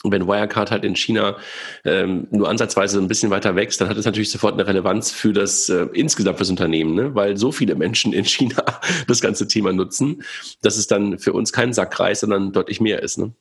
wenn 0.06 0.26
Wirecard 0.26 0.72
halt 0.72 0.86
in 0.86 0.96
China 0.96 1.36
ähm, 1.84 2.28
nur 2.32 2.48
ansatzweise 2.48 3.00
ein 3.00 3.10
bisschen 3.10 3.32
weiter 3.32 3.58
wächst, 3.58 3.82
dann 3.82 3.90
hat 3.90 3.98
es 3.98 4.06
natürlich 4.06 4.32
sofort 4.32 4.54
eine 4.54 4.66
Relevanz 4.66 5.12
für 5.12 5.34
das 5.34 5.68
äh, 5.68 5.88
insgesamt 5.92 6.38
fürs 6.38 6.50
Unternehmen, 6.50 6.96
ne? 6.96 7.16
weil 7.16 7.36
so 7.36 7.52
viele 7.52 7.76
Menschen 7.76 8.14
in 8.14 8.24
China 8.24 8.64
das 9.08 9.20
ganze 9.20 9.50
Thema 9.50 9.74
nutzen, 9.74 10.24
dass 10.62 10.78
es 10.78 10.88
dann 10.88 11.20
für 11.20 11.34
uns 11.34 11.52
kein 11.52 11.74
Sackreis, 11.74 12.22
sondern 12.22 12.54
deutlich 12.54 12.80
mehr 12.80 13.04
ist. 13.04 13.18
Ne? 13.18 13.34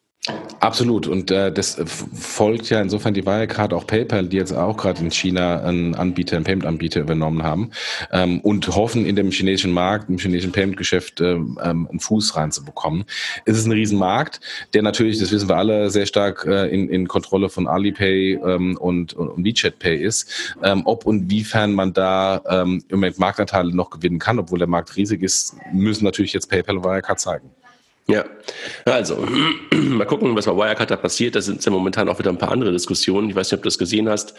Absolut. 0.60 1.06
Und 1.06 1.30
äh, 1.30 1.52
das 1.52 1.80
folgt 2.12 2.68
ja 2.70 2.80
insofern 2.80 3.14
die 3.14 3.24
Wirecard 3.24 3.72
auch 3.72 3.86
PayPal, 3.86 4.26
die 4.26 4.36
jetzt 4.36 4.52
auch 4.52 4.76
gerade 4.76 5.00
in 5.00 5.10
China 5.10 5.62
einen 5.62 5.94
Anbieter, 5.94 6.36
einen 6.36 6.44
Payment-Anbieter 6.44 7.00
übernommen 7.00 7.42
haben 7.42 7.70
ähm, 8.12 8.40
und 8.40 8.68
hoffen, 8.68 9.06
in 9.06 9.14
dem 9.14 9.30
chinesischen 9.30 9.72
Markt, 9.72 10.08
im 10.08 10.18
chinesischen 10.18 10.52
Payment-Geschäft 10.52 11.20
äh, 11.20 11.32
ähm, 11.32 11.56
einen 11.62 12.00
Fuß 12.00 12.36
reinzubekommen. 12.36 13.04
Es 13.44 13.56
ist 13.56 13.66
ein 13.66 13.72
Riesenmarkt, 13.72 14.40
der 14.74 14.82
natürlich, 14.82 15.18
das 15.18 15.30
wissen 15.30 15.48
wir 15.48 15.56
alle, 15.56 15.90
sehr 15.90 16.06
stark 16.06 16.44
äh, 16.44 16.66
in, 16.68 16.88
in 16.88 17.06
Kontrolle 17.06 17.48
von 17.48 17.68
Alipay 17.68 18.34
ähm, 18.34 18.76
und, 18.78 19.12
und, 19.14 19.28
und 19.28 19.44
WeChat 19.44 19.78
Pay 19.78 19.96
ist. 20.02 20.56
Ähm, 20.62 20.82
ob 20.84 21.06
und 21.06 21.30
wiefern 21.30 21.72
man 21.72 21.92
da 21.92 22.42
ähm, 22.48 22.82
im 22.88 22.96
Moment 22.96 23.18
Marktanteile 23.18 23.74
noch 23.74 23.90
gewinnen 23.90 24.18
kann, 24.18 24.38
obwohl 24.38 24.58
der 24.58 24.68
Markt 24.68 24.96
riesig 24.96 25.22
ist, 25.22 25.54
müssen 25.72 26.04
natürlich 26.04 26.32
jetzt 26.32 26.50
PayPal 26.50 26.78
und 26.78 26.84
Wirecard 26.84 27.20
zeigen. 27.20 27.50
Ja, 28.10 28.24
also 28.86 29.16
mal 29.74 30.06
gucken, 30.06 30.34
was 30.34 30.46
bei 30.46 30.56
Wirecard 30.56 30.90
da 30.90 30.96
passiert. 30.96 31.36
Da 31.36 31.42
sind 31.42 31.62
ja 31.62 31.70
momentan 31.70 32.08
auch 32.08 32.18
wieder 32.18 32.30
ein 32.30 32.38
paar 32.38 32.52
andere 32.52 32.72
Diskussionen. 32.72 33.28
Ich 33.28 33.36
weiß 33.36 33.50
nicht, 33.50 33.58
ob 33.58 33.62
du 33.62 33.66
das 33.66 33.76
gesehen 33.76 34.08
hast, 34.08 34.34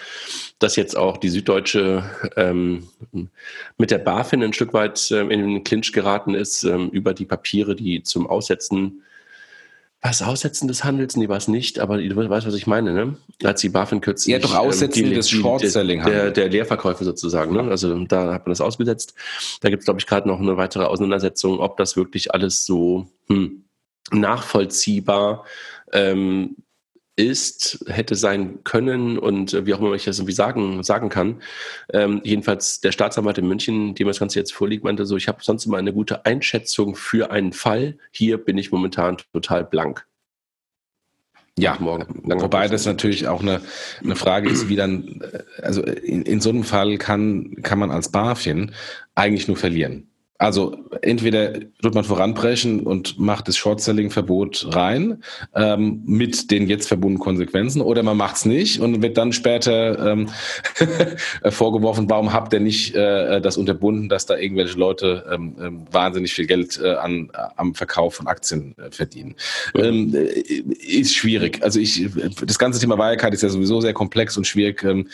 dass 0.57 0.75
jetzt 0.75 0.97
auch 0.97 1.17
die 1.17 1.29
Süddeutsche 1.29 2.03
ähm, 2.35 2.87
mit 3.77 3.91
der 3.91 3.99
BaFin 3.99 4.43
ein 4.43 4.53
Stück 4.53 4.73
weit 4.73 5.11
ähm, 5.11 5.29
in 5.29 5.41
den 5.41 5.63
Clinch 5.63 5.93
geraten 5.93 6.33
ist 6.33 6.63
ähm, 6.63 6.89
über 6.89 7.13
die 7.13 7.25
Papiere, 7.25 7.75
die 7.75 8.01
zum 8.01 8.25
Aussetzen 8.25 9.03
was 10.01 10.21
Aussetzen 10.21 10.67
des 10.67 10.83
Handels? 10.83 11.17
Nee, 11.17 11.27
war 11.27 11.37
es 11.37 11.47
nicht, 11.47 11.79
aber 11.79 11.97
du 11.97 12.15
weißt, 12.15 12.47
was 12.47 12.53
ich 12.53 12.67
meine, 12.67 12.93
ne? 12.93 13.17
Als 13.43 13.61
die 13.61 13.69
BaFin 13.69 13.99
kürzlich. 13.99 14.31
Ja, 14.31 14.39
doch 14.39 14.55
Aussetzen 14.55 14.99
ähm, 14.99 15.09
die, 15.09 15.15
des 15.15 15.29
Short-Selling 15.29 16.03
der, 16.03 16.31
der 16.31 16.49
Leerverkäufe 16.49 17.03
sozusagen, 17.03 17.53
ne? 17.53 17.69
Also 17.69 17.93
da 18.05 18.33
hat 18.33 18.45
man 18.45 18.51
das 18.51 18.61
ausgesetzt. 18.61 19.13
Da 19.61 19.69
gibt 19.69 19.81
es, 19.81 19.85
glaube 19.85 19.99
ich, 19.99 20.07
gerade 20.07 20.27
noch 20.27 20.39
eine 20.39 20.55
weitere 20.55 20.85
Auseinandersetzung, 20.85 21.59
ob 21.59 21.75
das 21.75 21.97
wirklich 21.97 22.33
alles 22.33 22.65
so 22.65 23.07
hm, 23.27 23.65
nachvollziehbar 24.11 25.45
ähm, 25.91 26.55
ist, 27.19 27.83
hätte 27.87 28.15
sein 28.15 28.63
können 28.63 29.17
und 29.17 29.53
äh, 29.53 29.65
wie 29.65 29.73
auch 29.73 29.79
immer 29.79 29.93
ich 29.93 30.05
das 30.05 30.19
irgendwie 30.19 30.33
sagen, 30.33 30.81
sagen 30.83 31.09
kann. 31.09 31.41
Ähm, 31.93 32.21
jedenfalls 32.23 32.79
der 32.79 32.93
Staatsanwalt 32.93 33.37
in 33.37 33.47
München, 33.47 33.93
dem 33.93 34.07
das 34.07 34.19
Ganze 34.19 34.39
jetzt 34.39 34.53
vorliegt, 34.53 34.83
meinte 34.83 35.05
so, 35.05 35.17
ich 35.17 35.27
habe 35.27 35.39
sonst 35.41 35.65
immer 35.65 35.77
eine 35.77 35.93
gute 35.93 36.25
Einschätzung 36.25 36.95
für 36.95 37.29
einen 37.31 37.51
Fall. 37.51 37.97
Hier 38.11 38.37
bin 38.37 38.57
ich 38.57 38.71
momentan 38.71 39.17
total 39.33 39.65
blank. 39.65 40.05
Ja, 41.57 41.77
wobei 41.79 42.69
das 42.69 42.85
natürlich 42.85 43.27
auch 43.27 43.41
eine, 43.41 43.59
eine 44.01 44.15
Frage 44.15 44.49
ist, 44.49 44.69
wie 44.69 44.77
dann, 44.77 45.21
äh, 45.21 45.61
also 45.61 45.83
in, 45.83 46.21
in 46.21 46.39
so 46.39 46.49
einem 46.49 46.63
Fall 46.63 46.97
kann, 46.97 47.57
kann 47.63 47.79
man 47.79 47.91
als 47.91 48.09
BaFin 48.09 48.71
eigentlich 49.15 49.49
nur 49.49 49.57
verlieren. 49.57 50.08
Also 50.39 50.77
entweder 51.01 51.53
wird 51.81 51.95
man 51.95 52.05
voranbrechen 52.05 52.79
und 52.79 53.19
macht 53.19 53.49
das 53.49 53.57
Short-Selling-Verbot 53.57 54.67
rein 54.69 55.21
ähm, 55.53 56.01
mit 56.05 56.49
den 56.49 56.69
jetzt 56.69 56.87
verbundenen 56.87 57.21
Konsequenzen 57.21 57.81
oder 57.81 58.03
man 58.03 58.15
macht 58.15 58.37
es 58.37 58.45
nicht 58.45 58.79
und 58.79 59.01
wird 59.01 59.17
dann 59.17 59.33
später 59.33 60.13
ähm, 60.13 60.29
vorgeworfen, 61.49 62.09
warum 62.09 62.31
habt 62.31 62.53
ihr 62.53 62.61
nicht 62.61 62.95
äh, 62.95 63.41
das 63.41 63.57
unterbunden, 63.57 64.07
dass 64.07 64.27
da 64.27 64.37
irgendwelche 64.37 64.79
Leute 64.79 65.25
ähm, 65.29 65.57
ähm 65.59 65.85
wahnsinnig 65.91 66.33
viel 66.33 66.47
Geld 66.47 66.79
äh, 66.81 66.93
an, 66.93 67.31
am 67.57 67.75
Verkauf 67.75 68.15
von 68.15 68.27
Aktien 68.27 68.77
äh, 68.77 68.91
verdienen. 68.91 69.35
Mhm. 69.73 70.15
ist 70.79 71.15
schwierig. 71.15 71.61
Also 71.63 71.81
ich, 71.81 72.09
das 72.45 72.57
ganze 72.57 72.79
Thema 72.79 72.97
Wirecard 72.97 73.33
ist 73.33 73.43
ja 73.43 73.49
sowieso 73.49 73.81
sehr 73.81 73.93
komplex 73.93 74.37
und 74.37 74.47
schwierig. 74.47 74.85
Ähm, 74.85 75.09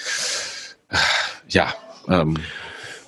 ja, 1.49 1.73
ähm, 2.07 2.37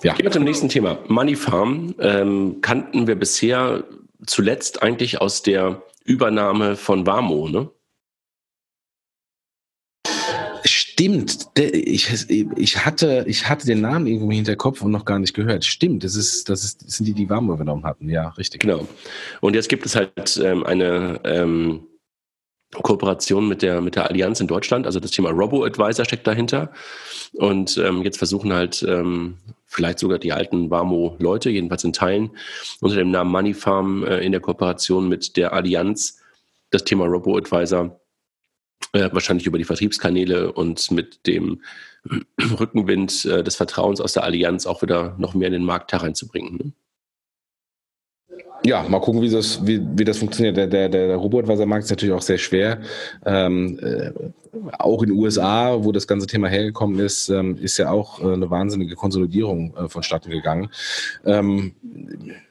ja. 0.07 0.13
Gehen 0.13 0.25
wir 0.25 0.31
zum 0.31 0.43
nächsten 0.43 0.69
Thema. 0.69 0.99
Money 1.07 1.35
Farm 1.35 1.93
ähm, 1.99 2.57
kannten 2.61 3.07
wir 3.07 3.15
bisher 3.15 3.83
zuletzt 4.25 4.81
eigentlich 4.81 5.21
aus 5.21 5.43
der 5.43 5.83
Übernahme 6.05 6.75
von 6.75 7.05
Warmo, 7.05 7.49
ne? 7.49 7.69
Stimmt, 10.65 11.49
ich, 11.55 12.09
ich, 12.29 12.85
hatte, 12.85 13.23
ich 13.27 13.47
hatte 13.47 13.67
den 13.67 13.81
Namen 13.81 14.07
irgendwo 14.07 14.25
im 14.25 14.31
Hinterkopf 14.31 14.81
und 14.81 14.91
noch 14.91 15.05
gar 15.05 15.19
nicht 15.19 15.35
gehört. 15.35 15.63
Stimmt, 15.63 16.03
das, 16.03 16.15
ist, 16.15 16.49
das, 16.49 16.63
ist, 16.63 16.83
das 16.83 16.97
sind 16.97 17.05
die, 17.05 17.13
die 17.13 17.29
Warmo 17.29 17.53
übernommen 17.53 17.83
hatten. 17.83 18.09
Ja, 18.09 18.29
richtig. 18.29 18.61
Genau. 18.61 18.87
Und 19.41 19.53
jetzt 19.53 19.69
gibt 19.69 19.85
es 19.85 19.95
halt 19.95 20.41
ähm, 20.43 20.65
eine 20.65 21.19
ähm, 21.23 21.85
Kooperation 22.73 23.47
mit 23.47 23.61
der, 23.61 23.81
mit 23.81 23.95
der 23.95 24.09
Allianz 24.09 24.39
in 24.39 24.47
Deutschland. 24.47 24.87
Also 24.87 24.99
das 24.99 25.11
Thema 25.11 25.29
Robo-Advisor 25.29 26.03
steckt 26.03 26.25
dahinter. 26.25 26.71
Und 27.33 27.77
ähm, 27.77 28.01
jetzt 28.01 28.17
versuchen 28.17 28.51
halt 28.51 28.83
ähm, 28.87 29.37
vielleicht 29.67 29.99
sogar 29.99 30.17
die 30.17 30.33
alten 30.33 30.71
Warmo-Leute, 30.71 31.49
jedenfalls 31.49 31.83
in 31.83 31.93
Teilen, 31.93 32.31
unter 32.79 32.95
dem 32.95 33.11
Namen 33.11 33.31
Money 33.31 33.53
Farm 33.53 34.03
äh, 34.03 34.19
in 34.19 34.31
der 34.31 34.41
Kooperation 34.41 35.07
mit 35.07 35.37
der 35.37 35.53
Allianz 35.53 36.19
das 36.71 36.83
Thema 36.83 37.05
Robo-Advisor 37.05 37.99
äh, 38.93 39.09
wahrscheinlich 39.11 39.45
über 39.45 39.57
die 39.57 39.63
Vertriebskanäle 39.63 40.51
und 40.53 40.89
mit 40.91 41.25
dem 41.27 41.61
Rückenwind 42.59 43.25
äh, 43.25 43.43
des 43.43 43.55
Vertrauens 43.55 44.01
aus 44.01 44.13
der 44.13 44.23
Allianz 44.23 44.65
auch 44.65 44.81
wieder 44.81 45.15
noch 45.17 45.33
mehr 45.33 45.47
in 45.47 45.53
den 45.53 45.65
Markt 45.65 45.91
hereinzubringen. 45.91 46.55
Ne? 46.57 46.73
Ja, 48.67 48.83
mal 48.83 48.99
gucken, 48.99 49.21
wie 49.21 49.29
das, 49.29 49.65
wie, 49.65 49.79
wie 49.95 50.03
das 50.03 50.17
funktioniert. 50.17 50.57
Der, 50.57 50.67
der, 50.67 50.89
der 50.89 51.15
Robotweiser-Markt 51.15 51.85
ist 51.85 51.89
natürlich 51.89 52.13
auch 52.13 52.21
sehr 52.21 52.37
schwer. 52.37 52.79
Ähm, 53.25 53.79
äh, 53.81 54.11
auch 54.77 55.03
in 55.03 55.09
den 55.09 55.17
USA, 55.17 55.85
wo 55.85 55.93
das 55.93 56.05
ganze 56.05 56.27
Thema 56.27 56.49
hergekommen 56.49 56.99
ist, 56.99 57.29
ähm, 57.29 57.57
ist 57.61 57.77
ja 57.77 57.89
auch 57.91 58.19
äh, 58.19 58.33
eine 58.33 58.49
wahnsinnige 58.49 58.95
Konsolidierung 58.95 59.73
äh, 59.77 59.87
vonstatten 59.87 60.31
gegangen. 60.31 60.69
Ähm, 61.25 61.75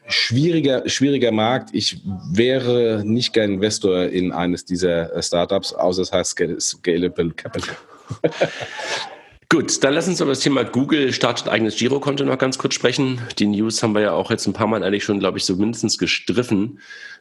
schwieriger, 0.06 0.88
schwieriger 0.88 1.32
Markt. 1.32 1.74
Ich 1.74 2.00
wäre 2.32 3.02
nicht 3.04 3.34
gern 3.34 3.52
Investor 3.52 4.04
in 4.04 4.32
eines 4.32 4.64
dieser 4.64 5.14
äh, 5.14 5.22
Startups, 5.22 5.74
außer 5.74 6.00
es 6.00 6.12
heißt 6.14 6.42
Scalable 6.60 7.32
Capital. 7.32 7.76
Gut, 9.48 9.84
dann 9.84 9.94
lass 9.94 10.08
uns 10.08 10.20
über 10.20 10.30
das 10.30 10.40
Thema 10.40 10.64
Google 10.64 11.12
startet 11.12 11.48
eigenes 11.48 11.76
Girokonto 11.76 12.24
noch 12.24 12.38
ganz 12.38 12.58
kurz 12.58 12.74
sprechen. 12.74 13.20
Die 13.38 13.46
News 13.46 13.80
haben 13.80 13.94
wir 13.94 14.00
ja 14.00 14.12
auch 14.12 14.30
jetzt 14.30 14.46
ein 14.46 14.52
paar 14.52 14.66
Mal 14.66 14.82
eigentlich 14.82 15.04
schon, 15.04 15.20
glaube 15.20 15.38
ich, 15.38 15.44
so 15.44 15.54
mindestens 15.54 15.98
gestriffen. 15.98 16.80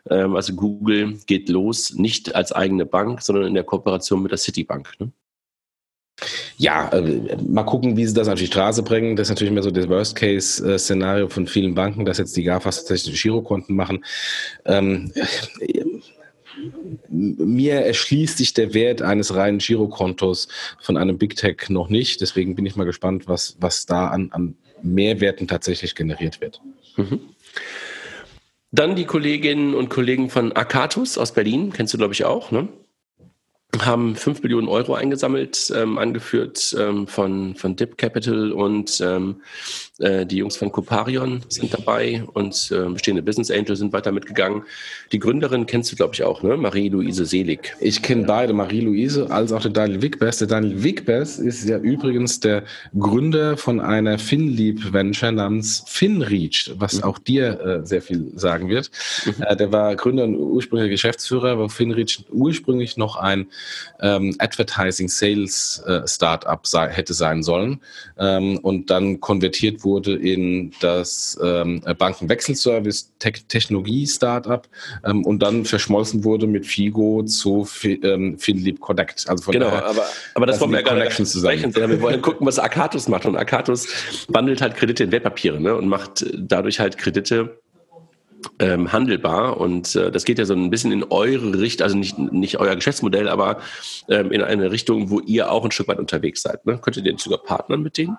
Ähm, 0.10 0.36
also 0.36 0.54
Google 0.54 1.20
geht 1.28 1.50
los, 1.50 1.94
nicht 1.94 2.34
als 2.34 2.52
eigene 2.52 2.88
Bank, 2.88 3.22
sondern 3.22 3.46
in 3.46 3.54
der 3.54 3.64
Kooperation 3.64 4.24
mit 4.24 4.32
der 4.32 4.40
Citibank. 4.40 4.94
Ne? 5.00 5.12
Ja, 6.58 6.90
äh, 6.90 7.38
mal 7.48 7.64
gucken, 7.64 7.96
wie 7.96 8.06
sie 8.06 8.14
das 8.14 8.28
auf 8.28 8.40
die 8.40 8.48
Straße 8.48 8.82
bringen. 8.82 9.16
Das 9.16 9.28
ist 9.28 9.32
natürlich 9.32 9.54
mehr 9.54 9.64
so 9.64 9.70
das 9.70 9.88
Worst-Case-Szenario 9.88 11.30
von 11.30 11.46
vielen 11.46 11.76
Banken, 11.76 12.06
dass 12.06 12.18
jetzt 12.18 12.36
die 12.38 12.44
GAFAs 12.44 12.78
tatsächlich 12.78 13.22
Girokonten 13.22 13.76
machen. 13.76 14.04
Ähm, 14.66 15.12
mir 17.10 17.75
erschließt 17.81 18.37
sich 18.37 18.53
der 18.53 18.73
Wert 18.73 19.01
eines 19.01 19.35
reinen 19.35 19.60
Girokontos 19.60 20.47
von 20.79 20.97
einem 20.97 21.17
Big 21.17 21.35
Tech 21.35 21.69
noch 21.69 21.89
nicht. 21.89 22.21
Deswegen 22.21 22.56
bin 22.56 22.65
ich 22.65 22.75
mal 22.75 22.85
gespannt, 22.85 23.27
was, 23.27 23.58
was 23.60 23.85
da 23.85 24.08
an, 24.08 24.29
an 24.31 24.56
Mehrwerten 24.81 25.47
tatsächlich 25.47 25.95
generiert 25.95 26.41
wird. 26.41 26.62
Mhm. 26.97 27.19
Dann 28.71 28.95
die 28.95 29.06
Kolleginnen 29.06 29.73
und 29.73 29.89
Kollegen 29.89 30.29
von 30.29 30.51
Akatus 30.51 31.17
aus 31.17 31.33
Berlin, 31.33 31.71
kennst 31.71 31.93
du, 31.93 31.97
glaube 31.97 32.13
ich, 32.13 32.25
auch, 32.25 32.51
ne? 32.51 32.67
haben 33.81 34.15
5 34.15 34.43
Millionen 34.43 34.67
Euro 34.67 34.93
eingesammelt, 34.93 35.73
ähm, 35.75 35.97
angeführt 35.97 36.75
ähm, 36.79 37.08
von, 37.08 37.56
von 37.56 37.75
Dip 37.75 37.97
Capital 37.97 38.51
und 38.51 39.01
ähm, 39.01 39.41
äh, 40.00 40.25
die 40.25 40.37
Jungs 40.37 40.58
von 40.58 40.71
Coparion 40.71 41.41
sind 41.48 41.73
dabei 41.73 42.23
und 42.33 42.69
äh, 42.71 42.89
bestehende 42.89 43.23
Business 43.23 43.50
Angels 43.50 43.79
sind 43.79 43.93
weiter 43.93 44.12
mitgegangen. 44.12 44.63
Die 45.13 45.19
Gründerin 45.19 45.65
kennst 45.65 45.91
du, 45.91 45.96
glaube 45.96 46.13
ich, 46.13 46.23
auch, 46.23 46.43
ne? 46.43 46.58
Marie-Louise 46.58 47.25
Selig. 47.25 47.75
Ich 47.79 48.02
kenne 48.02 48.25
beide, 48.25 48.52
Marie-Louise 48.52 49.31
als 49.31 49.54
auch 49.54 49.62
der 49.62 49.71
Daniel 49.71 50.02
Wigbers. 50.02 50.39
Der 50.39 50.48
Daniel 50.48 50.83
Wigbers 50.83 51.39
ist 51.39 51.63
ja 51.67 51.77
übrigens 51.77 52.41
der 52.41 52.63
Gründer 53.00 53.56
von 53.56 53.79
einer 53.79 54.19
FinLeap-Venture 54.19 55.31
namens 55.31 55.83
FinReach, 55.87 56.73
was 56.77 56.96
mhm. 56.96 57.04
auch 57.04 57.17
dir 57.17 57.62
äh, 57.62 57.85
sehr 57.85 58.02
viel 58.02 58.31
sagen 58.35 58.67
wird. 58.67 58.91
Mhm. 59.25 59.43
Äh, 59.43 59.56
der 59.56 59.71
war 59.71 59.96
Gründer 59.96 60.25
und 60.25 60.35
ursprünglicher 60.35 60.89
Geschäftsführer, 60.89 61.58
wo 61.58 61.69
FinReach 61.69 62.25
ursprünglich 62.31 62.98
noch 62.98 63.15
ein 63.15 63.48
ähm, 64.02 64.35
Advertising 64.39 65.08
Sales 65.08 65.81
äh, 65.87 66.06
Startup 66.06 66.67
sei, 66.67 66.89
hätte 66.89 67.13
sein 67.13 67.43
sollen 67.43 67.79
ähm, 68.19 68.58
und 68.58 68.89
dann 68.89 69.21
konvertiert 69.21 69.85
wurde 69.86 70.15
in 70.15 70.71
das 70.81 71.40
ähm, 71.42 71.81
Bankenwechselservice 71.98 73.13
Te 73.19 73.31
Technologie 73.31 74.08
Startup 74.08 74.67
ähm, 75.06 75.25
und 75.25 75.40
dann 75.40 75.65
verschmolzen 75.65 76.23
wurde 76.23 76.48
mit 76.48 76.65
Figo 76.65 77.23
zu 77.23 77.63
Fi 77.63 77.94
ähm, 78.04 78.38
Finlieb 78.38 78.79
Connect. 78.79 79.25
Also 79.29 79.44
von 79.44 79.54
genau, 79.54 79.69
daher, 79.69 79.86
aber, 79.86 80.06
aber 80.33 80.46
das 80.46 80.60
wollen 80.60 80.71
wir 80.71 80.79
ja 80.79 80.86
gar 80.86 80.96
nicht 80.96 81.13
sprechen, 81.13 81.71
sondern 81.71 81.92
wir 81.92 82.02
wollen 82.02 82.21
gucken, 82.23 82.46
was 82.46 82.60
Akatus 82.60 83.08
macht. 83.08 83.25
Und 83.25 83.38
Akatus 83.38 83.88
wandelt 84.27 84.62
halt 84.62 84.75
Kredite 84.75 85.06
in 85.06 85.12
Wertpapiere 85.12 85.62
ne, 85.62 85.75
und 85.75 85.88
macht 85.88 86.25
dadurch 86.36 86.79
halt 86.79 86.98
Kredite 86.98 87.60
ähm, 88.60 88.92
handelbar. 88.92 89.60
Und 89.60 89.96
äh, 89.96 90.12
das 90.12 90.25
geht 90.25 90.40
ja 90.40 90.46
so 90.46 90.54
ein 90.54 90.69
bisschen 90.69 90.92
in 90.92 91.04
eure 91.04 91.60
Richtung, 91.60 91.83
also 91.83 91.98
nicht, 91.98 92.17
nicht 92.17 92.60
euer 92.60 92.75
Geschäftsmodell, 92.75 93.29
aber 93.29 93.60
ähm, 94.10 94.31
in 94.31 94.42
eine 94.42 94.71
Richtung, 94.71 95.10
wo 95.10 95.19
ihr 95.19 95.52
auch 95.52 95.65
ein 95.65 95.71
Stück 95.71 95.88
weit 95.88 96.00
unterwegs 96.00 96.42
seid. 96.42 96.65
Ne? 96.65 96.77
Könntet 96.77 97.06
ihr 97.06 97.15
sogar 97.17 97.40
partnern 97.40 97.81
mit 97.81 97.98
denen? 97.98 98.17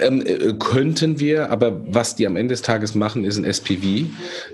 Ähm, 0.00 0.24
äh, 0.24 0.54
könnten 0.58 1.18
wir, 1.18 1.50
aber 1.50 1.80
was 1.92 2.14
die 2.14 2.26
am 2.26 2.36
Ende 2.36 2.52
des 2.52 2.62
Tages 2.62 2.94
machen, 2.94 3.24
ist 3.24 3.36
ein 3.36 3.44
SPV, 3.44 4.06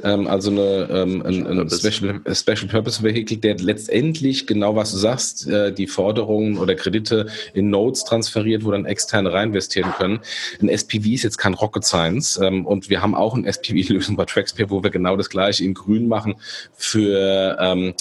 ähm, 0.02 0.26
also 0.26 0.50
eine, 0.50 0.88
ähm, 0.90 1.22
ein, 1.22 1.46
ein 1.46 1.70
Special, 1.70 2.20
Special 2.32 2.68
Purpose 2.68 3.02
Vehicle, 3.02 3.36
der 3.36 3.56
letztendlich 3.58 4.46
genau 4.46 4.74
was 4.74 4.92
du 4.92 4.96
sagst, 4.96 5.46
äh, 5.46 5.72
die 5.72 5.86
Forderungen 5.86 6.56
oder 6.56 6.74
Kredite 6.74 7.26
in 7.52 7.68
Nodes 7.68 8.04
transferiert, 8.04 8.64
wo 8.64 8.70
dann 8.70 8.86
externe 8.86 9.32
reinvestieren 9.32 9.92
können. 9.92 10.20
Ein 10.62 10.70
SPV 10.70 11.08
ist 11.08 11.24
jetzt 11.24 11.38
kein 11.38 11.54
Rocket 11.54 11.84
Science 11.84 12.38
ähm, 12.42 12.64
und 12.64 12.88
wir 12.88 13.02
haben 13.02 13.14
auch 13.14 13.34
eine 13.34 13.46
SPV-Lösung 13.46 14.16
bei 14.16 14.24
Traxpair, 14.24 14.70
wo 14.70 14.82
wir 14.82 14.90
genau 14.90 15.16
das 15.16 15.28
gleiche 15.28 15.64
in 15.64 15.74
Grün 15.74 16.08
machen 16.08 16.36
für 16.74 17.58
ähm, 17.60 17.94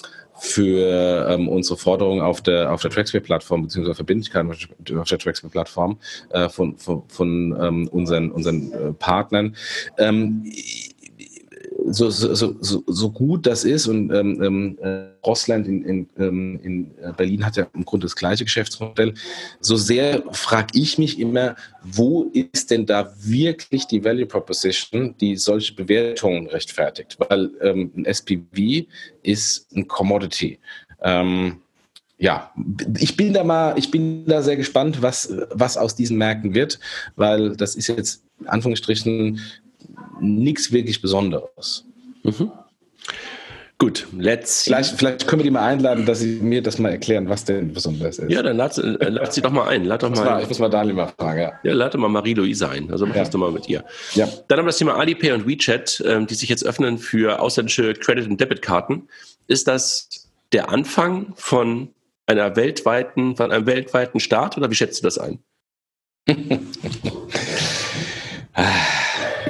für 0.43 1.25
ähm, 1.29 1.47
unsere 1.47 1.77
Forderungen 1.77 2.21
auf 2.21 2.41
der 2.41 2.73
auf 2.73 2.81
der 2.81 2.91
Traxpay-Plattform 2.91 3.63
beziehungsweise 3.63 3.95
Verbindlichkeiten 3.95 4.51
auf 4.51 5.07
der 5.07 5.17
Traxpay-Plattform 5.17 5.97
äh, 6.31 6.49
von 6.49 6.77
von, 6.77 7.03
von 7.07 7.57
ähm, 7.61 7.87
unseren 7.87 8.29
unseren 8.29 8.73
äh, 8.73 8.93
Partnern. 8.93 9.55
Ähm, 9.97 10.51
so, 11.87 12.09
so, 12.09 12.33
so, 12.35 12.83
so 12.87 13.09
gut 13.11 13.45
das 13.45 13.63
ist 13.63 13.87
und 13.87 14.11
ähm, 14.13 14.41
ähm, 14.41 14.77
äh, 14.81 15.05
Rossland 15.25 15.67
in, 15.67 15.83
in, 15.83 16.09
ähm, 16.17 16.59
in 16.63 16.91
äh, 17.01 17.11
Berlin 17.15 17.45
hat 17.45 17.57
ja 17.57 17.67
im 17.73 17.85
Grunde 17.85 18.05
das 18.05 18.15
gleiche 18.15 18.43
Geschäftsmodell, 18.43 19.13
so 19.59 19.75
sehr 19.75 20.23
frage 20.31 20.67
ich 20.73 20.97
mich 20.97 21.19
immer, 21.19 21.55
wo 21.83 22.31
ist 22.33 22.71
denn 22.71 22.85
da 22.85 23.13
wirklich 23.19 23.85
die 23.87 24.03
Value 24.03 24.25
Proposition, 24.25 25.15
die 25.19 25.35
solche 25.35 25.73
Bewertungen 25.73 26.47
rechtfertigt? 26.47 27.17
Weil 27.19 27.51
ähm, 27.61 27.91
ein 27.95 28.05
SPV 28.05 28.87
ist 29.21 29.67
ein 29.75 29.87
Commodity. 29.87 30.59
Ähm, 31.01 31.57
ja, 32.17 32.51
ich 32.99 33.17
bin 33.17 33.33
da 33.33 33.43
mal, 33.43 33.77
ich 33.77 33.91
bin 33.91 34.25
da 34.25 34.41
sehr 34.41 34.55
gespannt, 34.55 35.01
was, 35.01 35.33
was 35.49 35.77
aus 35.77 35.95
diesen 35.95 36.17
Märkten 36.17 36.53
wird, 36.53 36.79
weil 37.15 37.55
das 37.57 37.75
ist 37.75 37.87
jetzt 37.87 38.23
in 38.39 38.47
Anführungsstrichen 38.47 39.41
nichts 40.19 40.71
wirklich 40.71 41.01
Besonderes. 41.01 41.85
Mhm. 42.23 42.51
Gut, 43.83 44.07
let's. 44.17 44.63
Vielleicht, 44.63 44.97
vielleicht 44.97 45.27
können 45.27 45.41
wir 45.41 45.43
die 45.43 45.51
mal 45.51 45.67
einladen, 45.67 46.05
dass 46.05 46.19
sie 46.19 46.39
mir 46.39 46.61
das 46.61 46.79
mal 46.79 46.87
erklären, 46.89 47.27
was 47.27 47.43
denn 47.43 47.73
besonders 47.73 48.17
ist. 48.17 48.31
Ja, 48.31 48.41
dann 48.41 48.55
lad, 48.55 48.77
äh, 48.77 49.09
lad 49.09 49.33
sie 49.33 49.41
doch 49.41 49.51
mal 49.51 49.67
ein. 49.67 49.83
Lad 49.83 50.03
doch 50.03 50.09
mal, 50.09 50.41
ich 50.41 50.47
muss 50.47 50.59
mal 50.59 50.69
Daniel 50.69 50.95
mal 50.95 51.07
fragen. 51.07 51.41
Ja, 51.41 51.59
ja 51.63 51.73
lad 51.73 51.93
doch 51.93 51.99
mal 51.99 52.07
Marie-Louise 52.07 52.69
ein. 52.69 52.89
Also 52.89 53.05
mach 53.05 53.15
ja. 53.15 53.23
das 53.23 53.31
doch 53.31 53.39
mal 53.39 53.51
mit 53.51 53.67
ihr. 53.67 53.83
Ja. 54.13 54.29
Dann 54.47 54.59
haben 54.59 54.65
wir 54.65 54.69
das 54.69 54.77
Thema 54.77 54.95
Alipay 54.95 55.33
und 55.33 55.45
WeChat, 55.45 56.01
ähm, 56.07 56.27
die 56.27 56.35
sich 56.35 56.47
jetzt 56.47 56.65
öffnen 56.65 56.97
für 56.97 57.41
ausländische 57.41 57.93
Credit- 57.93 58.29
und 58.29 58.39
Debitkarten. 58.39 59.09
Ist 59.47 59.67
das 59.67 60.29
der 60.53 60.69
Anfang 60.69 61.33
von 61.35 61.89
einer 62.25 62.55
weltweiten, 62.55 63.35
von 63.35 63.51
einem 63.51 63.65
weltweiten 63.65 64.21
Start 64.21 64.55
oder 64.55 64.71
wie 64.71 64.75
schätzt 64.75 65.01
du 65.01 65.07
das 65.07 65.17
ein? 65.17 65.39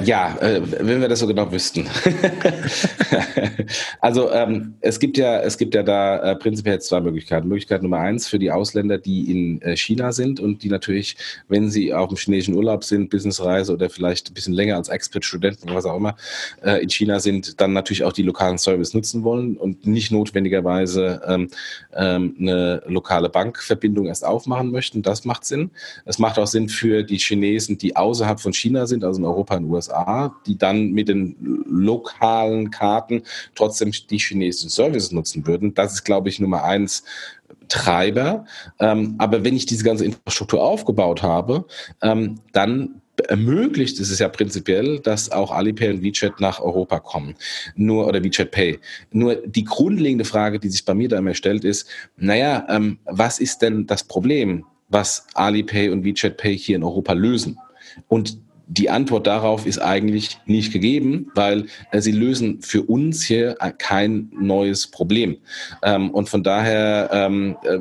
Ja, 0.04 0.36
äh, 0.40 0.60
wenn 0.80 1.00
wir 1.00 1.08
das 1.08 1.20
so 1.20 1.26
genau 1.26 1.50
wüssten. 1.50 1.86
also 4.00 4.30
ähm, 4.32 4.74
es 4.80 4.98
gibt 4.98 5.16
ja, 5.16 5.40
es 5.40 5.56
gibt 5.56 5.74
ja 5.74 5.82
da 5.82 6.32
äh, 6.32 6.36
prinzipiell 6.36 6.80
zwei 6.80 7.00
Möglichkeiten. 7.00 7.48
Möglichkeit 7.48 7.82
Nummer 7.82 7.98
eins 7.98 8.28
für 8.28 8.38
die 8.38 8.50
Ausländer, 8.50 8.98
die 8.98 9.30
in 9.30 9.62
äh, 9.62 9.76
China 9.76 10.12
sind 10.12 10.40
und 10.40 10.62
die 10.62 10.68
natürlich, 10.68 11.16
wenn 11.48 11.70
sie 11.70 11.94
auf 11.94 12.08
dem 12.08 12.18
chinesischen 12.18 12.54
Urlaub 12.54 12.84
sind, 12.84 13.08
Businessreise 13.08 13.72
oder 13.72 13.88
vielleicht 13.88 14.30
ein 14.30 14.34
bisschen 14.34 14.52
länger 14.52 14.76
als 14.76 14.88
Expert, 14.88 15.24
Studenten, 15.24 15.74
was 15.74 15.86
auch 15.86 15.96
immer, 15.96 16.16
äh, 16.62 16.82
in 16.82 16.90
China 16.90 17.18
sind, 17.20 17.60
dann 17.60 17.72
natürlich 17.72 18.04
auch 18.04 18.12
die 18.12 18.22
lokalen 18.22 18.58
Service 18.58 18.92
nutzen 18.92 19.24
wollen 19.24 19.56
und 19.56 19.86
nicht 19.86 20.12
notwendigerweise 20.12 21.22
ähm, 21.26 21.48
ähm, 21.94 22.36
eine 22.38 22.82
lokale 22.86 23.30
Bankverbindung 23.30 24.06
erst 24.06 24.24
aufmachen 24.24 24.70
möchten. 24.70 25.02
Das 25.02 25.24
macht 25.24 25.44
Sinn. 25.44 25.70
Es 26.04 26.18
macht 26.18 26.38
auch 26.38 26.46
Sinn 26.46 26.68
für 26.68 27.02
die 27.04 27.18
Chinesen, 27.18 27.78
die 27.78 27.96
außerhalb 27.96 28.40
von 28.40 28.52
China 28.52 28.86
sind, 28.86 29.04
also 29.04 29.20
in 29.20 29.24
Europa 29.24 29.56
und 29.56 29.70
USA 29.70 29.93
USA, 29.94 30.34
die 30.46 30.58
dann 30.58 30.90
mit 30.90 31.08
den 31.08 31.36
lokalen 31.68 32.70
Karten 32.70 33.22
trotzdem 33.54 33.92
die 34.10 34.18
chinesischen 34.18 34.70
Services 34.70 35.12
nutzen 35.12 35.46
würden. 35.46 35.74
Das 35.74 35.94
ist, 35.94 36.04
glaube 36.04 36.28
ich, 36.28 36.40
Nummer 36.40 36.64
eins 36.64 37.04
Treiber. 37.68 38.44
Ähm, 38.78 39.14
aber 39.18 39.44
wenn 39.44 39.56
ich 39.56 39.66
diese 39.66 39.84
ganze 39.84 40.04
Infrastruktur 40.04 40.62
aufgebaut 40.62 41.22
habe, 41.22 41.64
ähm, 42.02 42.40
dann 42.52 43.00
ermöglicht 43.28 44.00
es 44.00 44.18
ja 44.18 44.28
prinzipiell, 44.28 44.98
dass 44.98 45.30
auch 45.30 45.52
Alipay 45.52 45.90
und 45.90 46.02
WeChat 46.02 46.40
nach 46.40 46.60
Europa 46.60 46.98
kommen. 46.98 47.36
Nur, 47.76 48.08
oder 48.08 48.22
WeChat 48.22 48.50
Pay. 48.50 48.80
Nur 49.12 49.36
die 49.46 49.64
grundlegende 49.64 50.24
Frage, 50.24 50.58
die 50.58 50.68
sich 50.68 50.84
bei 50.84 50.94
mir 50.94 51.08
da 51.08 51.18
immer 51.18 51.34
stellt, 51.34 51.64
ist, 51.64 51.88
naja, 52.16 52.66
ähm, 52.68 52.98
was 53.04 53.38
ist 53.38 53.62
denn 53.62 53.86
das 53.86 54.02
Problem, 54.02 54.64
was 54.88 55.26
Alipay 55.34 55.88
und 55.90 56.04
WeChat 56.04 56.36
Pay 56.36 56.58
hier 56.58 56.76
in 56.76 56.82
Europa 56.82 57.12
lösen? 57.12 57.58
Und 58.08 58.38
die 58.66 58.90
Antwort 58.90 59.26
darauf 59.26 59.66
ist 59.66 59.78
eigentlich 59.78 60.38
nicht 60.46 60.72
gegeben, 60.72 61.30
weil 61.34 61.66
äh, 61.92 62.00
sie 62.00 62.12
lösen 62.12 62.60
für 62.62 62.82
uns 62.82 63.22
hier 63.22 63.56
kein 63.78 64.30
neues 64.32 64.86
Problem. 64.86 65.36
Ähm, 65.82 66.10
und 66.10 66.28
von 66.28 66.42
daher 66.42 67.10
ähm, 67.12 67.56
äh, 67.62 67.78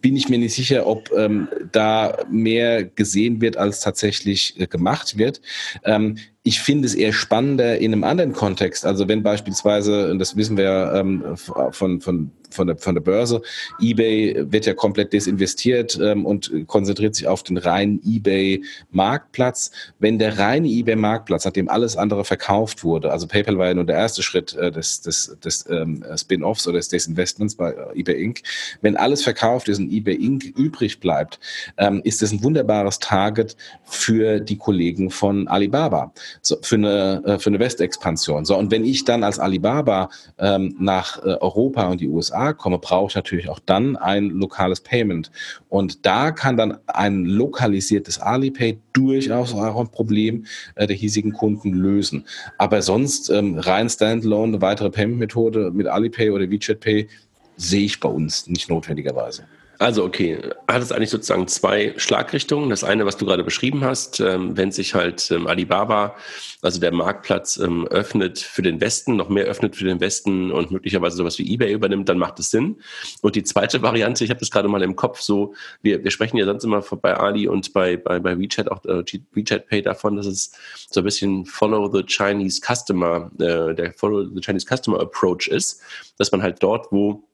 bin 0.00 0.16
ich 0.16 0.28
mir 0.28 0.38
nicht 0.38 0.54
sicher, 0.54 0.86
ob 0.86 1.10
ähm, 1.16 1.48
da 1.72 2.18
mehr 2.30 2.84
gesehen 2.84 3.40
wird, 3.40 3.56
als 3.56 3.80
tatsächlich 3.80 4.58
äh, 4.58 4.66
gemacht 4.66 5.18
wird. 5.18 5.40
Ähm, 5.84 6.16
ich 6.42 6.60
finde 6.60 6.86
es 6.86 6.94
eher 6.94 7.12
spannender 7.12 7.78
in 7.78 7.92
einem 7.92 8.04
anderen 8.04 8.32
Kontext. 8.32 8.86
Also 8.86 9.08
wenn 9.08 9.22
beispielsweise, 9.22 10.10
und 10.10 10.18
das 10.18 10.36
wissen 10.36 10.56
wir 10.56 10.64
ja 10.64 11.00
ähm, 11.00 11.36
von, 11.36 12.00
von 12.00 12.32
von 12.50 12.66
der, 12.66 12.76
von 12.76 12.94
der 12.94 13.02
Börse. 13.02 13.42
eBay 13.80 14.44
wird 14.50 14.66
ja 14.66 14.74
komplett 14.74 15.12
desinvestiert 15.12 15.98
ähm, 16.02 16.26
und 16.26 16.50
konzentriert 16.66 17.14
sich 17.14 17.26
auf 17.26 17.42
den 17.42 17.56
reinen 17.56 18.00
eBay-Marktplatz. 18.04 19.70
Wenn 19.98 20.18
der 20.18 20.38
reine 20.38 20.68
eBay-Marktplatz, 20.68 21.44
nachdem 21.44 21.68
alles 21.68 21.96
andere 21.96 22.24
verkauft 22.24 22.84
wurde, 22.84 23.10
also 23.10 23.26
PayPal 23.26 23.58
war 23.58 23.68
ja 23.68 23.74
nur 23.74 23.84
der 23.84 23.96
erste 23.96 24.22
Schritt 24.22 24.54
äh, 24.54 24.70
des, 24.70 25.00
des, 25.00 25.36
des 25.42 25.68
ähm, 25.68 26.04
Spin-offs 26.16 26.66
oder 26.66 26.78
des 26.78 26.88
Desinvestments 26.88 27.54
bei 27.54 27.72
äh, 27.72 28.00
eBay 28.00 28.22
Inc., 28.22 28.42
wenn 28.80 28.96
alles 28.96 29.22
verkauft 29.22 29.68
ist 29.68 29.78
und 29.78 29.90
eBay 29.90 30.14
Inc. 30.14 30.44
übrig 30.56 31.00
bleibt, 31.00 31.38
ähm, 31.76 32.00
ist 32.04 32.22
das 32.22 32.32
ein 32.32 32.42
wunderbares 32.42 32.98
Target 32.98 33.56
für 33.84 34.40
die 34.40 34.56
Kollegen 34.56 35.10
von 35.10 35.48
Alibaba, 35.48 36.12
so, 36.42 36.56
für 36.62 36.76
eine, 36.76 37.22
äh, 37.24 37.38
für 37.38 37.50
eine 37.50 37.58
Westexpansion. 37.58 38.44
So, 38.44 38.56
und 38.56 38.70
wenn 38.70 38.84
ich 38.84 39.04
dann 39.04 39.24
als 39.24 39.38
Alibaba 39.38 40.08
ähm, 40.38 40.76
nach 40.78 41.22
äh, 41.22 41.36
Europa 41.40 41.88
und 41.88 42.00
die 42.00 42.08
USA 42.08 42.39
USA 42.40 42.52
komme, 42.52 42.78
brauche 42.78 43.10
ich 43.10 43.14
natürlich 43.14 43.48
auch 43.48 43.58
dann 43.58 43.96
ein 43.96 44.30
lokales 44.30 44.80
Payment. 44.80 45.30
Und 45.68 46.06
da 46.06 46.30
kann 46.30 46.56
dann 46.56 46.78
ein 46.86 47.24
lokalisiertes 47.24 48.18
Alipay 48.18 48.78
durchaus 48.92 49.54
auch 49.54 49.80
ein 49.80 49.90
Problem 49.90 50.46
äh, 50.74 50.86
der 50.86 50.96
hiesigen 50.96 51.32
Kunden 51.32 51.72
lösen. 51.72 52.24
Aber 52.58 52.82
sonst 52.82 53.30
ähm, 53.30 53.58
rein 53.58 53.88
Standalone 53.88 54.54
eine 54.54 54.62
weitere 54.62 54.90
Payment-Methode 54.90 55.70
mit 55.72 55.86
Alipay 55.86 56.30
oder 56.30 56.50
WeChat 56.50 56.80
Pay 56.80 57.08
sehe 57.56 57.84
ich 57.84 58.00
bei 58.00 58.08
uns 58.08 58.46
nicht 58.46 58.70
notwendigerweise. 58.70 59.44
Also 59.80 60.04
okay, 60.04 60.38
hat 60.68 60.82
es 60.82 60.92
eigentlich 60.92 61.08
sozusagen 61.08 61.48
zwei 61.48 61.94
Schlagrichtungen. 61.96 62.68
Das 62.68 62.84
eine, 62.84 63.06
was 63.06 63.16
du 63.16 63.24
gerade 63.24 63.42
beschrieben 63.42 63.82
hast, 63.82 64.20
ähm, 64.20 64.54
wenn 64.54 64.72
sich 64.72 64.94
halt 64.94 65.30
ähm, 65.30 65.46
Alibaba, 65.46 66.16
also 66.60 66.78
der 66.78 66.92
Marktplatz, 66.92 67.56
ähm, 67.56 67.86
öffnet 67.86 68.38
für 68.40 68.60
den 68.60 68.82
Westen, 68.82 69.16
noch 69.16 69.30
mehr 69.30 69.46
öffnet 69.46 69.76
für 69.76 69.86
den 69.86 69.98
Westen 69.98 70.52
und 70.52 70.70
möglicherweise 70.70 71.16
sowas 71.16 71.38
wie 71.38 71.50
eBay 71.54 71.72
übernimmt, 71.72 72.10
dann 72.10 72.18
macht 72.18 72.38
es 72.40 72.50
Sinn. 72.50 72.76
Und 73.22 73.36
die 73.36 73.42
zweite 73.42 73.80
Variante, 73.80 74.22
ich 74.22 74.28
habe 74.28 74.40
das 74.40 74.50
gerade 74.50 74.68
mal 74.68 74.82
im 74.82 74.96
Kopf, 74.96 75.22
so 75.22 75.54
wir, 75.80 76.04
wir 76.04 76.10
sprechen 76.10 76.36
ja 76.36 76.44
sonst 76.44 76.64
immer 76.64 76.82
bei 76.82 77.16
Ali 77.16 77.48
und 77.48 77.72
bei, 77.72 77.96
bei, 77.96 78.18
bei 78.20 78.38
WeChat 78.38 78.70
auch 78.70 78.84
äh, 78.84 79.02
WeChat 79.32 79.66
Pay 79.66 79.80
davon, 79.80 80.16
dass 80.16 80.26
es 80.26 80.52
so 80.90 81.00
ein 81.00 81.04
bisschen 81.04 81.46
Follow 81.46 81.90
the 81.90 82.02
Chinese 82.02 82.60
Customer, 82.60 83.30
äh, 83.38 83.74
der 83.74 83.94
Follow 83.96 84.26
the 84.26 84.42
Chinese 84.42 84.66
Customer 84.66 85.00
Approach 85.00 85.48
ist, 85.48 85.80
dass 86.18 86.30
man 86.32 86.42
halt 86.42 86.62
dort, 86.62 86.92
wo 86.92 87.24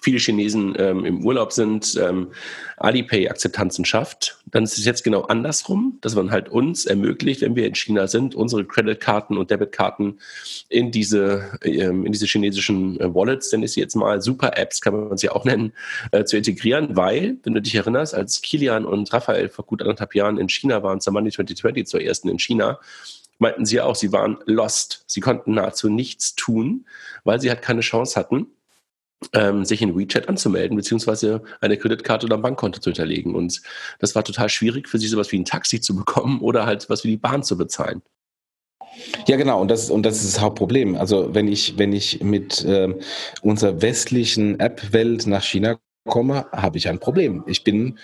viele 0.00 0.18
Chinesen 0.18 0.74
ähm, 0.78 1.04
im 1.04 1.24
Urlaub 1.24 1.52
sind, 1.52 1.98
ähm, 2.00 2.28
Alipay-Akzeptanzen 2.78 3.84
schafft, 3.84 4.38
dann 4.46 4.64
ist 4.64 4.78
es 4.78 4.84
jetzt 4.84 5.04
genau 5.04 5.22
andersrum, 5.22 5.98
dass 6.00 6.14
man 6.14 6.30
halt 6.30 6.48
uns 6.48 6.86
ermöglicht, 6.86 7.42
wenn 7.42 7.56
wir 7.56 7.66
in 7.66 7.74
China 7.74 8.06
sind, 8.06 8.34
unsere 8.34 8.64
Creditkarten 8.64 9.36
und 9.36 9.50
Debitkarten 9.50 10.20
in 10.68 10.90
diese, 10.90 11.58
ähm, 11.62 12.06
in 12.06 12.12
diese 12.12 12.26
chinesischen 12.26 12.98
äh, 13.00 13.14
Wallets, 13.14 13.50
denn 13.50 13.62
ist 13.62 13.76
jetzt 13.76 13.94
mal 13.94 14.20
Super-Apps, 14.20 14.80
kann 14.80 15.08
man 15.08 15.16
sie 15.16 15.28
auch 15.28 15.44
nennen, 15.44 15.72
äh, 16.10 16.24
zu 16.24 16.36
integrieren, 16.36 16.96
weil, 16.96 17.36
wenn 17.42 17.54
du 17.54 17.62
dich 17.62 17.74
erinnerst, 17.74 18.14
als 18.14 18.42
Kilian 18.42 18.84
und 18.84 19.12
Raphael 19.12 19.48
vor 19.48 19.64
gut 19.64 19.82
anderthalb 19.82 20.14
Jahren 20.14 20.38
in 20.38 20.48
China 20.48 20.82
waren, 20.82 21.00
zur 21.00 21.12
Money 21.12 21.30
2020, 21.30 21.86
zur 21.86 22.00
ersten 22.00 22.28
in 22.28 22.38
China, 22.38 22.78
meinten 23.38 23.66
sie 23.66 23.80
auch, 23.80 23.96
sie 23.96 24.12
waren 24.12 24.38
lost. 24.46 25.04
Sie 25.06 25.20
konnten 25.20 25.54
nahezu 25.54 25.88
nichts 25.88 26.34
tun, 26.34 26.86
weil 27.24 27.40
sie 27.40 27.50
halt 27.50 27.60
keine 27.60 27.80
Chance 27.80 28.18
hatten 28.18 28.46
ähm, 29.32 29.64
sich 29.64 29.82
in 29.82 29.96
WeChat 29.96 30.28
anzumelden, 30.28 30.76
beziehungsweise 30.76 31.42
eine 31.60 31.76
Kreditkarte 31.76 32.26
oder 32.26 32.36
ein 32.36 32.42
Bankkonto 32.42 32.80
zu 32.80 32.90
hinterlegen. 32.90 33.34
Und 33.34 33.62
das 33.98 34.14
war 34.14 34.24
total 34.24 34.48
schwierig 34.48 34.88
für 34.88 34.98
sie, 34.98 35.08
sowas 35.08 35.32
wie 35.32 35.38
ein 35.38 35.44
Taxi 35.44 35.80
zu 35.80 35.94
bekommen 36.02 36.40
oder 36.40 36.66
halt 36.66 36.88
was 36.88 37.04
wie 37.04 37.08
die 37.08 37.16
Bahn 37.16 37.42
zu 37.42 37.56
bezahlen. 37.56 38.02
Ja, 39.26 39.36
genau, 39.36 39.60
und 39.60 39.70
das, 39.70 39.90
und 39.90 40.04
das 40.04 40.22
ist 40.22 40.36
das 40.36 40.42
Hauptproblem. 40.42 40.96
Also 40.96 41.34
wenn 41.34 41.48
ich, 41.48 41.78
wenn 41.78 41.92
ich 41.92 42.22
mit 42.22 42.64
ähm, 42.68 42.96
unserer 43.40 43.80
westlichen 43.80 44.60
App-Welt 44.60 45.26
nach 45.26 45.42
China 45.42 45.78
komme, 46.06 46.46
habe 46.52 46.78
ich 46.78 46.88
ein 46.88 46.98
Problem. 46.98 47.44
Ich 47.46 47.64
bin 47.64 47.98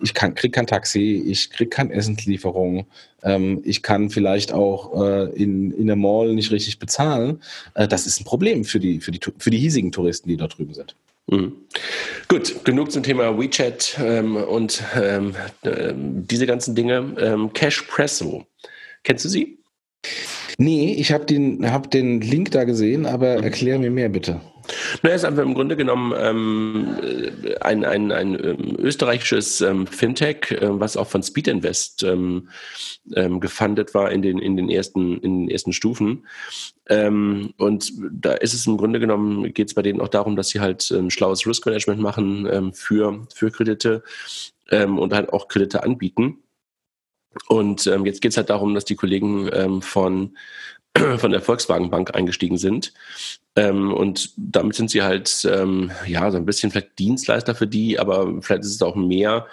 ich 0.00 0.14
kann, 0.14 0.34
krieg 0.34 0.52
kein 0.52 0.66
Taxi, 0.66 1.22
ich 1.26 1.50
krieg 1.50 1.70
keine 1.70 1.92
Essenslieferung, 1.92 2.86
ähm, 3.22 3.60
ich 3.64 3.82
kann 3.82 4.10
vielleicht 4.10 4.52
auch 4.52 5.02
äh, 5.02 5.30
in, 5.34 5.70
in 5.72 5.86
der 5.86 5.96
Mall 5.96 6.34
nicht 6.34 6.50
richtig 6.50 6.78
bezahlen. 6.78 7.42
Äh, 7.74 7.88
das 7.88 8.06
ist 8.06 8.20
ein 8.20 8.24
Problem 8.24 8.64
für 8.64 8.80
die, 8.80 9.00
für, 9.00 9.10
die, 9.10 9.20
für 9.38 9.50
die 9.50 9.58
hiesigen 9.58 9.92
Touristen, 9.92 10.28
die 10.28 10.36
dort 10.36 10.58
drüben 10.58 10.74
sind. 10.74 10.94
Mhm. 11.26 11.52
Gut, 12.28 12.64
genug 12.64 12.90
zum 12.90 13.02
Thema 13.02 13.38
WeChat 13.38 13.98
ähm, 14.02 14.36
und 14.36 14.82
ähm, 15.00 15.34
äh, 15.62 15.92
diese 15.94 16.46
ganzen 16.46 16.74
Dinge. 16.74 17.14
Ähm, 17.18 17.52
Cashpresso, 17.52 18.46
kennst 19.04 19.24
du 19.24 19.28
sie? 19.28 19.58
Nee, 20.58 20.94
ich 20.94 21.12
habe 21.12 21.24
den, 21.24 21.70
hab 21.70 21.90
den 21.90 22.20
Link 22.20 22.50
da 22.50 22.64
gesehen, 22.64 23.06
aber 23.06 23.38
mhm. 23.38 23.44
erklär 23.44 23.78
mir 23.78 23.90
mehr 23.90 24.08
bitte. 24.08 24.40
Na, 25.02 25.10
er 25.10 25.16
ist 25.16 25.24
einfach 25.24 25.42
im 25.42 25.54
Grunde 25.54 25.76
genommen 25.76 26.14
ähm, 26.16 26.96
ein, 27.60 27.84
ein, 27.84 28.12
ein 28.12 28.34
ähm, 28.34 28.76
österreichisches 28.78 29.60
ähm, 29.60 29.86
Fintech, 29.86 30.50
äh, 30.50 30.80
was 30.80 30.96
auch 30.96 31.06
von 31.08 31.22
Speed 31.22 31.48
Invest 31.48 32.02
ähm, 32.02 32.48
ähm, 33.14 33.40
gefundet 33.40 33.94
war 33.94 34.10
in 34.10 34.22
den, 34.22 34.38
in 34.38 34.56
den, 34.56 34.68
ersten, 34.68 35.18
in 35.18 35.46
den 35.46 35.50
ersten 35.50 35.72
Stufen. 35.72 36.26
Ähm, 36.88 37.54
und 37.56 37.92
da 38.10 38.32
ist 38.32 38.54
es 38.54 38.66
im 38.66 38.76
Grunde 38.76 39.00
genommen, 39.00 39.52
geht 39.54 39.68
es 39.68 39.74
bei 39.74 39.82
denen 39.82 40.00
auch 40.00 40.08
darum, 40.08 40.36
dass 40.36 40.48
sie 40.48 40.60
halt 40.60 40.90
ähm, 40.90 41.10
schlaues 41.10 41.46
Risk 41.46 41.66
Management 41.66 42.00
machen 42.00 42.72
für, 42.74 43.26
für 43.34 43.50
Kredite 43.50 44.02
und 44.70 45.12
halt 45.12 45.32
auch 45.32 45.48
Kredite 45.48 45.82
anbieten. 45.82 46.38
Und 47.48 47.86
ähm, 47.86 48.06
jetzt 48.06 48.22
geht 48.22 48.32
es 48.32 48.36
halt 48.36 48.50
darum, 48.50 48.74
dass 48.74 48.84
die 48.84 48.96
Kollegen 48.96 49.48
ähm, 49.52 49.82
von 49.82 50.36
von 51.18 51.30
der 51.30 51.40
Volkswagen 51.40 51.90
Bank 51.90 52.14
eingestiegen 52.14 52.58
sind. 52.58 52.92
Ähm, 53.56 53.92
und 53.92 54.32
damit 54.36 54.76
sind 54.76 54.90
sie 54.90 55.02
halt 55.02 55.46
ähm, 55.50 55.90
ja 56.06 56.30
so 56.30 56.36
ein 56.36 56.46
bisschen 56.46 56.70
vielleicht 56.70 56.98
Dienstleister 56.98 57.54
für 57.54 57.66
die, 57.66 57.98
aber 57.98 58.42
vielleicht 58.42 58.64
ist 58.64 58.74
es 58.74 58.82
auch 58.82 58.96
mehr 58.96 59.46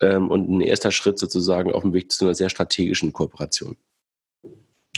ähm, 0.00 0.30
und 0.30 0.48
ein 0.48 0.60
erster 0.60 0.90
Schritt 0.90 1.18
sozusagen 1.18 1.72
auf 1.72 1.82
dem 1.82 1.92
Weg 1.92 2.12
zu 2.12 2.24
einer 2.24 2.34
sehr 2.34 2.48
strategischen 2.48 3.12
Kooperation. 3.12 3.76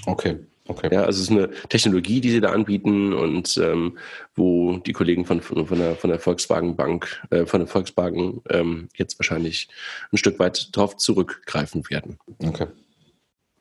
Okay. 0.06 0.38
Okay. 0.68 0.90
Ja, 0.92 1.02
also 1.02 1.20
es 1.20 1.28
ist 1.28 1.30
eine 1.30 1.50
Technologie, 1.68 2.20
die 2.20 2.30
sie 2.30 2.40
da 2.40 2.52
anbieten 2.52 3.12
und 3.12 3.56
ähm, 3.58 3.98
wo 4.36 4.76
die 4.78 4.92
Kollegen 4.92 5.24
von, 5.24 5.40
von, 5.42 5.66
der, 5.78 5.96
von 5.96 6.08
der 6.08 6.20
Volkswagen 6.20 6.76
Bank, 6.76 7.20
äh, 7.30 7.46
von 7.46 7.60
der 7.60 7.66
Volkswagen 7.66 8.42
ähm, 8.48 8.88
jetzt 8.94 9.18
wahrscheinlich 9.18 9.68
ein 10.12 10.18
Stück 10.18 10.38
weit 10.38 10.68
darauf 10.76 10.96
zurückgreifen 10.96 11.82
werden. 11.90 12.18
Okay. 12.44 12.68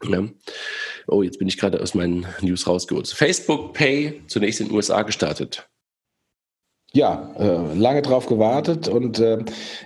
Ja. 0.04 0.28
Oh, 1.08 1.24
jetzt 1.24 1.40
bin 1.40 1.48
ich 1.48 1.58
gerade 1.58 1.82
aus 1.82 1.94
meinen 1.94 2.26
News 2.42 2.68
rausgeholt. 2.68 3.08
Facebook 3.08 3.74
Pay 3.74 4.22
zunächst 4.28 4.62
in 4.62 4.68
den 4.68 4.76
USA 4.76 5.02
gestartet. 5.04 5.68
Ja, 6.94 7.32
äh, 7.40 7.74
lange 7.74 8.02
drauf 8.02 8.26
gewartet 8.26 8.90
und 8.90 9.18
äh, 9.18 9.38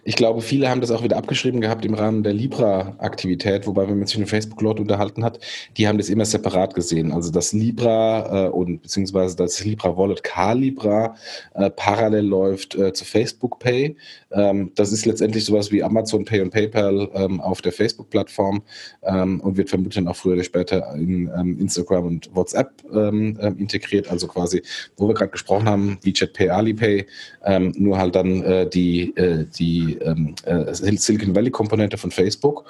ich 0.04 0.16
glaube, 0.16 0.42
viele 0.42 0.72
haben 0.72 0.82
das 0.82 0.90
auch 0.90 1.04
wieder 1.04 1.18
abgeschrieben 1.18 1.62
gehabt 1.62 1.86
im 1.86 1.94
Rahmen 1.94 2.24
der 2.24 2.34
Libra-Aktivität, 2.34 3.68
wobei, 3.68 3.88
wenn 3.88 4.00
man 4.00 4.08
sich 4.08 4.18
mit 4.18 4.28
Facebook-Leuten 4.28 4.82
unterhalten 4.82 5.24
hat, 5.24 5.40
die 5.78 5.88
haben 5.88 6.00
das 6.00 6.10
immer 6.10 6.26
separat 6.26 6.74
gesehen. 6.74 7.12
Also 7.12 7.32
das 7.32 7.54
Libra 7.54 8.48
äh, 8.48 8.50
und 8.50 8.82
beziehungsweise 8.82 9.36
das 9.36 9.64
Libra 9.64 9.96
Wallet 9.96 10.24
K-Libra 10.24 11.14
äh, 11.54 11.70
parallel 11.70 12.26
läuft 12.26 12.74
äh, 12.74 12.92
zu 12.92 13.06
Facebook 13.06 13.60
Pay. 13.60 13.96
Ähm, 14.32 14.72
das 14.74 14.92
ist 14.92 15.06
letztendlich 15.06 15.46
sowas 15.46 15.72
wie 15.72 15.84
Amazon 15.84 16.26
Pay 16.26 16.42
und 16.42 16.50
PayPal 16.50 17.08
ähm, 17.14 17.40
auf 17.40 17.62
der 17.62 17.72
Facebook-Plattform 17.72 18.64
ähm, 19.04 19.42
und 19.42 19.58
wird 19.58 19.70
vermutlich 19.70 20.08
auch 20.08 20.16
früher 20.16 20.34
oder 20.34 20.44
später 20.44 20.96
in 20.96 21.30
ähm, 21.38 21.60
Instagram 21.60 22.08
und 22.08 22.36
WhatsApp 22.36 22.72
ähm, 22.92 23.38
ähm, 23.40 23.60
integriert. 23.60 24.10
Also 24.10 24.28
quasi, 24.28 24.64
wo 24.98 25.08
wir 25.08 25.14
gerade 25.14 25.30
gesprochen 25.30 25.70
haben, 25.70 26.00
WeChat 26.02 26.34
Pay, 26.34 26.50
Alipay 26.50 26.95
ähm, 27.44 27.74
nur 27.78 27.98
halt 27.98 28.16
dann 28.16 28.42
äh, 28.44 28.70
die, 28.70 29.16
äh, 29.18 29.46
die 29.46 29.98
ähm, 30.02 30.36
äh, 30.46 30.74
Silicon 30.74 31.36
Valley 31.36 31.52
Komponente 31.52 31.98
von 31.98 32.12
Facebook. 32.12 32.66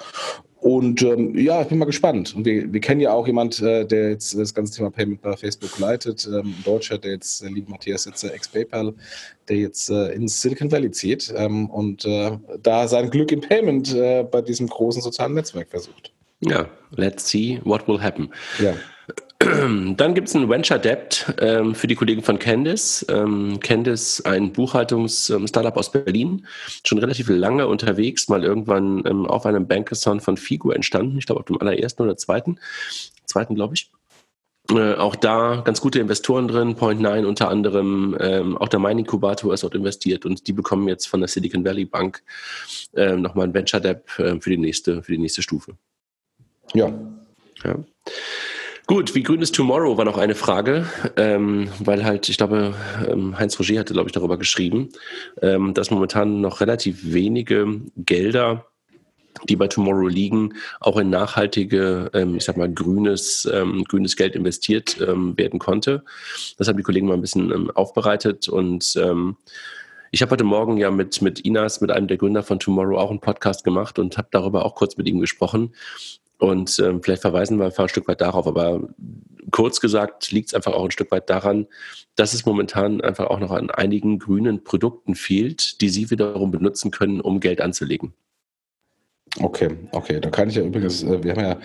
Und 0.66 1.00
ähm, 1.02 1.38
ja, 1.38 1.62
ich 1.62 1.68
bin 1.68 1.78
mal 1.78 1.84
gespannt. 1.84 2.34
Und 2.34 2.44
wir, 2.44 2.72
wir 2.72 2.80
kennen 2.80 3.00
ja 3.00 3.12
auch 3.12 3.26
jemand, 3.26 3.60
äh, 3.62 3.86
der 3.86 4.10
jetzt 4.10 4.36
das 4.36 4.52
ganze 4.52 4.74
Thema 4.74 4.90
Payment 4.90 5.22
bei 5.22 5.36
Facebook 5.36 5.78
leitet, 5.78 6.26
ähm, 6.26 6.54
ein 6.58 6.64
Deutscher, 6.64 6.98
der 6.98 7.12
jetzt, 7.12 7.40
der 7.40 7.50
liebe 7.50 7.70
Matthias 7.70 8.02
Sitzer, 8.02 8.34
ex-PayPal, 8.34 8.92
der 9.48 9.56
jetzt 9.58 9.90
äh, 9.90 10.12
ins 10.12 10.42
Silicon 10.42 10.72
Valley 10.72 10.90
zieht 10.90 11.32
ähm, 11.36 11.70
und 11.70 12.04
äh, 12.04 12.32
da 12.62 12.88
sein 12.88 13.10
Glück 13.10 13.30
im 13.30 13.42
Payment 13.42 13.94
äh, 13.94 14.24
bei 14.24 14.42
diesem 14.42 14.66
großen 14.66 15.02
sozialen 15.02 15.34
Netzwerk 15.34 15.68
versucht. 15.68 16.12
Ja, 16.40 16.68
let's 16.90 17.28
see 17.28 17.60
what 17.64 17.86
will 17.86 18.00
happen. 18.00 18.30
Ja. 18.58 18.74
Dann 19.96 20.14
gibt 20.14 20.28
es 20.28 20.34
ein 20.34 20.48
Venture 20.48 20.78
Debt 20.78 21.34
ähm, 21.38 21.74
für 21.74 21.86
die 21.86 21.94
Kollegen 21.94 22.22
von 22.22 22.38
Candice. 22.38 23.04
Ähm, 23.10 23.60
Candice, 23.60 24.22
ein 24.24 24.52
Buchhaltungs-Startup 24.52 25.76
aus 25.76 25.92
Berlin, 25.92 26.46
schon 26.84 26.98
relativ 26.98 27.28
lange 27.28 27.66
unterwegs, 27.66 28.28
mal 28.28 28.44
irgendwann 28.44 29.02
ähm, 29.06 29.26
auf 29.26 29.44
einem 29.44 29.66
Bankathon 29.66 30.20
von 30.20 30.38
Figo 30.38 30.70
entstanden. 30.70 31.18
Ich 31.18 31.26
glaube, 31.26 31.40
auf 31.40 31.46
dem 31.46 31.60
allerersten 31.60 32.02
oder 32.02 32.16
zweiten. 32.16 32.58
Zweiten, 33.26 33.54
glaube 33.54 33.74
ich. 33.74 33.90
Äh, 34.70 34.94
auch 34.94 35.14
da 35.14 35.62
ganz 35.64 35.80
gute 35.80 36.00
Investoren 36.00 36.48
drin, 36.48 36.74
Point9 36.74 37.24
unter 37.24 37.48
anderem, 37.48 38.16
ähm, 38.18 38.56
auch 38.56 38.68
der 38.68 38.80
Mining 38.80 39.00
Inkubator 39.00 39.54
ist 39.54 39.62
dort 39.62 39.76
investiert 39.76 40.26
und 40.26 40.46
die 40.48 40.52
bekommen 40.52 40.88
jetzt 40.88 41.06
von 41.06 41.20
der 41.20 41.28
Silicon 41.28 41.64
Valley 41.64 41.84
Bank 41.84 42.22
ähm, 42.96 43.22
nochmal 43.22 43.46
ein 43.46 43.54
Venture 43.54 43.80
Debt 43.80 44.02
äh, 44.18 44.40
für 44.40 44.50
die 44.50 44.56
nächste, 44.56 45.02
für 45.02 45.12
die 45.12 45.18
nächste 45.18 45.42
Stufe. 45.42 45.76
Ja. 46.74 46.92
ja. 47.62 47.76
Gut, 48.86 49.16
wie 49.16 49.24
grün 49.24 49.42
ist 49.42 49.54
Tomorrow 49.54 49.98
war 49.98 50.04
noch 50.04 50.16
eine 50.16 50.36
Frage, 50.36 50.86
ähm, 51.16 51.68
weil 51.80 52.04
halt, 52.04 52.28
ich 52.28 52.36
glaube, 52.36 52.74
ähm, 53.08 53.36
Heinz 53.36 53.58
Roger 53.58 53.80
hatte, 53.80 53.94
glaube 53.94 54.08
ich, 54.08 54.12
darüber 54.12 54.38
geschrieben, 54.38 54.90
ähm, 55.42 55.74
dass 55.74 55.90
momentan 55.90 56.40
noch 56.40 56.60
relativ 56.60 57.12
wenige 57.12 57.80
Gelder 57.96 58.66
die 59.48 59.56
bei 59.56 59.68
Tomorrow 59.68 60.08
liegen, 60.08 60.54
auch 60.80 60.96
in 60.96 61.10
nachhaltige, 61.10 62.10
ähm, 62.14 62.36
ich 62.36 62.44
sag 62.44 62.56
mal, 62.56 62.72
grünes, 62.72 63.46
ähm, 63.52 63.84
grünes 63.84 64.16
Geld 64.16 64.34
investiert 64.34 64.98
ähm, 65.00 65.36
werden 65.36 65.58
konnte. 65.58 66.04
Das 66.56 66.68
haben 66.68 66.76
die 66.76 66.82
Kollegen 66.82 67.06
mal 67.06 67.14
ein 67.14 67.20
bisschen 67.20 67.50
ähm, 67.50 67.70
aufbereitet 67.72 68.48
und 68.48 68.96
ähm, 68.96 69.36
ich 70.12 70.22
habe 70.22 70.30
heute 70.30 70.44
Morgen 70.44 70.78
ja 70.78 70.90
mit, 70.90 71.20
mit 71.20 71.40
Inas, 71.40 71.80
mit 71.80 71.90
einem 71.90 72.06
der 72.06 72.16
Gründer 72.16 72.42
von 72.42 72.58
Tomorrow, 72.58 72.98
auch 72.98 73.10
einen 73.10 73.20
Podcast 73.20 73.64
gemacht 73.64 73.98
und 73.98 74.16
habe 74.16 74.28
darüber 74.30 74.64
auch 74.64 74.74
kurz 74.74 74.96
mit 74.96 75.06
ihm 75.08 75.20
gesprochen. 75.20 75.74
Und 76.38 76.78
ähm, 76.78 77.02
vielleicht 77.02 77.22
verweisen 77.22 77.58
wir 77.58 77.66
einfach 77.66 77.84
ein 77.84 77.88
Stück 77.88 78.08
weit 78.08 78.20
darauf, 78.20 78.46
aber 78.46 78.88
kurz 79.50 79.80
gesagt 79.80 80.30
liegt 80.32 80.48
es 80.48 80.54
einfach 80.54 80.72
auch 80.72 80.84
ein 80.84 80.90
Stück 80.90 81.10
weit 81.10 81.30
daran, 81.30 81.66
dass 82.14 82.34
es 82.34 82.44
momentan 82.44 83.00
einfach 83.00 83.26
auch 83.26 83.38
noch 83.38 83.52
an 83.52 83.70
einigen 83.70 84.18
grünen 84.18 84.64
Produkten 84.64 85.14
fehlt, 85.14 85.80
die 85.80 85.88
Sie 85.88 86.10
wiederum 86.10 86.50
benutzen 86.50 86.90
können, 86.90 87.20
um 87.20 87.40
Geld 87.40 87.60
anzulegen. 87.60 88.12
Okay, 89.40 89.68
okay. 89.92 90.20
Da 90.20 90.30
kann 90.30 90.48
ich 90.48 90.54
ja 90.54 90.62
übrigens, 90.62 91.02
äh, 91.02 91.22
wir 91.22 91.32
haben 91.32 91.58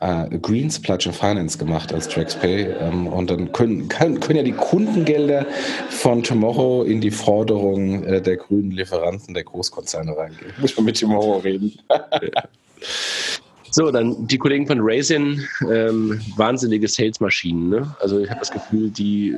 ja 0.00 0.26
äh, 0.26 0.38
Green 0.38 0.70
Spludge 0.70 1.12
Finance 1.12 1.58
gemacht 1.58 1.92
als 1.92 2.08
TraxPay 2.08 2.74
ähm, 2.80 3.08
und 3.08 3.30
dann 3.30 3.50
können, 3.52 3.88
kann, 3.88 4.20
können 4.20 4.36
ja 4.36 4.42
die 4.44 4.52
Kundengelder 4.52 5.46
von 5.88 6.22
Tomorrow 6.22 6.84
in 6.84 7.00
die 7.00 7.10
Forderung 7.10 8.04
äh, 8.04 8.20
der 8.20 8.36
grünen 8.36 8.70
Lieferanten 8.70 9.34
der 9.34 9.44
Großkonzerne 9.44 10.16
reingehen. 10.16 10.52
Muss 10.58 10.76
man 10.76 10.86
mit 10.86 11.00
Tomorrow 11.00 11.38
reden. 11.38 11.76
So, 13.76 13.90
dann 13.90 14.26
die 14.26 14.38
Kollegen 14.38 14.66
von 14.66 14.78
Raisin, 14.80 15.46
ähm, 15.70 16.18
wahnsinnige 16.36 16.88
Salesmaschinen. 16.88 17.68
Ne? 17.68 17.94
Also 18.00 18.20
ich 18.20 18.30
habe 18.30 18.40
das 18.40 18.50
Gefühl, 18.50 18.88
die 18.88 19.36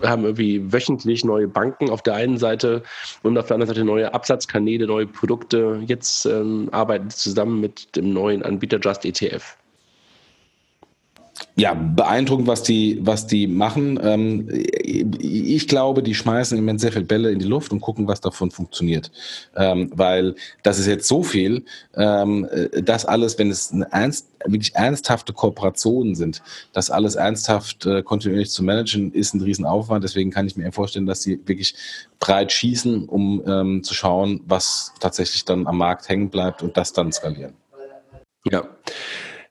haben 0.00 0.22
irgendwie 0.22 0.72
wöchentlich 0.72 1.24
neue 1.24 1.48
Banken 1.48 1.90
auf 1.90 2.00
der 2.00 2.14
einen 2.14 2.38
Seite 2.38 2.84
und 3.24 3.36
auf 3.36 3.46
der 3.46 3.56
anderen 3.56 3.74
Seite 3.74 3.84
neue 3.84 4.14
Absatzkanäle, 4.14 4.86
neue 4.86 5.08
Produkte. 5.08 5.82
Jetzt 5.88 6.24
ähm, 6.24 6.68
arbeiten 6.70 7.10
sie 7.10 7.16
zusammen 7.16 7.60
mit 7.60 7.96
dem 7.96 8.12
neuen 8.12 8.44
Anbieter 8.44 8.78
Just 8.78 9.04
ETF 9.04 9.56
ja, 11.56 11.74
beeindruckend, 11.74 12.48
was 12.48 12.64
die, 12.64 12.98
was 13.02 13.26
die 13.28 13.46
machen. 13.46 13.98
Ähm, 14.02 14.48
ich 14.50 15.68
glaube, 15.68 16.02
die 16.02 16.14
schmeißen 16.14 16.58
im 16.58 16.64
Moment 16.64 16.80
sehr 16.80 16.90
viele 16.90 17.04
Bälle 17.04 17.30
in 17.30 17.38
die 17.38 17.44
Luft 17.44 17.72
und 17.72 17.80
gucken, 17.80 18.08
was 18.08 18.20
davon 18.20 18.50
funktioniert. 18.50 19.12
Ähm, 19.56 19.90
weil 19.94 20.34
das 20.64 20.80
ist 20.80 20.86
jetzt 20.86 21.06
so 21.06 21.22
viel, 21.22 21.64
ähm, 21.94 22.48
das 22.82 23.04
alles, 23.04 23.38
wenn 23.38 23.50
es 23.50 23.72
ernst, 23.92 24.28
wirklich 24.44 24.74
ernsthafte 24.74 25.32
Kooperationen 25.32 26.16
sind, 26.16 26.42
das 26.72 26.90
alles 26.90 27.14
ernsthaft 27.14 27.86
äh, 27.86 28.02
kontinuierlich 28.02 28.50
zu 28.50 28.64
managen, 28.64 29.12
ist 29.12 29.34
ein 29.34 29.40
Riesenaufwand. 29.40 30.02
Deswegen 30.02 30.30
kann 30.30 30.46
ich 30.46 30.56
mir 30.56 30.72
vorstellen, 30.72 31.06
dass 31.06 31.22
sie 31.22 31.40
wirklich 31.46 31.76
breit 32.18 32.50
schießen, 32.50 33.08
um 33.08 33.42
ähm, 33.46 33.84
zu 33.84 33.94
schauen, 33.94 34.40
was 34.46 34.92
tatsächlich 34.98 35.44
dann 35.44 35.68
am 35.68 35.78
Markt 35.78 36.08
hängen 36.08 36.30
bleibt 36.30 36.62
und 36.62 36.76
das 36.76 36.92
dann 36.92 37.12
skalieren. 37.12 37.54
Ja. 38.44 38.64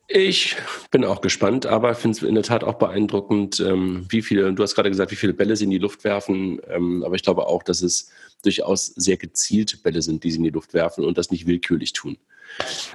Ich 0.07 0.57
bin 0.91 1.05
auch 1.05 1.21
gespannt, 1.21 1.65
aber 1.65 1.95
finde 1.95 2.17
es 2.17 2.23
in 2.23 2.35
der 2.35 2.43
Tat 2.43 2.63
auch 2.63 2.75
beeindruckend, 2.75 3.59
ähm, 3.61 4.05
wie 4.09 4.21
viele, 4.21 4.53
du 4.53 4.61
hast 4.61 4.75
gerade 4.75 4.89
gesagt, 4.89 5.11
wie 5.11 5.15
viele 5.15 5.33
Bälle 5.33 5.55
sie 5.55 5.63
in 5.63 5.69
die 5.69 5.77
Luft 5.77 6.03
werfen, 6.03 6.59
ähm, 6.67 7.03
aber 7.03 7.15
ich 7.15 7.23
glaube 7.23 7.47
auch, 7.47 7.63
dass 7.63 7.81
es 7.81 8.11
durchaus 8.43 8.87
sehr 8.87 9.15
gezielte 9.17 9.77
Bälle 9.77 10.01
sind, 10.01 10.23
die 10.23 10.31
sie 10.31 10.37
in 10.37 10.43
die 10.43 10.49
Luft 10.49 10.73
werfen 10.73 11.05
und 11.05 11.17
das 11.17 11.31
nicht 11.31 11.47
willkürlich 11.47 11.93
tun. 11.93 12.17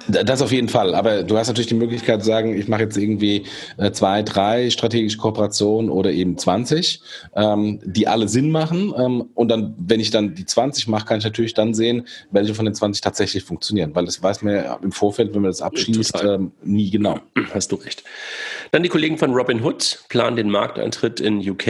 Das 0.07 0.41
auf 0.41 0.51
jeden 0.51 0.69
Fall. 0.69 0.95
Aber 0.95 1.23
du 1.23 1.37
hast 1.37 1.47
natürlich 1.47 1.67
die 1.67 1.75
Möglichkeit 1.75 2.21
zu 2.21 2.27
sagen, 2.27 2.57
ich 2.57 2.67
mache 2.67 2.83
jetzt 2.83 2.97
irgendwie 2.97 3.45
äh, 3.77 3.91
zwei, 3.91 4.23
drei 4.23 4.69
strategische 4.69 5.17
Kooperationen 5.17 5.89
oder 5.89 6.11
eben 6.11 6.37
20, 6.37 7.01
ähm, 7.35 7.79
die 7.83 8.07
alle 8.07 8.27
Sinn 8.27 8.49
machen. 8.51 8.93
Ähm, 8.97 9.29
und 9.35 9.49
dann, 9.49 9.75
wenn 9.77 9.99
ich 9.99 10.11
dann 10.11 10.33
die 10.33 10.45
20 10.45 10.87
mache, 10.87 11.05
kann 11.05 11.19
ich 11.19 11.23
natürlich 11.23 11.53
dann 11.53 11.73
sehen, 11.73 12.07
welche 12.31 12.55
von 12.55 12.65
den 12.65 12.73
20 12.73 13.01
tatsächlich 13.01 13.43
funktionieren. 13.43 13.93
Weil 13.93 14.05
das 14.05 14.21
weiß 14.21 14.41
man 14.41 14.55
ja 14.55 14.79
im 14.81 14.91
Vorfeld, 14.91 15.33
wenn 15.33 15.41
man 15.41 15.51
das 15.51 15.61
abschließt, 15.61 16.23
ähm, 16.23 16.51
nie 16.63 16.89
genau. 16.89 17.19
Hast 17.53 17.71
du 17.71 17.75
recht. 17.75 18.03
Dann 18.71 18.83
die 18.83 18.89
Kollegen 18.89 19.17
von 19.17 19.33
Robinhood 19.33 20.05
planen 20.09 20.35
den 20.35 20.49
Markteintritt 20.49 21.19
in 21.19 21.47
UK. 21.47 21.67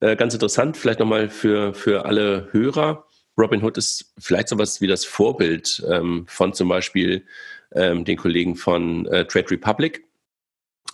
Äh, 0.00 0.16
ganz 0.16 0.34
interessant, 0.34 0.76
vielleicht 0.76 1.00
nochmal 1.00 1.30
für, 1.30 1.72
für 1.72 2.04
alle 2.04 2.48
Hörer. 2.52 3.05
Robinhood 3.38 3.76
ist 3.76 4.12
vielleicht 4.18 4.48
sowas 4.48 4.80
wie 4.80 4.86
das 4.86 5.04
Vorbild 5.04 5.84
ähm, 5.90 6.24
von 6.28 6.52
zum 6.54 6.68
Beispiel 6.68 7.24
ähm, 7.72 8.04
den 8.04 8.16
Kollegen 8.16 8.56
von 8.56 9.06
äh, 9.06 9.26
Trade 9.26 9.50
Republic. 9.50 10.04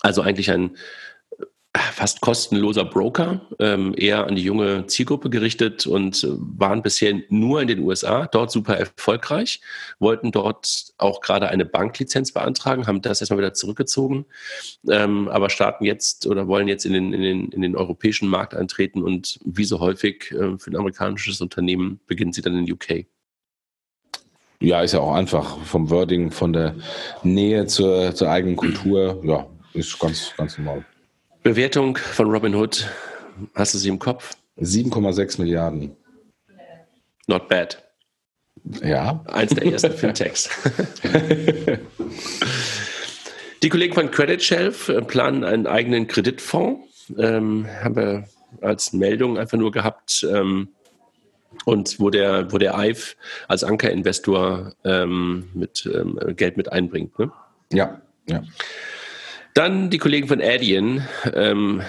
Also 0.00 0.22
eigentlich 0.22 0.50
ein 0.50 0.76
fast 1.74 2.20
kostenloser 2.20 2.84
Broker, 2.84 3.40
ähm, 3.58 3.94
eher 3.96 4.26
an 4.26 4.34
die 4.34 4.42
junge 4.42 4.86
Zielgruppe 4.88 5.30
gerichtet 5.30 5.86
und 5.86 6.22
äh, 6.22 6.28
waren 6.58 6.82
bisher 6.82 7.22
nur 7.30 7.62
in 7.62 7.68
den 7.68 7.78
USA, 7.80 8.26
dort 8.26 8.50
super 8.50 8.76
erfolgreich, 8.76 9.62
wollten 9.98 10.32
dort 10.32 10.92
auch 10.98 11.22
gerade 11.22 11.48
eine 11.48 11.64
Banklizenz 11.64 12.32
beantragen, 12.32 12.86
haben 12.86 13.00
das 13.00 13.22
erstmal 13.22 13.38
wieder 13.38 13.54
zurückgezogen, 13.54 14.26
ähm, 14.90 15.28
aber 15.28 15.48
starten 15.48 15.84
jetzt 15.86 16.26
oder 16.26 16.46
wollen 16.46 16.68
jetzt 16.68 16.84
in 16.84 16.92
den, 16.92 17.12
in 17.14 17.22
den, 17.22 17.48
in 17.48 17.62
den 17.62 17.74
europäischen 17.74 18.28
Markt 18.28 18.54
eintreten 18.54 19.02
und 19.02 19.40
wie 19.44 19.64
so 19.64 19.80
häufig 19.80 20.30
äh, 20.32 20.58
für 20.58 20.70
ein 20.70 20.76
amerikanisches 20.76 21.40
Unternehmen 21.40 22.00
beginnen 22.06 22.34
sie 22.34 22.42
dann 22.42 22.58
in 22.58 22.70
UK. 22.70 23.06
Ja, 24.60 24.82
ist 24.82 24.92
ja 24.92 25.00
auch 25.00 25.14
einfach 25.14 25.58
vom 25.64 25.88
Wording, 25.88 26.30
von 26.30 26.52
der 26.52 26.74
Nähe 27.22 27.66
zur, 27.66 28.14
zur 28.14 28.28
eigenen 28.28 28.56
Kultur, 28.56 29.20
ja, 29.24 29.46
ist 29.72 29.98
ganz, 29.98 30.34
ganz 30.36 30.58
normal. 30.58 30.84
Bewertung 31.42 31.96
von 31.96 32.30
Robinhood, 32.30 32.88
hast 33.54 33.74
du 33.74 33.78
sie 33.78 33.88
im 33.88 33.98
Kopf? 33.98 34.36
7,6 34.58 35.40
Milliarden. 35.40 35.96
Not 37.26 37.48
bad. 37.48 37.82
Ja. 38.82 39.24
Eins 39.26 39.52
der 39.54 39.66
ersten 39.66 39.92
Fintechs. 39.92 40.48
Die 43.62 43.68
Kollegen 43.68 43.94
von 43.94 44.10
Credit 44.10 44.42
Shelf 44.42 44.88
äh, 44.88 45.02
planen 45.02 45.42
einen 45.42 45.66
eigenen 45.66 46.06
Kreditfonds. 46.06 47.12
Ähm, 47.18 47.66
haben 47.82 47.96
wir 47.96 48.28
als 48.60 48.92
Meldung 48.92 49.36
einfach 49.38 49.58
nur 49.58 49.72
gehabt. 49.72 50.24
Ähm, 50.30 50.68
und 51.64 51.98
wo 51.98 52.10
der, 52.10 52.52
wo 52.52 52.58
der 52.58 52.78
EIF 52.78 53.16
als 53.48 53.64
Ankerinvestor 53.64 54.74
ähm, 54.84 55.48
mit 55.54 55.88
ähm, 55.92 56.18
Geld 56.36 56.56
mit 56.56 56.70
einbringt. 56.72 57.18
Ne? 57.18 57.30
Ja, 57.72 58.00
ja. 58.28 58.42
Dann 59.54 59.90
die 59.90 59.98
Kollegen 59.98 60.28
von 60.28 60.40
Adyen, 60.40 61.06
ähm, 61.34 61.82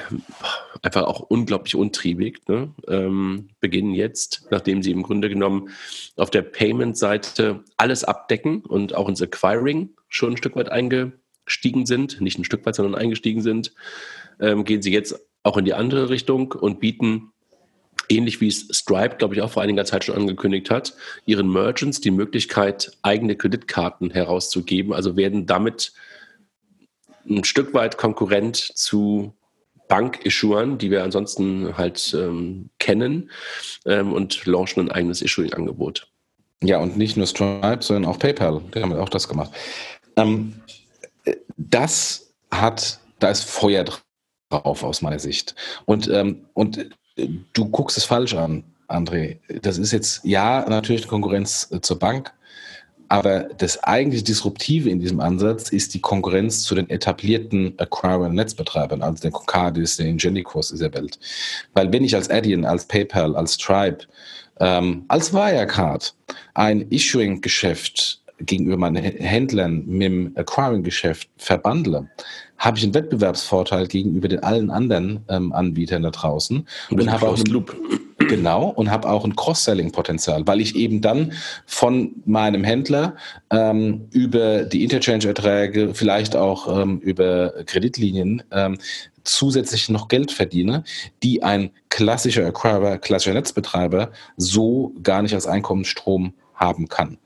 einfach 0.81 1.03
auch 1.03 1.21
unglaublich 1.21 1.75
untriebig, 1.75 2.41
ne? 2.47 2.73
ähm, 2.89 3.49
beginnen 3.61 3.93
jetzt, 3.93 4.47
nachdem 4.51 4.83
sie 4.83 4.91
im 4.91 5.03
Grunde 5.03 5.29
genommen 5.29 5.69
auf 6.17 6.29
der 6.29 6.41
Payment-Seite 6.41 7.63
alles 7.77 8.03
abdecken 8.03 8.61
und 8.61 8.93
auch 8.95 9.07
ins 9.07 9.21
Acquiring 9.21 9.89
schon 10.09 10.33
ein 10.33 10.37
Stück 10.37 10.57
weit 10.57 10.69
eingestiegen 10.69 11.85
sind, 11.85 12.19
nicht 12.19 12.37
ein 12.37 12.43
Stück 12.43 12.65
weit, 12.65 12.75
sondern 12.75 12.95
eingestiegen 12.95 13.41
sind, 13.41 13.73
ähm, 14.41 14.65
gehen 14.65 14.81
sie 14.81 14.91
jetzt 14.91 15.17
auch 15.43 15.57
in 15.57 15.65
die 15.65 15.73
andere 15.73 16.09
Richtung 16.09 16.51
und 16.51 16.81
bieten 16.81 17.31
ähnlich 18.09 18.41
wie 18.41 18.47
es 18.47 18.67
Stripe, 18.71 19.15
glaube 19.17 19.35
ich, 19.35 19.41
auch 19.41 19.51
vor 19.51 19.63
einiger 19.63 19.85
Zeit 19.85 20.03
schon 20.03 20.15
angekündigt 20.15 20.69
hat, 20.69 20.95
ihren 21.25 21.49
Merchants 21.49 22.01
die 22.01 22.11
Möglichkeit, 22.11 22.91
eigene 23.01 23.35
Kreditkarten 23.37 24.11
herauszugeben. 24.11 24.91
Also 24.91 25.15
werden 25.15 25.45
damit 25.45 25.93
ein 27.29 27.43
Stück 27.43 27.73
weit 27.73 27.97
Konkurrent 27.97 28.57
zu 28.57 29.33
Bank-Issuern, 29.87 30.77
die 30.77 30.91
wir 30.91 31.03
ansonsten 31.03 31.77
halt 31.77 32.15
ähm, 32.17 32.69
kennen 32.79 33.29
ähm, 33.85 34.13
und 34.13 34.45
launchen 34.45 34.87
ein 34.87 34.91
eigenes 34.91 35.21
Issuing-Angebot. 35.21 36.07
Ja, 36.63 36.79
und 36.79 36.97
nicht 36.97 37.17
nur 37.17 37.27
Stripe, 37.27 37.79
sondern 37.81 38.09
auch 38.09 38.17
PayPal. 38.17 38.61
Die 38.73 38.81
haben 38.81 38.93
auch 38.93 39.09
das 39.09 39.27
gemacht. 39.27 39.51
Ähm, 40.15 40.53
das 41.57 42.33
hat, 42.51 42.99
da 43.19 43.29
ist 43.29 43.43
Feuer 43.43 43.85
drauf 44.49 44.83
aus 44.83 45.01
meiner 45.01 45.19
Sicht. 45.19 45.55
Und, 45.85 46.09
ähm, 46.09 46.45
und 46.53 46.89
du 47.53 47.69
guckst 47.69 47.97
es 47.97 48.05
falsch 48.05 48.33
an, 48.33 48.63
André. 48.87 49.39
Das 49.61 49.77
ist 49.77 49.91
jetzt 49.91 50.23
ja 50.23 50.65
natürlich 50.67 51.03
eine 51.03 51.09
Konkurrenz 51.09 51.69
äh, 51.71 51.81
zur 51.81 51.99
Bank, 51.99 52.33
aber 53.13 53.47
das 53.59 53.83
eigentlich 53.83 54.23
Disruptive 54.23 54.89
in 54.89 54.99
diesem 54.99 55.19
Ansatz 55.19 55.69
ist 55.69 55.93
die 55.93 56.01
Konkurrenz 56.01 56.63
zu 56.63 56.73
den 56.73 56.89
etablierten 56.89 57.75
Acquirer-Netzbetreibern, 57.77 59.03
also 59.03 59.21
den 59.21 59.31
Concardis, 59.31 59.97
den 59.97 60.07
Ingenicos 60.07 60.69
dieser 60.69 60.91
Welt. 60.95 61.19
Weil 61.75 61.93
wenn 61.93 62.03
ich 62.03 62.15
als 62.15 62.31
Adyen, 62.31 62.65
als 62.65 62.87
PayPal, 62.87 63.35
als 63.35 63.53
Stripe, 63.53 64.05
ähm, 64.59 65.05
als 65.09 65.31
Wirecard 65.31 66.15
ein 66.55 66.89
Issuing-Geschäft 66.89 68.19
gegenüber 68.39 68.77
meinen 68.77 69.03
Händlern 69.03 69.85
mit 69.85 70.01
dem 70.07 70.31
Acquiring-Geschäft 70.35 71.29
verbandle, 71.37 72.09
habe 72.57 72.79
ich 72.79 72.83
einen 72.83 72.95
Wettbewerbsvorteil 72.95 73.85
gegenüber 73.89 74.27
den 74.27 74.41
allen 74.41 74.71
anderen 74.71 75.23
ähm, 75.29 75.53
Anbietern 75.53 76.01
da 76.01 76.09
draußen 76.09 76.67
und, 76.89 76.99
und 76.99 77.11
habe 77.11 77.27
auch 77.27 77.35
einen 77.35 77.45
Loop 77.45 77.75
Genau, 78.25 78.69
und 78.69 78.91
habe 78.91 79.09
auch 79.09 79.25
ein 79.25 79.35
Cross-Selling-Potenzial, 79.35 80.45
weil 80.45 80.61
ich 80.61 80.75
eben 80.75 81.01
dann 81.01 81.33
von 81.65 82.15
meinem 82.25 82.63
Händler 82.63 83.15
ähm, 83.49 84.07
über 84.11 84.63
die 84.63 84.83
Interchange-Erträge, 84.83 85.93
vielleicht 85.93 86.35
auch 86.35 86.81
ähm, 86.81 86.99
über 86.99 87.53
Kreditlinien 87.65 88.43
ähm, 88.51 88.77
zusätzlich 89.23 89.89
noch 89.89 90.07
Geld 90.07 90.31
verdiene, 90.31 90.83
die 91.21 91.43
ein 91.43 91.71
klassischer 91.89 92.45
Acquirer, 92.45 92.97
klassischer 92.97 93.33
Netzbetreiber 93.33 94.11
so 94.37 94.93
gar 95.01 95.21
nicht 95.21 95.33
als 95.33 95.47
Einkommensstrom 95.47 96.33
haben 96.55 96.87
kann. 96.87 97.17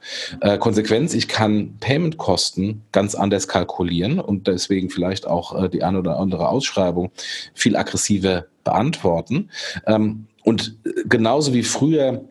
Äh, 0.42 0.58
Konsequenz, 0.58 1.14
ich 1.14 1.28
kann 1.28 1.78
Payment-Kosten 1.80 2.84
ganz 2.92 3.14
anders 3.14 3.48
kalkulieren 3.48 4.20
und 4.20 4.48
deswegen 4.48 4.90
vielleicht 4.90 5.28
auch 5.28 5.64
äh, 5.64 5.70
die 5.70 5.84
eine 5.84 6.00
oder 6.00 6.18
andere 6.20 6.50
Ausschreibung 6.50 7.12
viel 7.54 7.76
aggressiver 7.76 8.46
beantworten. 8.64 9.50
Ähm, 9.86 10.28
und 10.48 10.78
genauso 11.10 11.54
wie 11.54 11.62
früher 11.62 12.24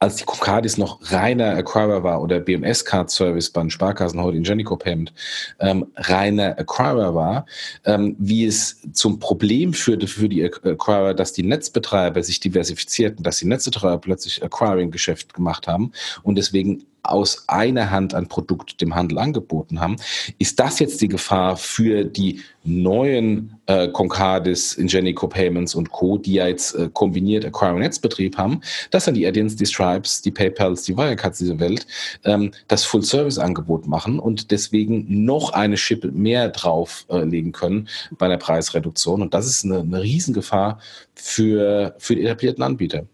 als 0.00 0.16
die 0.16 0.24
Concardis 0.24 0.78
noch 0.78 0.98
reiner 1.12 1.50
Acquirer 1.50 2.02
war 2.02 2.20
oder 2.20 2.40
BMS 2.40 2.84
Card 2.84 3.08
Service 3.08 3.50
bei 3.50 3.60
den 3.60 3.70
Sparkassen, 3.70 4.20
heute 4.20 4.36
Ingenico 4.36 4.76
Payment, 4.76 5.12
ähm, 5.60 5.86
reiner 5.94 6.58
Acquirer 6.58 7.14
war, 7.14 7.46
ähm, 7.84 8.16
wie 8.18 8.46
es 8.46 8.82
zum 8.94 9.20
Problem 9.20 9.74
führte 9.74 10.08
für 10.08 10.28
die 10.28 10.42
Acquirer, 10.42 11.14
dass 11.14 11.32
die 11.32 11.44
Netzbetreiber 11.44 12.20
sich 12.24 12.40
diversifizierten, 12.40 13.22
dass 13.22 13.36
die 13.36 13.46
Netzbetreiber 13.46 13.98
plötzlich 13.98 14.42
Acquiring-Geschäft 14.42 15.32
gemacht 15.32 15.68
haben 15.68 15.92
und 16.24 16.34
deswegen 16.36 16.84
aus 17.02 17.44
einer 17.48 17.90
Hand 17.90 18.14
ein 18.14 18.28
Produkt 18.28 18.80
dem 18.80 18.94
Handel 18.94 19.18
angeboten 19.18 19.80
haben. 19.80 19.96
Ist 20.38 20.60
das 20.60 20.78
jetzt 20.78 21.00
die 21.00 21.08
Gefahr 21.08 21.56
für 21.56 22.04
die 22.04 22.40
neuen 22.64 23.58
äh, 23.66 23.88
Concardis, 23.88 24.74
Ingenico 24.74 25.26
Payments 25.28 25.74
und 25.74 25.90
Co., 25.90 26.18
die 26.18 26.34
ja 26.34 26.46
jetzt 26.46 26.74
äh, 26.74 26.90
kombiniert 26.92 27.44
Acquiring-Netzbetrieb 27.44 28.36
haben, 28.36 28.60
dass 28.90 29.06
dann 29.06 29.14
die 29.14 29.26
Addiens, 29.26 29.56
die 29.56 29.66
Stripes, 29.66 30.20
die 30.22 30.30
PayPals, 30.30 30.82
die 30.82 30.96
Wirecards 30.96 31.38
dieser 31.38 31.58
Welt 31.58 31.86
ähm, 32.24 32.52
das 32.68 32.84
Full-Service-Angebot 32.84 33.86
machen 33.86 34.18
und 34.18 34.50
deswegen 34.50 35.24
noch 35.24 35.52
eine 35.52 35.76
Schippe 35.76 36.12
mehr 36.12 36.50
drauflegen 36.50 37.50
äh, 37.50 37.52
können 37.52 37.88
bei 38.18 38.28
der 38.28 38.36
Preisreduktion. 38.36 39.22
Und 39.22 39.32
das 39.32 39.46
ist 39.46 39.64
eine, 39.64 39.80
eine 39.80 40.02
Riesengefahr 40.02 40.78
für, 41.14 41.94
für 41.98 42.14
die 42.14 42.24
etablierten 42.24 42.62
Anbieter. 42.62 43.04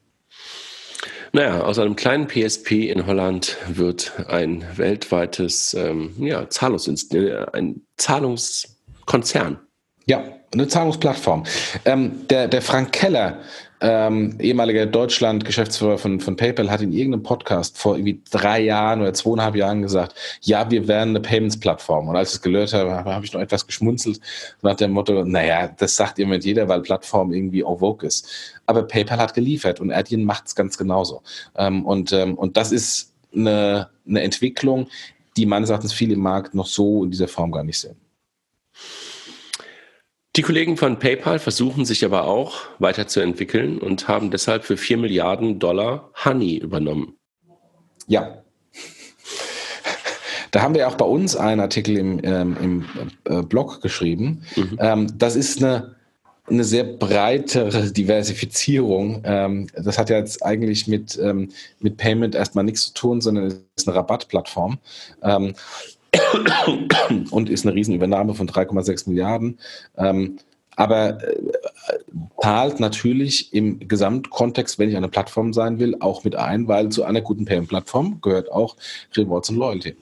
Naja, 1.36 1.60
aus 1.60 1.78
einem 1.78 1.96
kleinen 1.96 2.28
PSP 2.28 2.90
in 2.90 3.06
Holland 3.06 3.58
wird 3.68 4.14
ein 4.26 4.64
weltweites 4.76 5.74
ähm, 5.74 6.14
ja, 6.18 6.48
Zahlungs 6.48 6.88
äh, 7.12 7.44
ein 7.52 7.82
Zahlungskonzern. 7.98 9.58
Ja, 10.06 10.24
eine 10.54 10.66
Zahlungsplattform. 10.66 11.44
Ähm, 11.84 12.26
der, 12.30 12.48
der 12.48 12.62
Frank 12.62 12.92
Keller, 12.92 13.40
ähm, 13.80 14.36
ehemaliger 14.40 14.86
Deutschland-Geschäftsführer 14.86 15.98
von, 15.98 16.20
von 16.20 16.36
PayPal, 16.36 16.70
hat 16.70 16.80
in 16.80 16.92
irgendeinem 16.92 17.22
Podcast 17.22 17.76
vor 17.76 17.96
irgendwie 17.96 18.20
drei 18.30 18.60
Jahren 18.60 19.00
oder 19.00 19.12
zweieinhalb 19.12 19.54
Jahren 19.54 19.82
gesagt, 19.82 20.14
ja, 20.40 20.70
wir 20.70 20.88
werden 20.88 21.10
eine 21.10 21.20
Payments-Plattform. 21.20 22.08
Und 22.08 22.16
als 22.16 22.30
ich 22.30 22.36
es 22.36 22.42
gelehrt 22.42 22.72
habe, 22.72 23.04
habe 23.04 23.24
ich 23.24 23.32
noch 23.32 23.40
etwas 23.40 23.66
geschmunzelt 23.66 24.20
nach 24.62 24.76
dem 24.76 24.92
Motto, 24.92 25.24
naja, 25.24 25.68
das 25.76 25.96
sagt 25.96 26.18
im 26.18 26.32
jeder, 26.32 26.68
weil 26.68 26.80
Plattform 26.80 27.32
irgendwie 27.32 27.60
en 27.60 27.78
vogue 27.78 28.06
ist. 28.06 28.28
Aber 28.66 28.82
PayPal 28.82 29.18
hat 29.18 29.34
geliefert 29.34 29.80
und 29.80 29.92
Adyen 29.92 30.24
macht 30.24 30.46
es 30.46 30.54
ganz 30.54 30.78
genauso. 30.78 31.22
Ähm, 31.56 31.84
und, 31.84 32.12
ähm, 32.12 32.34
und 32.34 32.56
das 32.56 32.72
ist 32.72 33.12
eine, 33.34 33.88
eine 34.08 34.22
Entwicklung, 34.22 34.88
die 35.36 35.46
meines 35.46 35.70
Erachtens 35.70 35.92
viele 35.92 36.14
im 36.14 36.20
Markt 36.20 36.54
noch 36.54 36.66
so 36.66 37.04
in 37.04 37.10
dieser 37.10 37.28
Form 37.28 37.52
gar 37.52 37.62
nicht 37.62 37.78
sehen. 37.78 37.96
Die 40.36 40.42
Kollegen 40.42 40.76
von 40.76 40.98
PayPal 40.98 41.38
versuchen 41.38 41.86
sich 41.86 42.04
aber 42.04 42.24
auch 42.24 42.56
weiterzuentwickeln 42.78 43.78
und 43.78 44.06
haben 44.06 44.30
deshalb 44.30 44.64
für 44.64 44.76
4 44.76 44.98
Milliarden 44.98 45.58
Dollar 45.58 46.10
Honey 46.26 46.58
übernommen. 46.58 47.14
Ja. 48.06 48.42
Da 50.50 50.60
haben 50.60 50.74
wir 50.74 50.88
auch 50.88 50.96
bei 50.96 51.06
uns 51.06 51.36
einen 51.36 51.62
Artikel 51.62 51.96
im, 51.96 52.20
ähm, 52.22 52.56
im 52.60 52.84
äh, 53.24 53.42
Blog 53.42 53.80
geschrieben. 53.80 54.42
Mhm. 54.56 54.78
Ähm, 54.78 55.06
das 55.16 55.36
ist 55.36 55.62
eine, 55.62 55.96
eine 56.46 56.64
sehr 56.64 56.84
breitere 56.84 57.90
Diversifizierung. 57.90 59.22
Ähm, 59.24 59.68
das 59.74 59.96
hat 59.96 60.10
ja 60.10 60.18
jetzt 60.18 60.44
eigentlich 60.44 60.86
mit, 60.86 61.18
ähm, 61.18 61.48
mit 61.80 61.96
Payment 61.96 62.34
erstmal 62.34 62.64
nichts 62.64 62.88
zu 62.88 62.94
tun, 62.94 63.20
sondern 63.22 63.46
ist 63.74 63.88
eine 63.88 63.96
Rabattplattform. 63.96 64.78
Und 67.30 67.48
ist 67.48 67.66
eine 67.66 67.74
Riesenübernahme 67.74 68.34
von 68.34 68.48
3,6 68.48 69.08
Milliarden. 69.08 69.58
Ähm, 69.96 70.38
aber 70.76 71.22
äh, 71.22 71.36
zahlt 72.40 72.80
natürlich 72.80 73.52
im 73.54 73.88
Gesamtkontext, 73.88 74.78
wenn 74.78 74.90
ich 74.90 74.96
eine 74.96 75.08
Plattform 75.08 75.52
sein 75.52 75.80
will, 75.80 75.96
auch 76.00 76.22
mit 76.24 76.36
ein, 76.36 76.68
weil 76.68 76.90
zu 76.90 77.04
einer 77.04 77.22
guten 77.22 77.46
Payment-Plattform 77.46 78.20
gehört 78.20 78.52
auch 78.52 78.76
Rewards 79.16 79.48
und 79.48 79.56
Loyalty. 79.56 79.96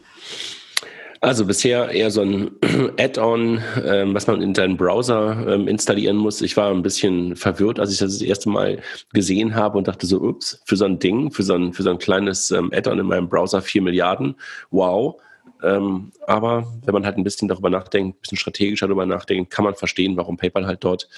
Also 1.20 1.46
bisher 1.46 1.88
eher 1.88 2.10
so 2.10 2.20
ein 2.20 2.50
Add-on, 2.98 3.62
ähm, 3.82 4.14
was 4.14 4.26
man 4.26 4.42
in 4.42 4.54
seinen 4.54 4.76
Browser 4.76 5.46
ähm, 5.48 5.68
installieren 5.68 6.16
muss. 6.16 6.42
Ich 6.42 6.54
war 6.56 6.70
ein 6.70 6.82
bisschen 6.82 7.34
verwirrt, 7.34 7.80
als 7.80 7.92
ich 7.92 7.98
das 7.98 8.12
das 8.12 8.20
erste 8.20 8.50
Mal 8.50 8.80
gesehen 9.14 9.54
habe 9.54 9.78
und 9.78 9.88
dachte 9.88 10.06
so, 10.06 10.20
ups, 10.20 10.60
für 10.66 10.76
so 10.76 10.84
ein 10.84 10.98
Ding, 10.98 11.30
für 11.30 11.42
so 11.42 11.54
ein, 11.54 11.72
für 11.72 11.82
so 11.82 11.88
ein 11.88 11.98
kleines 11.98 12.50
ähm, 12.50 12.70
Add-on 12.74 12.98
in 12.98 13.06
meinem 13.06 13.30
Browser 13.30 13.62
4 13.62 13.80
Milliarden, 13.80 14.34
wow. 14.70 15.16
Ähm, 15.64 16.12
aber 16.26 16.72
wenn 16.84 16.94
man 16.94 17.06
halt 17.06 17.16
ein 17.16 17.24
bisschen 17.24 17.48
darüber 17.48 17.70
nachdenkt, 17.70 18.16
ein 18.16 18.20
bisschen 18.20 18.38
strategischer 18.38 18.86
darüber 18.86 19.06
nachdenkt, 19.06 19.50
kann 19.50 19.64
man 19.64 19.74
verstehen, 19.74 20.16
warum 20.16 20.36
PayPal 20.36 20.66
halt 20.66 20.84
dort 20.84 21.08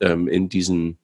ähm, 0.00 0.28
in 0.28 0.48
diesen 0.48 0.98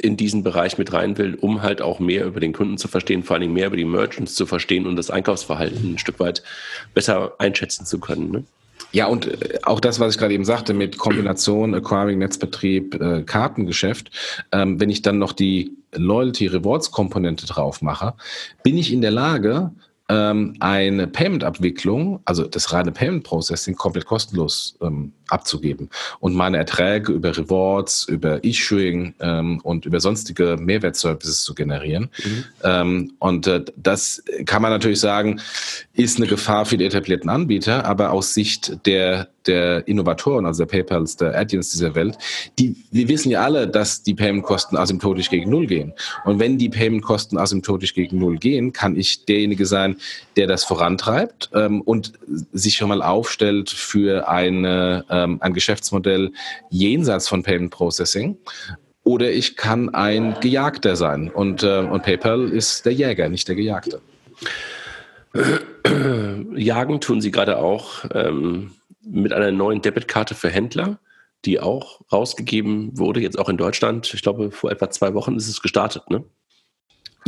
in 0.00 0.16
diesen 0.16 0.44
Bereich 0.44 0.78
mit 0.78 0.92
rein 0.92 1.18
will, 1.18 1.34
um 1.34 1.62
halt 1.62 1.82
auch 1.82 1.98
mehr 1.98 2.24
über 2.24 2.38
den 2.38 2.52
Kunden 2.52 2.78
zu 2.78 2.86
verstehen, 2.86 3.24
vor 3.24 3.34
allen 3.34 3.40
Dingen 3.40 3.54
mehr 3.54 3.66
über 3.66 3.76
die 3.76 3.84
Merchants 3.84 4.36
zu 4.36 4.46
verstehen 4.46 4.86
und 4.86 4.94
das 4.94 5.10
Einkaufsverhalten 5.10 5.94
ein 5.94 5.98
Stück 5.98 6.20
weit 6.20 6.44
besser 6.94 7.34
einschätzen 7.38 7.84
zu 7.84 7.98
können. 7.98 8.30
Ne? 8.30 8.44
Ja, 8.92 9.06
und 9.06 9.26
äh, 9.26 9.58
auch 9.64 9.80
das, 9.80 9.98
was 9.98 10.14
ich 10.14 10.18
gerade 10.18 10.34
eben 10.34 10.44
sagte, 10.44 10.72
mit 10.72 10.98
Kombination 10.98 11.74
Acquiring, 11.74 12.18
Netzbetrieb, 12.18 12.94
äh, 12.94 13.22
Kartengeschäft, 13.22 14.10
ähm, 14.52 14.78
wenn 14.80 14.88
ich 14.88 15.02
dann 15.02 15.18
noch 15.18 15.32
die 15.32 15.76
Loyalty 15.92 16.46
Rewards 16.46 16.92
Komponente 16.92 17.46
drauf 17.46 17.82
mache, 17.82 18.14
bin 18.62 18.78
ich 18.78 18.92
in 18.92 19.00
der 19.00 19.10
Lage, 19.10 19.72
ähm, 20.08 20.54
eine 20.60 21.06
Payment-Abwicklung, 21.06 22.20
also 22.24 22.44
das 22.44 22.72
reine 22.72 22.92
Payment-Processing, 22.92 23.74
komplett 23.76 24.06
kostenlos 24.06 24.76
ähm, 24.80 25.12
abzugeben 25.28 25.90
und 26.20 26.34
meine 26.34 26.58
Erträge 26.58 27.12
über 27.12 27.36
Rewards, 27.36 28.04
über 28.04 28.42
Issuing 28.44 29.14
ähm, 29.20 29.60
und 29.62 29.86
über 29.86 30.00
sonstige 30.00 30.56
Mehrwertservices 30.58 31.42
zu 31.42 31.54
generieren. 31.54 32.10
Mhm. 32.24 32.44
Ähm, 32.64 33.12
und 33.18 33.46
äh, 33.46 33.64
das 33.76 34.22
kann 34.46 34.62
man 34.62 34.70
natürlich 34.70 35.00
sagen, 35.00 35.40
ist 35.94 36.18
eine 36.18 36.26
Gefahr 36.26 36.66
für 36.66 36.76
die 36.76 36.84
etablierten 36.84 37.30
Anbieter, 37.30 37.84
aber 37.84 38.12
aus 38.12 38.34
Sicht 38.34 38.86
der 38.86 39.28
der 39.48 39.88
Innovatoren, 39.88 40.46
also 40.46 40.64
der 40.64 40.70
PayPals, 40.70 41.16
der 41.16 41.36
Addiens 41.36 41.70
dieser 41.70 41.94
Welt, 41.94 42.18
die, 42.58 42.76
wir 42.92 43.08
wissen 43.08 43.30
ja 43.30 43.42
alle, 43.42 43.66
dass 43.66 44.02
die 44.02 44.14
Payment-Kosten 44.14 44.76
asymptotisch 44.76 45.30
gegen 45.30 45.50
Null 45.50 45.66
gehen. 45.66 45.94
Und 46.24 46.38
wenn 46.38 46.58
die 46.58 46.68
Payment-Kosten 46.68 47.38
asymptotisch 47.38 47.94
gegen 47.94 48.18
Null 48.18 48.36
gehen, 48.36 48.72
kann 48.72 48.94
ich 48.94 49.24
derjenige 49.24 49.66
sein, 49.66 49.96
der 50.36 50.46
das 50.46 50.64
vorantreibt 50.64 51.50
ähm, 51.54 51.80
und 51.80 52.12
sich 52.52 52.76
schon 52.76 52.90
mal 52.90 53.02
aufstellt 53.02 53.70
für 53.70 54.28
eine, 54.28 55.04
ähm, 55.24 55.38
ein 55.40 55.52
Geschäftsmodell 55.52 56.32
jenseits 56.70 57.28
von 57.28 57.42
Payment 57.42 57.70
Processing. 57.70 58.36
Oder 59.04 59.30
ich 59.30 59.56
kann 59.56 59.94
ein 59.94 60.36
Gejagter 60.40 60.96
sein. 60.96 61.30
Und, 61.30 61.62
äh, 61.62 61.78
und 61.78 62.02
PayPal 62.02 62.48
ist 62.48 62.84
der 62.84 62.92
Jäger, 62.92 63.28
nicht 63.28 63.48
der 63.48 63.56
Gejagte. 63.56 64.00
Jagen 66.54 67.00
tun 67.00 67.20
sie 67.20 67.30
gerade 67.30 67.58
auch. 67.58 68.04
Ähm 68.12 68.72
mit 69.10 69.32
einer 69.32 69.50
neuen 69.50 69.82
Debitkarte 69.82 70.34
für 70.34 70.50
Händler, 70.50 70.98
die 71.44 71.60
auch 71.60 72.00
rausgegeben 72.12 72.98
wurde, 72.98 73.20
jetzt 73.20 73.38
auch 73.38 73.48
in 73.48 73.56
Deutschland. 73.56 74.12
Ich 74.12 74.22
glaube, 74.22 74.50
vor 74.50 74.70
etwa 74.70 74.90
zwei 74.90 75.14
Wochen 75.14 75.36
ist 75.36 75.48
es 75.48 75.62
gestartet, 75.62 76.10
ne? 76.10 76.24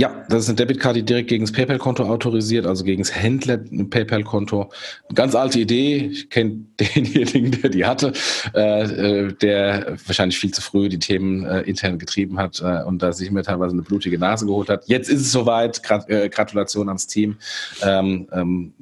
Ja, 0.00 0.24
das 0.30 0.44
ist 0.44 0.48
eine 0.48 0.56
Debitkarte, 0.56 1.00
die 1.00 1.04
direkt 1.04 1.28
gegen 1.28 1.44
das 1.44 1.52
PayPal-Konto 1.52 2.04
autorisiert, 2.04 2.64
also 2.64 2.84
gegen 2.84 3.02
das 3.02 3.14
Händler-PayPal-Konto. 3.14 4.70
Ganz 5.14 5.34
alte 5.34 5.60
Idee. 5.60 6.08
Ich 6.10 6.30
kenne 6.30 6.64
denjenigen, 6.80 7.60
der 7.60 7.68
die 7.68 7.84
hatte, 7.84 8.14
äh, 8.54 8.84
äh, 8.84 9.32
der 9.34 9.98
wahrscheinlich 10.06 10.38
viel 10.38 10.52
zu 10.52 10.62
früh 10.62 10.88
die 10.88 10.98
Themen 10.98 11.44
äh, 11.44 11.60
intern 11.64 11.98
getrieben 11.98 12.38
hat 12.38 12.62
äh, 12.64 12.82
und 12.84 13.02
da 13.02 13.12
sich 13.12 13.30
mir 13.30 13.42
teilweise 13.42 13.74
eine 13.74 13.82
blutige 13.82 14.18
Nase 14.18 14.46
geholt 14.46 14.70
hat. 14.70 14.88
Jetzt 14.88 15.10
ist 15.10 15.20
es 15.20 15.32
soweit. 15.32 15.82
Grat 15.82 16.08
äh, 16.08 16.30
Gratulation 16.30 16.88
ans 16.88 17.06
Team. 17.06 17.36
Ähm, 17.82 18.26
ähm, 18.32 18.72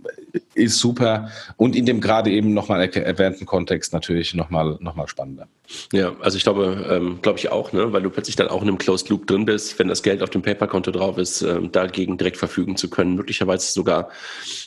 ist 0.55 0.79
super 0.79 1.31
und 1.57 1.77
in 1.77 1.87
dem 1.87 2.01
gerade 2.01 2.31
eben 2.31 2.55
nochmal 2.55 2.89
erwähnten 2.89 3.47
Kontext 3.47 3.93
natürlich 3.93 4.35
nochmal 4.35 4.77
noch 4.81 4.95
mal 4.95 5.09
spannender. 5.09 5.49
Ja, 5.93 6.15
also 6.21 6.37
ich 6.37 6.43
glaube, 6.43 6.87
ähm, 6.91 7.19
glaube 7.23 7.39
ich 7.39 7.51
auch, 7.51 7.73
ne? 7.73 7.93
weil 7.93 8.03
du 8.03 8.11
plötzlich 8.11 8.37
dann 8.37 8.49
auch 8.49 8.63
in 8.63 8.69
einem 8.69 8.79
Closed 8.79 9.09
Loop 9.09 9.27
drin 9.27 9.45
bist, 9.45 9.79
wenn 9.79 9.89
das 9.89 10.03
Geld 10.03 10.23
auf 10.23 10.31
dem 10.31 10.43
PayPal-Konto 10.43 10.91
drauf 10.91 11.19
ist, 11.19 11.43
ähm, 11.43 11.71
dagegen 11.73 12.17
direkt 12.17 12.39
verfügen 12.39 12.77
zu 12.77 12.89
können, 12.89 13.15
möglicherweise 13.15 13.71
sogar 13.73 14.11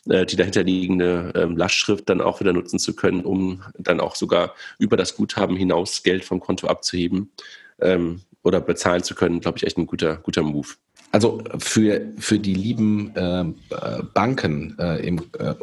äh, 0.09 0.25
die 0.25 0.35
dahinterliegende 0.35 1.33
ähm, 1.35 1.57
Lastschrift 1.57 2.09
dann 2.09 2.21
auch 2.21 2.39
wieder 2.39 2.53
nutzen 2.53 2.79
zu 2.79 2.95
können, 2.95 3.21
um 3.21 3.63
dann 3.77 3.99
auch 3.99 4.15
sogar 4.15 4.53
über 4.77 4.97
das 4.97 5.15
Guthaben 5.15 5.55
hinaus 5.55 6.03
Geld 6.03 6.23
vom 6.23 6.39
Konto 6.39 6.67
abzuheben. 6.67 7.31
Ähm, 7.79 8.21
oder 8.43 8.59
bezahlen 8.59 9.03
zu 9.03 9.15
können, 9.15 9.39
glaube 9.39 9.57
ich, 9.57 9.65
echt 9.65 9.77
ein 9.77 9.85
guter, 9.85 10.17
guter 10.17 10.41
Move. 10.41 10.69
Also 11.11 11.43
für, 11.59 12.01
für 12.17 12.39
die 12.39 12.53
lieben 12.53 13.13
äh, 13.15 13.43
Banken 14.13 14.77
äh, 14.79 15.05
im 15.05 15.19
äh, 15.37 15.55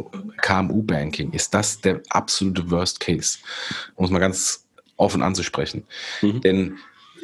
KMU-Banking 0.42 1.32
ist 1.32 1.54
das 1.54 1.80
der 1.80 2.02
absolute 2.10 2.70
Worst 2.70 3.00
Case, 3.00 3.38
um 3.96 4.04
es 4.04 4.10
mal 4.10 4.18
ganz 4.18 4.66
offen 4.96 5.22
anzusprechen. 5.22 5.84
Mhm. 6.20 6.40
Denn 6.42 6.78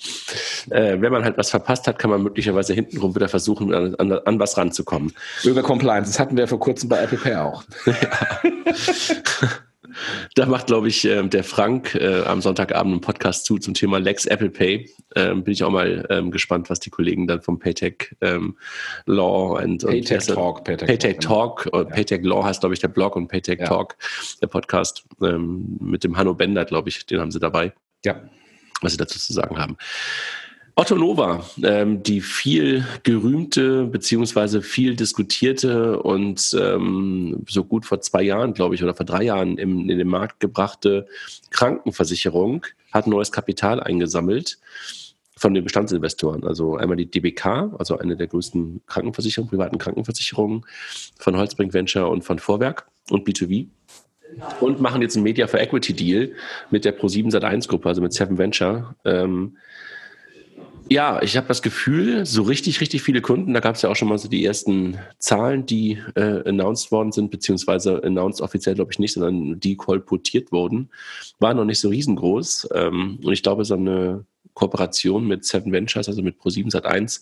Äh, 0.70 1.02
wenn 1.02 1.12
man 1.12 1.24
halt 1.24 1.38
was 1.38 1.50
verpasst 1.50 1.88
hat, 1.88 1.98
kann 1.98 2.12
man 2.12 2.22
möglicherweise 2.22 2.74
hintenrum 2.74 3.16
wieder 3.16 3.28
versuchen, 3.28 3.74
an, 3.74 3.96
an, 3.96 4.12
an 4.12 4.40
was 4.40 4.56
ranzukommen. 4.56 5.14
Über 5.44 5.64
Compliance, 5.64 6.12
das 6.12 6.20
hatten 6.20 6.38
wir 6.38 6.43
vor 6.48 6.60
kurzem 6.60 6.90
bei 6.90 7.02
Apple 7.02 7.18
Pay 7.18 7.36
auch. 7.36 7.64
Da 10.36 10.46
macht, 10.46 10.68
glaube 10.68 10.88
ich, 10.88 11.06
ähm, 11.06 11.30
der 11.30 11.44
Frank 11.44 11.96
äh, 11.96 12.24
am 12.24 12.42
Sonntagabend 12.42 12.94
einen 12.94 13.02
Podcast 13.02 13.46
zu 13.46 13.58
zum 13.58 13.74
Thema 13.74 14.00
Lex 14.00 14.26
Apple 14.26 14.50
Pay. 14.50 14.90
Ähm, 15.16 15.44
bin 15.44 15.54
ich 15.54 15.64
auch 15.64 15.70
mal 15.70 16.06
ähm, 16.10 16.32
gespannt, 16.32 16.70
was 16.70 16.80
die 16.80 16.90
Kollegen 16.90 17.28
dann 17.28 17.42
vom 17.42 17.60
Paytech 17.60 18.16
ähm, 18.22 18.58
Law 19.06 19.62
und 19.62 19.86
Paytech 19.86 20.30
und, 20.30 20.36
Talk, 20.36 20.64
Paytech, 20.64 20.88
Paytech 20.88 21.20
Talk, 21.20 21.64
Talk 21.64 21.74
ja. 21.74 21.96
Paytech 21.96 22.24
Law 22.24 22.44
heißt, 22.44 22.62
glaube 22.62 22.74
ich, 22.74 22.82
der 22.82 22.88
Blog 22.88 23.16
und 23.16 23.28
Paytech 23.28 23.60
ja. 23.60 23.68
Talk, 23.68 23.96
der 24.42 24.48
Podcast 24.48 25.04
ähm, 25.22 25.78
mit 25.80 26.04
dem 26.04 26.18
Hanno 26.18 26.34
Bender, 26.34 26.66
glaube 26.66 26.90
ich, 26.90 27.06
den 27.06 27.20
haben 27.20 27.32
sie 27.32 27.40
dabei. 27.40 27.74
Ja. 28.04 28.22
Was 28.82 28.94
sie 28.94 28.98
dazu 28.98 29.20
zu 29.20 29.32
sagen 29.34 29.58
haben. 29.58 29.78
Otto 30.76 30.96
Nova, 30.96 31.46
ähm, 31.62 32.02
die 32.02 32.20
viel 32.20 32.84
gerühmte 33.04 33.84
beziehungsweise 33.86 34.64
viel 34.64 34.96
diskutierte 34.96 36.02
und 36.02 36.58
ähm, 36.60 37.44
so 37.48 37.64
gut 37.64 37.86
vor 37.86 38.02
zwei 38.02 38.24
Jahren, 38.24 38.56
glaube 38.56 38.74
ich, 38.74 38.84
oder 38.84 38.96
vor 38.96 39.06
drei 39.06 39.24
Jahren 39.24 39.60
im, 39.60 39.88
in 39.88 40.00
den 40.00 40.08
Markt 40.08 40.40
gebrachte 40.40 41.06
Krankenversicherung 41.52 42.66
hat 42.92 43.06
neues 43.06 43.32
Kapital 43.32 43.82
eingesammelt 43.82 44.58
von 45.38 45.54
den 45.54 45.64
Bestandsinvestoren. 45.64 46.44
Also 46.44 46.76
einmal 46.78 46.98
die 46.98 47.10
DBK, 47.10 47.76
also 47.78 48.00
eine 48.00 48.18
der 48.18 48.28
größten 48.28 48.82
Krankenversicherungen, 48.88 49.52
privaten 49.52 49.78
Krankenversicherungen 49.78 50.66
von 51.20 51.38
Holzbrink 51.38 51.74
Venture 51.74 52.10
und 52.10 52.24
von 52.24 52.40
Vorwerk 52.40 52.88
und 53.12 53.28
B2B 53.28 53.68
und 54.60 54.82
machen 54.82 55.04
jetzt 55.04 55.16
einen 55.16 55.24
Media 55.24 55.46
for 55.46 55.60
Equity 55.60 55.94
Deal 55.94 56.32
mit 56.72 56.84
der 56.84 56.98
Pro7 56.98 57.32
Sat1 57.32 57.68
Gruppe, 57.68 57.90
also 57.90 58.02
mit 58.02 58.14
Seven 58.14 58.40
Venture. 58.40 58.96
Ähm, 59.06 59.58
ja, 60.90 61.22
ich 61.22 61.38
habe 61.38 61.48
das 61.48 61.62
Gefühl, 61.62 62.26
so 62.26 62.44
richtig, 62.44 62.82
richtig 62.82 63.02
viele 63.04 63.22
Kunden, 63.22 63.54
da 63.54 63.60
gab 63.60 63.76
es 63.76 63.82
ja 63.82 63.90
auch 63.90 63.96
schon 63.96 64.10
mal 64.10 64.18
so 64.18 64.28
die 64.28 64.46
ersten 64.46 64.98
Zahlen, 65.18 65.66
die 65.66 66.00
äh, 66.16 66.48
announced 66.48 66.92
worden 66.92 67.12
sind, 67.12 67.32
beziehungsweise 67.32 68.04
announced 68.04 68.42
offiziell 68.42 68.76
glaube 68.76 68.92
ich 68.92 69.00
nicht, 69.00 69.14
sondern 69.14 69.60
die 69.60 69.76
kolportiert 69.76 70.52
wurden, 70.52 70.92
waren 71.40 71.58
noch 71.58 71.66
nicht 71.66 71.80
so 71.80 71.90
riesengroß. 71.90 72.70
Ähm, 72.74 73.20
und 73.24 73.34
ich 73.34 73.44
glaube, 73.44 73.66
so 73.66 73.76
eine 73.76 74.26
Kooperation 74.54 75.28
mit 75.28 75.46
Seven 75.46 75.72
Ventures, 75.72 76.08
also 76.08 76.22
mit 76.22 76.40
Pro7 76.40 76.72
Sat1, 76.72 77.22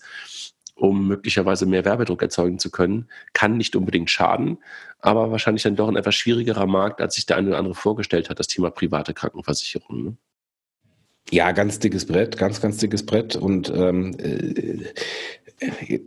um 0.76 1.07
möglicherweise 1.07 1.66
mehr 1.66 1.86
Werbedruck 1.86 2.22
erzeugen 2.22 2.59
zu 2.59 2.72
können, 2.72 3.09
kann 3.34 3.57
nicht 3.57 3.76
unbedingt 3.76 4.09
schaden, 4.09 4.57
aber 4.99 5.32
wahrscheinlich 5.32 5.64
dann 5.64 5.76
doch 5.76 5.88
ein 5.88 5.95
etwas 5.95 6.16
schwierigerer 6.16 6.66
Markt, 6.66 7.01
als 7.01 7.16
sich 7.16 7.26
der 7.26 7.38
eine 7.38 7.49
oder 7.49 7.59
andere 7.59 7.76
vorgestellt 7.76 8.30
hat, 8.30 8.39
das 8.39 8.47
Thema 8.47 8.72
private 8.72 9.14
Krankenversicherung. 9.14 10.03
Ne? 10.03 10.18
Ja, 11.32 11.54
ganz 11.54 11.80
dickes 11.80 12.06
Brett, 12.06 12.38
ganz, 12.38 12.60
ganz 12.60 12.78
dickes 12.78 13.06
Brett. 13.06 13.38
Und 13.38 13.72
ähm, 13.74 14.14
äh, 14.20 14.84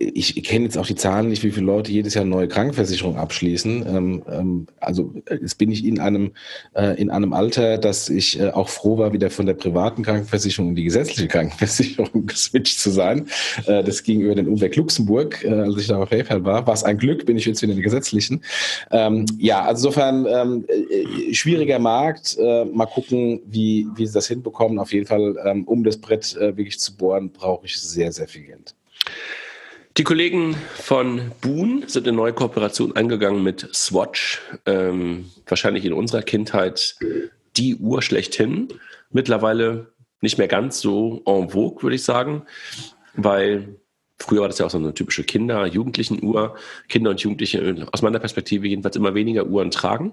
ich 0.01 0.43
kenne 0.43 0.65
jetzt 0.65 0.77
auch 0.77 0.87
die 0.87 0.97
Zahlen 0.97 1.29
nicht, 1.29 1.45
wie 1.45 1.53
viele 1.53 1.67
Leute 1.67 1.93
jedes 1.93 2.15
Jahr 2.15 2.25
neue 2.25 2.49
Krankenversicherung 2.49 3.17
abschließen. 3.17 3.87
Ähm, 3.87 4.23
ähm, 4.29 4.67
also 4.81 5.15
jetzt 5.31 5.59
bin 5.59 5.71
ich 5.71 5.85
in 5.85 6.01
einem, 6.01 6.33
äh, 6.75 7.01
in 7.01 7.09
einem 7.09 7.33
Alter, 7.33 7.79
dass 7.79 8.09
ich 8.09 8.41
äh, 8.41 8.51
auch 8.51 8.69
froh 8.69 8.99
war, 8.99 9.13
wieder 9.13 9.31
von 9.31 9.47
der 9.47 9.55
privaten 9.55 10.03
Krankenversicherung 10.03 10.71
in 10.71 10.75
die 10.75 10.85
gesetzliche 10.85 11.29
Krankenversicherung 11.29 12.27
geswitcht 12.27 12.81
zu 12.81 12.91
sein. 12.91 13.29
Äh, 13.67 13.85
das 13.85 14.03
ging 14.03 14.23
über 14.23 14.35
den 14.35 14.49
Umweg 14.49 14.75
Luxemburg, 14.75 15.45
äh, 15.45 15.51
als 15.51 15.77
ich 15.77 15.87
da 15.87 15.99
auf 15.99 16.11
PayPal 16.11 16.45
war. 16.45 16.67
War 16.67 16.75
es 16.75 16.83
ein 16.83 16.99
Glück, 16.99 17.25
bin 17.25 17.37
ich 17.37 17.47
jetzt 17.47 17.63
wieder 17.63 17.73
in 17.73 17.79
der 17.79 17.85
gesetzlichen. 17.85 18.43
Ähm, 18.91 19.25
ja, 19.39 19.65
also 19.65 19.85
insofern 19.85 20.27
ähm, 20.27 20.65
äh, 20.69 21.33
schwieriger 21.33 21.79
Markt. 21.79 22.37
Äh, 22.39 22.65
mal 22.65 22.87
gucken, 22.87 23.41
wie, 23.47 23.87
wie 23.95 24.07
sie 24.07 24.15
das 24.15 24.27
hinbekommen. 24.27 24.81
Auf 24.81 24.93
jeden 24.93 25.07
Fall, 25.07 25.37
ähm, 25.45 25.65
um 25.65 25.85
das 25.85 25.99
Brett 25.99 26.35
wirklich 26.35 26.81
zu 26.81 26.97
bohren, 26.97 27.31
brauche 27.31 27.67
ich 27.67 27.79
sehr, 27.79 28.11
sehr 28.11 28.27
viel 28.27 28.45
Geld. 28.45 28.75
Die 29.97 30.03
Kollegen 30.03 30.57
von 30.75 31.31
Boon 31.41 31.85
sind 31.87 32.09
eine 32.09 32.17
neue 32.17 32.33
Kooperation 32.33 32.97
eingegangen 32.97 33.45
mit 33.45 33.69
Swatch. 33.73 34.41
Ähm, 34.67 35.31
wahrscheinlich 35.47 35.85
in 35.85 35.93
unserer 35.93 36.23
Kindheit 36.23 36.97
die 37.57 37.77
Uhr 37.77 38.03
schlechthin. 38.03 38.67
Mittlerweile 39.13 39.93
nicht 40.21 40.37
mehr 40.37 40.49
ganz 40.49 40.81
so 40.81 41.23
en 41.27 41.51
vogue, 41.51 41.85
würde 41.85 41.95
ich 41.95 42.03
sagen, 42.03 42.43
weil 43.15 43.77
früher 44.19 44.41
war 44.41 44.49
das 44.49 44.59
ja 44.59 44.67
auch 44.67 44.71
so 44.71 44.79
eine 44.79 44.95
typische 44.95 45.23
Kinder-, 45.23 45.67
Jugendlichen-Uhr. 45.67 46.57
Kinder 46.89 47.11
und 47.11 47.21
Jugendliche 47.21 47.87
aus 47.93 48.03
meiner 48.03 48.19
Perspektive 48.19 48.67
jedenfalls 48.67 48.97
immer 48.97 49.15
weniger 49.15 49.47
Uhren 49.47 49.71
tragen 49.71 50.13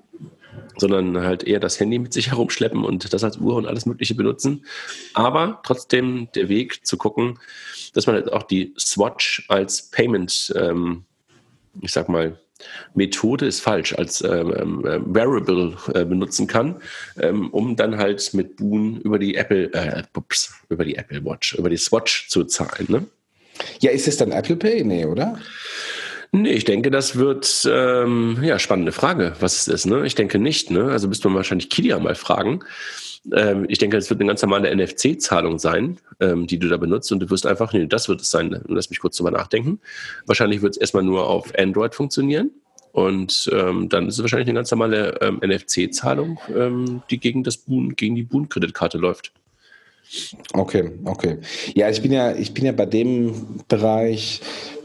sondern 0.78 1.22
halt 1.22 1.44
eher 1.44 1.60
das 1.60 1.80
Handy 1.80 2.00
mit 2.00 2.14
sich 2.14 2.32
herumschleppen 2.32 2.84
und 2.84 3.14
das 3.14 3.24
als 3.24 3.38
Uhr 3.38 3.56
und 3.56 3.68
alles 3.68 3.86
Mögliche 3.86 4.16
benutzen. 4.16 4.66
Aber 5.14 5.60
trotzdem 5.64 6.30
der 6.36 6.50
Weg 6.50 6.86
zu 6.86 6.98
gucken, 6.98 7.40
dass 7.94 8.08
man 8.08 8.16
halt 8.16 8.32
auch 8.32 8.44
die 8.44 8.74
Swatch 8.78 9.46
als 9.48 9.90
Payment, 9.90 10.54
ähm, 10.56 11.04
ich 11.82 11.92
sag 11.92 12.10
mal, 12.10 12.38
Methode 12.94 13.46
ist 13.46 13.60
falsch, 13.60 13.94
als 13.94 14.22
ähm, 14.22 14.86
ähm, 14.86 15.16
Wearable 15.16 15.78
äh, 15.94 16.06
benutzen 16.06 16.48
kann, 16.48 16.82
ähm, 17.20 17.50
um 17.50 17.76
dann 17.76 17.98
halt 17.98 18.34
mit 18.34 18.58
Boon 18.58 18.98
über 19.02 19.20
die 19.20 19.36
Apple, 19.36 19.74
äh, 19.74 20.04
ups, 20.16 20.54
über 20.70 20.86
die 20.86 20.96
Apple 20.96 21.24
Watch, 21.26 21.56
über 21.56 21.70
die 21.70 21.78
Swatch 21.78 22.28
zu 22.30 22.44
zahlen. 22.44 22.86
Ne? 22.88 23.06
Ja, 23.80 23.92
ist 23.92 24.08
es 24.08 24.18
dann 24.18 24.32
Apple 24.32 24.56
Pay? 24.56 24.84
Nee, 24.84 25.06
oder? 25.06 25.40
Nee, 26.34 26.52
ich 26.52 26.64
denke, 26.64 26.92
das 26.92 27.18
wird, 27.18 27.68
ähm, 27.70 28.38
ja, 28.42 28.58
spannende 28.58 28.94
Frage, 28.94 29.34
was 29.42 29.58
es 29.58 29.68
ist. 29.68 29.86
Ne? 29.86 30.06
Ich 30.06 30.16
denke 30.16 30.40
nicht. 30.40 30.72
Ne? 30.72 30.86
Also 30.86 31.10
müsste 31.10 31.28
man 31.28 31.36
wahrscheinlich 31.36 31.70
Kilia 31.70 32.00
mal 32.00 32.16
fragen. 32.16 32.62
Ähm, 33.34 33.66
ich 33.68 33.80
denke, 33.80 33.98
es 33.98 34.10
wird 34.10 34.22
eine 34.22 34.30
ganz 34.30 34.42
normale 34.42 34.74
NFC-Zahlung 34.74 35.60
sein, 35.60 35.98
ähm, 36.22 36.48
die 36.48 36.58
du 36.58 36.70
da 36.70 36.78
benutzt 36.78 37.12
und 37.12 37.20
du 37.20 37.30
wirst 37.30 37.46
einfach, 37.46 37.74
nee, 37.74 37.86
das 37.86 38.08
wird 38.08 38.22
es 38.22 38.32
sein. 38.32 38.62
Lass 38.68 38.90
mich 38.90 39.00
kurz 39.00 39.18
drüber 39.18 39.32
nachdenken. 39.32 39.82
Wahrscheinlich 40.26 40.62
wird 40.62 40.76
es 40.76 40.78
erstmal 40.78 41.04
nur 41.04 41.28
auf 41.28 41.52
Android 41.58 41.96
funktionieren. 41.96 42.52
Und 42.94 43.50
ähm, 43.54 43.90
dann 43.90 44.08
ist 44.08 44.16
es 44.16 44.22
wahrscheinlich 44.22 44.50
eine 44.50 44.58
ganz 44.58 44.72
normale 44.72 45.20
ähm, 45.22 45.40
NFC-Zahlung, 45.44 46.40
ähm, 46.54 47.04
die 47.10 47.20
gegen 47.20 47.44
das 47.44 47.58
Boon, 47.58 47.96
gegen 47.96 48.16
die 48.16 48.24
Boon-Kreditkarte 48.24 48.98
läuft. 48.98 49.32
Okay, 50.54 50.92
okay. 51.06 51.38
Ja, 51.74 51.90
ich 51.90 52.02
bin 52.02 52.12
ja, 52.12 52.36
ich 52.36 52.54
bin 52.54 52.66
ja 52.66 52.74
bei 52.74 52.86
dem 52.86 53.62
Bereich 53.70 54.42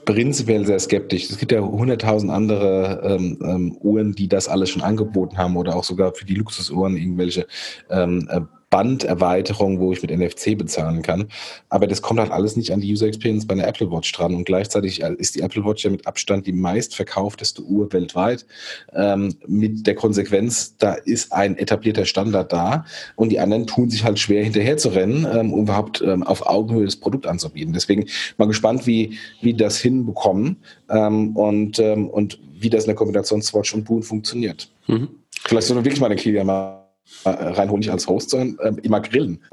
prinzipiell 0.07 0.65
sehr 0.65 0.79
skeptisch. 0.79 1.29
Es 1.29 1.37
gibt 1.37 1.53
ja 1.53 1.61
hunderttausend 1.61 2.33
andere 2.33 3.03
ähm, 3.05 3.39
ähm, 3.43 3.77
Uhren, 3.81 4.15
die 4.15 4.29
das 4.29 4.49
alles 4.49 4.71
schon 4.71 4.83
angeboten 4.83 5.37
haben 5.37 5.57
oder 5.57 5.77
auch 5.77 5.85
sogar 5.85 6.15
für 6.15 6.25
die 6.25 6.35
Luxusuhren 6.35 6.97
irgendwelche 6.97 7.47
ähm, 7.91 8.27
äh, 8.31 8.41
Banderweiterung, 8.71 9.79
wo 9.79 9.93
ich 9.93 10.03
mit 10.03 10.11
NFC 10.11 10.59
bezahlen 10.59 11.03
kann. 11.03 11.29
Aber 11.69 11.87
das 11.87 12.03
kommt 12.03 12.19
halt 12.19 12.33
alles 12.33 12.57
nicht 12.57 12.73
an 12.73 12.81
die 12.81 12.93
User 12.93 13.07
Experience 13.07 13.47
bei 13.47 13.55
einer 13.55 13.67
Apple 13.67 13.91
Watch 13.91 14.11
dran. 14.13 14.35
Und 14.35 14.45
gleichzeitig 14.45 15.01
ist 15.01 15.37
die 15.37 15.41
Apple 15.41 15.65
Watch 15.65 15.85
ja 15.85 15.91
mit 15.91 16.07
Abstand 16.07 16.47
die 16.47 16.53
meistverkaufteste 16.53 17.63
Uhr 17.63 17.93
weltweit. 17.93 18.45
Ähm, 18.93 19.37
mit 19.47 19.87
der 19.87 19.95
Konsequenz, 19.95 20.77
da 20.79 20.95
ist 20.95 21.33
ein 21.33 21.57
etablierter 21.57 22.05
Standard 22.05 22.53
da 22.53 22.85
und 23.15 23.31
die 23.31 23.39
anderen 23.39 23.67
tun 23.67 23.89
sich 23.89 24.05
halt 24.05 24.19
schwer 24.19 24.43
hinterher 24.43 24.77
zu 24.77 24.89
rennen, 24.89 25.27
ähm, 25.33 25.53
um 25.53 25.63
überhaupt 25.63 26.03
ähm, 26.03 26.23
auf 26.25 26.47
Augenhöhe 26.47 26.85
das 26.85 26.97
Produkt 26.97 27.27
anzubieten. 27.27 27.73
Deswegen 27.73 28.07
mal 28.37 28.47
gespannt, 28.47 28.87
wie, 28.87 29.17
wie 29.41 29.55
das 29.55 29.79
hinbekommen 29.79 30.57
ähm, 30.91 31.37
und, 31.37 31.79
ähm, 31.79 32.09
und 32.09 32.41
wie 32.59 32.71
das 32.71 32.85
in 32.85 32.89
der 32.89 32.97
Kombination 32.97 33.43
Swatch 33.43 33.75
und 33.75 33.85
Boon 33.85 34.03
funktioniert. 34.03 34.71
Mhm. 34.89 35.09
Vielleicht 35.45 35.69
sollen 35.69 35.79
wir 35.81 35.85
wirklich 35.85 36.01
mal 36.01 36.09
den 36.09 36.19
Kilian 36.19 36.47
mal 36.47 36.76
äh, 37.25 37.31
reinholen, 37.31 37.81
nicht 37.81 37.91
als 37.91 38.07
Host, 38.07 38.31
sondern 38.31 38.77
äh, 38.77 38.81
immer 38.83 39.01
grillen. 39.01 39.41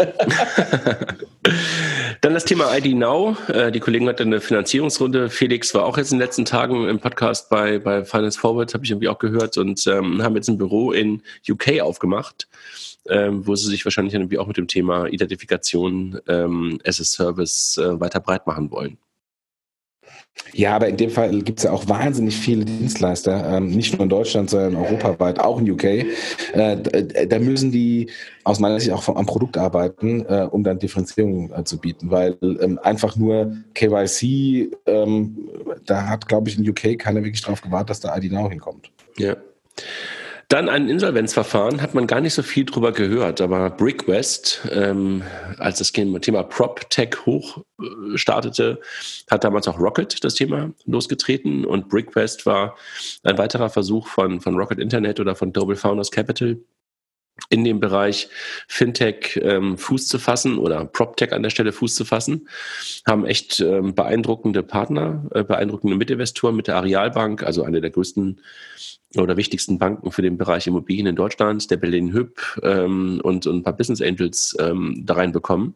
Dann 2.21 2.33
das 2.33 2.45
Thema 2.45 2.75
ID 2.75 2.95
Now. 2.95 3.35
Äh, 3.47 3.71
die 3.71 3.79
Kollegen 3.79 4.07
hatten 4.07 4.23
eine 4.23 4.41
Finanzierungsrunde. 4.41 5.29
Felix 5.29 5.73
war 5.73 5.85
auch 5.85 5.97
jetzt 5.97 6.11
in 6.11 6.17
den 6.17 6.25
letzten 6.25 6.45
Tagen 6.45 6.87
im 6.87 6.99
Podcast 6.99 7.49
bei, 7.49 7.79
bei 7.79 8.05
Finance 8.05 8.39
Forward, 8.39 8.73
habe 8.73 8.85
ich 8.85 8.91
irgendwie 8.91 9.09
auch 9.09 9.19
gehört, 9.19 9.57
und 9.57 9.85
ähm, 9.87 10.23
haben 10.23 10.35
jetzt 10.35 10.47
ein 10.47 10.57
Büro 10.57 10.91
in 10.91 11.21
UK 11.49 11.81
aufgemacht, 11.81 12.47
ähm, 13.09 13.45
wo 13.45 13.55
sie 13.55 13.69
sich 13.69 13.83
wahrscheinlich 13.85 14.13
irgendwie 14.13 14.37
auch 14.37 14.47
mit 14.47 14.57
dem 14.57 14.67
Thema 14.67 15.07
Identifikation 15.07 16.19
ähm, 16.27 16.79
as 16.85 17.01
a 17.01 17.03
Service 17.03 17.77
äh, 17.77 17.99
weiter 17.99 18.19
breit 18.19 18.47
machen 18.47 18.71
wollen. 18.71 18.97
Ja, 20.53 20.75
aber 20.75 20.87
in 20.87 20.97
dem 20.97 21.09
Fall 21.09 21.41
gibt 21.41 21.59
es 21.59 21.63
ja 21.63 21.71
auch 21.71 21.87
wahnsinnig 21.87 22.35
viele 22.35 22.65
Dienstleister, 22.65 23.57
ähm, 23.57 23.69
nicht 23.69 23.93
nur 23.93 24.03
in 24.03 24.09
Deutschland, 24.09 24.49
sondern 24.49 24.75
europaweit, 24.75 25.39
auch 25.39 25.59
in 25.59 25.69
UK. 25.69 25.83
Äh, 25.83 26.05
äh, 26.53 27.27
da 27.27 27.39
müssen 27.39 27.71
die 27.71 28.09
aus 28.43 28.59
meiner 28.59 28.79
Sicht 28.79 28.91
auch 28.91 29.01
vom, 29.01 29.17
am 29.17 29.25
Produkt 29.25 29.57
arbeiten, 29.57 30.25
äh, 30.25 30.47
um 30.49 30.63
dann 30.63 30.79
Differenzierung 30.79 31.51
äh, 31.51 31.63
zu 31.63 31.79
bieten, 31.79 32.11
weil 32.11 32.37
ähm, 32.41 32.79
einfach 32.83 33.15
nur 33.15 33.55
KYC, 33.73 34.71
ähm, 34.85 35.37
da 35.85 36.07
hat, 36.07 36.27
glaube 36.27 36.49
ich, 36.49 36.57
in 36.57 36.69
UK 36.69 36.99
keiner 36.99 37.23
wirklich 37.23 37.41
drauf 37.41 37.61
gewartet, 37.61 37.91
dass 37.91 37.99
da 38.01 38.15
ID 38.15 38.31
Now 38.31 38.49
hinkommt. 38.49 38.91
Ja. 39.17 39.35
Dann 40.49 40.69
ein 40.69 40.89
Insolvenzverfahren, 40.89 41.81
hat 41.81 41.93
man 41.93 42.07
gar 42.07 42.21
nicht 42.21 42.33
so 42.33 42.43
viel 42.43 42.65
drüber 42.65 42.91
gehört, 42.91 43.41
aber 43.41 43.69
BrickWest, 43.69 44.67
ähm, 44.71 45.23
als 45.57 45.79
das 45.79 45.91
Thema 45.91 46.43
PropTech 46.43 47.25
hoch 47.25 47.63
äh, 47.79 48.17
startete, 48.17 48.79
hat 49.29 49.43
damals 49.43 49.67
auch 49.67 49.79
Rocket 49.79 50.23
das 50.23 50.35
Thema 50.35 50.71
losgetreten 50.85 51.65
und 51.65 51.89
BrickWest 51.89 52.45
war 52.45 52.75
ein 53.23 53.37
weiterer 53.37 53.69
Versuch 53.69 54.07
von, 54.07 54.41
von 54.41 54.55
Rocket 54.55 54.79
Internet 54.79 55.19
oder 55.19 55.35
von 55.35 55.53
Global 55.53 55.75
Founders 55.75 56.11
Capital, 56.11 56.57
in 57.49 57.63
dem 57.63 57.79
Bereich 57.79 58.29
Fintech 58.67 59.39
ähm, 59.41 59.77
Fuß 59.77 60.07
zu 60.07 60.19
fassen 60.19 60.57
oder 60.57 60.85
PropTech 60.85 61.33
an 61.33 61.43
der 61.43 61.49
Stelle 61.49 61.71
Fuß 61.71 61.95
zu 61.95 62.05
fassen, 62.05 62.47
haben 63.07 63.25
echt 63.25 63.59
ähm, 63.59 63.95
beeindruckende 63.95 64.63
Partner, 64.63 65.25
äh, 65.33 65.43
beeindruckende 65.43 65.95
Mitinvestoren 65.95 66.55
mit 66.55 66.67
der 66.67 66.77
Arealbank, 66.77 67.43
also 67.43 67.63
eine 67.63 67.81
der 67.81 67.89
größten 67.89 68.39
oder 69.15 69.37
wichtigsten 69.37 69.77
Banken 69.77 70.11
für 70.11 70.21
den 70.21 70.37
Bereich 70.37 70.67
Immobilien 70.67 71.07
in 71.07 71.15
Deutschland, 71.15 71.69
der 71.69 71.77
Berlin 71.77 72.13
Hüb 72.13 72.39
ähm, 72.63 73.19
und, 73.23 73.45
und 73.45 73.57
ein 73.57 73.63
paar 73.63 73.77
Business 73.77 74.01
Angels 74.01 74.55
ähm, 74.59 75.03
da 75.05 75.15
reinbekommen. 75.15 75.75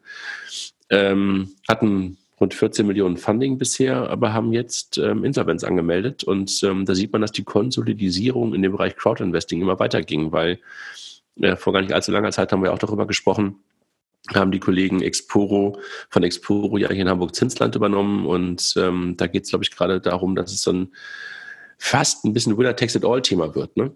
Ähm, 0.89 1.49
hatten 1.68 2.18
rund 2.39 2.53
14 2.53 2.86
Millionen 2.86 3.18
Funding 3.18 3.58
bisher, 3.58 4.10
aber 4.10 4.34
haben 4.34 4.53
jetzt 4.53 4.97
ähm, 4.97 5.24
Insolvenz 5.24 5.64
angemeldet. 5.64 6.24
Und 6.24 6.62
ähm, 6.64 6.86
da 6.86 6.95
sieht 6.95 7.12
man, 7.12 7.22
dass 7.22 7.32
die 7.32 7.43
Konsolidisierung 7.43 8.53
in 8.53 8.62
dem 8.62 8.72
Bereich 8.72 8.95
Crowdinvesting 8.95 9.62
immer 9.62 9.80
weiter 9.80 10.01
ging, 10.01 10.32
weil 10.32 10.60
äh, 11.42 11.56
vor 11.56 11.74
gar 11.74 11.82
nicht 11.82 11.94
allzu 11.94 12.12
langer 12.12 12.32
Zeit 12.32 12.52
haben 12.52 12.64
wir 12.64 12.74
auch 12.74 12.80
darüber 12.80 13.08
gesprochen, 13.08 13.56
haben 14.34 14.52
die 14.52 14.60
Kollegen 14.60 15.02
Exporo 15.02 15.80
von 16.10 16.24
Exporo 16.24 16.78
ja 16.78 16.90
hier 16.90 17.02
in 17.02 17.10
Hamburg 17.10 17.36
Zinsland 17.36 17.76
übernommen. 17.76 18.26
Und 18.26 18.74
ähm, 18.78 19.16
da 19.18 19.28
geht 19.28 19.44
es, 19.44 19.50
glaube 19.50 19.64
ich, 19.64 19.72
gerade 19.72 20.02
darum, 20.02 20.36
dass 20.36 20.52
es 20.52 20.62
so 20.62 20.72
ein 20.72 20.94
fast 21.78 22.26
ein 22.26 22.34
bisschen 22.34 22.58
Winner-Takes-it-all-Thema 22.58 23.56
wird, 23.56 23.78
ne? 23.78 23.92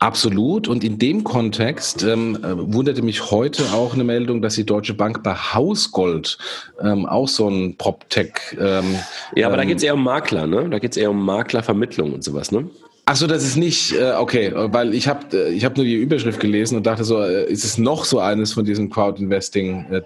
Absolut. 0.00 0.68
Und 0.68 0.84
in 0.84 0.98
dem 0.98 1.24
Kontext 1.24 2.04
ähm, 2.04 2.36
äh, 2.36 2.72
wunderte 2.72 3.02
mich 3.02 3.32
heute 3.32 3.64
auch 3.72 3.94
eine 3.94 4.04
Meldung, 4.04 4.42
dass 4.42 4.54
die 4.54 4.64
Deutsche 4.64 4.94
Bank 4.94 5.24
bei 5.24 5.34
Hausgold 5.34 6.38
ähm, 6.80 7.04
auch 7.04 7.26
so 7.26 7.48
ein 7.48 7.76
PropTech. 7.76 8.56
Ähm, 8.60 8.94
ja, 9.34 9.48
aber 9.48 9.56
da 9.56 9.62
ähm, 9.62 9.68
geht 9.68 9.78
es 9.78 9.82
eher 9.82 9.94
um 9.94 10.04
Makler, 10.04 10.46
ne? 10.46 10.68
Da 10.70 10.78
geht 10.78 10.92
es 10.92 10.96
eher 10.96 11.10
um 11.10 11.24
Maklervermittlung 11.24 12.12
und 12.12 12.22
sowas, 12.22 12.52
ne? 12.52 12.70
Ach 13.10 13.16
so, 13.16 13.26
das 13.26 13.42
ist 13.42 13.56
nicht 13.56 13.94
äh, 13.94 14.12
okay, 14.18 14.52
weil 14.54 14.92
ich 14.92 15.08
habe 15.08 15.34
äh, 15.34 15.48
ich 15.48 15.64
hab 15.64 15.78
nur 15.78 15.86
die 15.86 15.94
Überschrift 15.94 16.40
gelesen 16.40 16.76
und 16.76 16.84
dachte 16.84 17.04
so, 17.04 17.22
äh, 17.22 17.50
ist 17.50 17.64
es 17.64 17.78
noch 17.78 18.04
so 18.04 18.20
eines 18.20 18.52
von 18.52 18.66
diesen 18.66 18.90
Crowd 18.90 19.18
Investing 19.18 19.86
äh, 19.90 20.02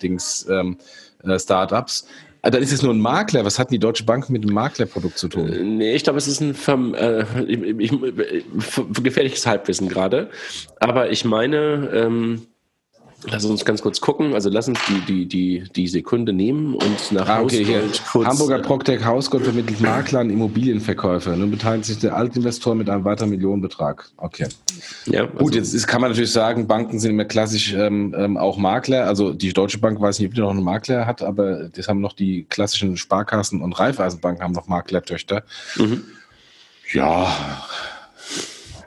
ähm, 0.48 0.76
äh, 1.24 1.36
Startups? 1.36 2.06
Ah, 2.42 2.50
dann 2.50 2.62
ist 2.62 2.70
es 2.70 2.80
nur 2.80 2.94
ein 2.94 3.00
Makler. 3.00 3.44
Was 3.44 3.58
hat 3.58 3.72
die 3.72 3.80
Deutsche 3.80 4.04
Bank 4.04 4.30
mit 4.30 4.44
dem 4.44 4.54
Maklerprodukt 4.54 5.18
zu 5.18 5.26
tun? 5.26 5.52
Äh, 5.52 5.64
nee, 5.64 5.94
ich 5.94 6.04
glaube, 6.04 6.20
es 6.20 6.28
ist 6.28 6.40
ein 6.40 6.54
Verm 6.54 6.94
äh, 6.94 7.24
ich, 7.44 7.60
ich, 7.60 7.92
gefährliches 9.02 9.48
Halbwissen 9.48 9.88
gerade. 9.88 10.30
Aber 10.78 11.10
ich 11.10 11.24
meine, 11.24 11.90
ähm, 11.92 12.46
Lass 13.24 13.44
uns 13.44 13.64
ganz 13.64 13.82
kurz 13.82 14.00
gucken. 14.00 14.34
Also 14.34 14.50
lass 14.50 14.68
uns 14.68 14.78
die, 14.88 15.00
die, 15.06 15.26
die, 15.26 15.64
die 15.74 15.88
Sekunde 15.88 16.32
nehmen 16.32 16.74
und 16.74 17.12
nach 17.12 17.28
ah, 17.28 17.42
okay, 17.42 17.64
kurz 18.10 18.26
Hamburger 18.26 18.58
Proctec 18.58 19.04
Hausgold 19.04 19.44
vermittelt 19.44 19.80
Makler 19.80 20.20
an 20.20 20.30
Immobilienverkäufer. 20.30 21.36
Nun 21.36 21.50
beteiligt 21.50 21.84
sich 21.84 21.98
der 21.98 22.16
Altinvestor 22.16 22.74
mit 22.74 22.90
einem 22.90 23.04
weiteren 23.04 23.30
Millionenbetrag. 23.30 24.10
Okay. 24.16 24.48
Ja, 25.06 25.22
also 25.22 25.36
Gut, 25.36 25.54
jetzt 25.54 25.72
ist, 25.72 25.86
kann 25.86 26.00
man 26.00 26.10
natürlich 26.10 26.32
sagen, 26.32 26.66
Banken 26.66 26.98
sind 26.98 27.12
immer 27.12 27.24
klassisch 27.24 27.72
ähm, 27.72 28.14
ähm, 28.16 28.36
auch 28.36 28.56
Makler. 28.56 29.06
Also 29.06 29.32
die 29.32 29.52
Deutsche 29.52 29.78
Bank 29.78 30.00
weiß 30.00 30.18
nicht, 30.18 30.28
ob 30.28 30.34
die 30.34 30.40
noch 30.40 30.50
einen 30.50 30.64
Makler 30.64 31.06
hat, 31.06 31.22
aber 31.22 31.68
das 31.68 31.88
haben 31.88 32.00
noch 32.00 32.14
die 32.14 32.44
klassischen 32.48 32.96
Sparkassen 32.96 33.62
und 33.62 33.78
Raiffeisenbanken 33.78 34.42
haben 34.42 34.52
noch 34.52 34.68
Maklertöchter. 34.68 35.44
Mhm. 35.76 36.02
Ja, 36.92 37.66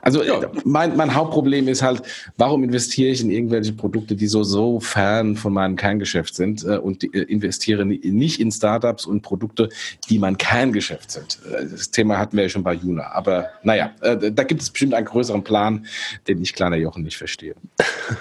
also 0.06 0.22
ja. 0.22 0.40
mein, 0.64 0.96
mein 0.96 1.12
Hauptproblem 1.12 1.66
ist 1.66 1.82
halt, 1.82 2.00
warum 2.36 2.62
investiere 2.62 3.10
ich 3.10 3.20
in 3.20 3.28
irgendwelche 3.28 3.72
Produkte, 3.72 4.14
die 4.14 4.28
so, 4.28 4.44
so 4.44 4.78
fern 4.78 5.34
von 5.34 5.52
meinem 5.52 5.74
Kerngeschäft 5.74 6.36
sind 6.36 6.64
äh, 6.64 6.76
und 6.76 7.02
die, 7.02 7.12
äh, 7.12 7.22
investiere 7.22 7.84
nicht 7.84 8.38
in 8.38 8.52
Startups 8.52 9.04
und 9.04 9.22
Produkte, 9.22 9.68
die 10.08 10.20
mein 10.20 10.38
Kerngeschäft 10.38 11.10
sind. 11.10 11.40
Äh, 11.52 11.66
das 11.68 11.90
Thema 11.90 12.18
hatten 12.18 12.36
wir 12.36 12.44
ja 12.44 12.48
schon 12.48 12.62
bei 12.62 12.74
Juna. 12.74 13.10
Aber 13.14 13.48
naja, 13.64 13.90
äh, 14.00 14.30
da 14.30 14.44
gibt 14.44 14.62
es 14.62 14.70
bestimmt 14.70 14.94
einen 14.94 15.06
größeren 15.06 15.42
Plan, 15.42 15.86
den 16.28 16.40
ich, 16.40 16.54
kleiner 16.54 16.76
Jochen, 16.76 17.02
nicht 17.02 17.16
verstehe. 17.16 17.56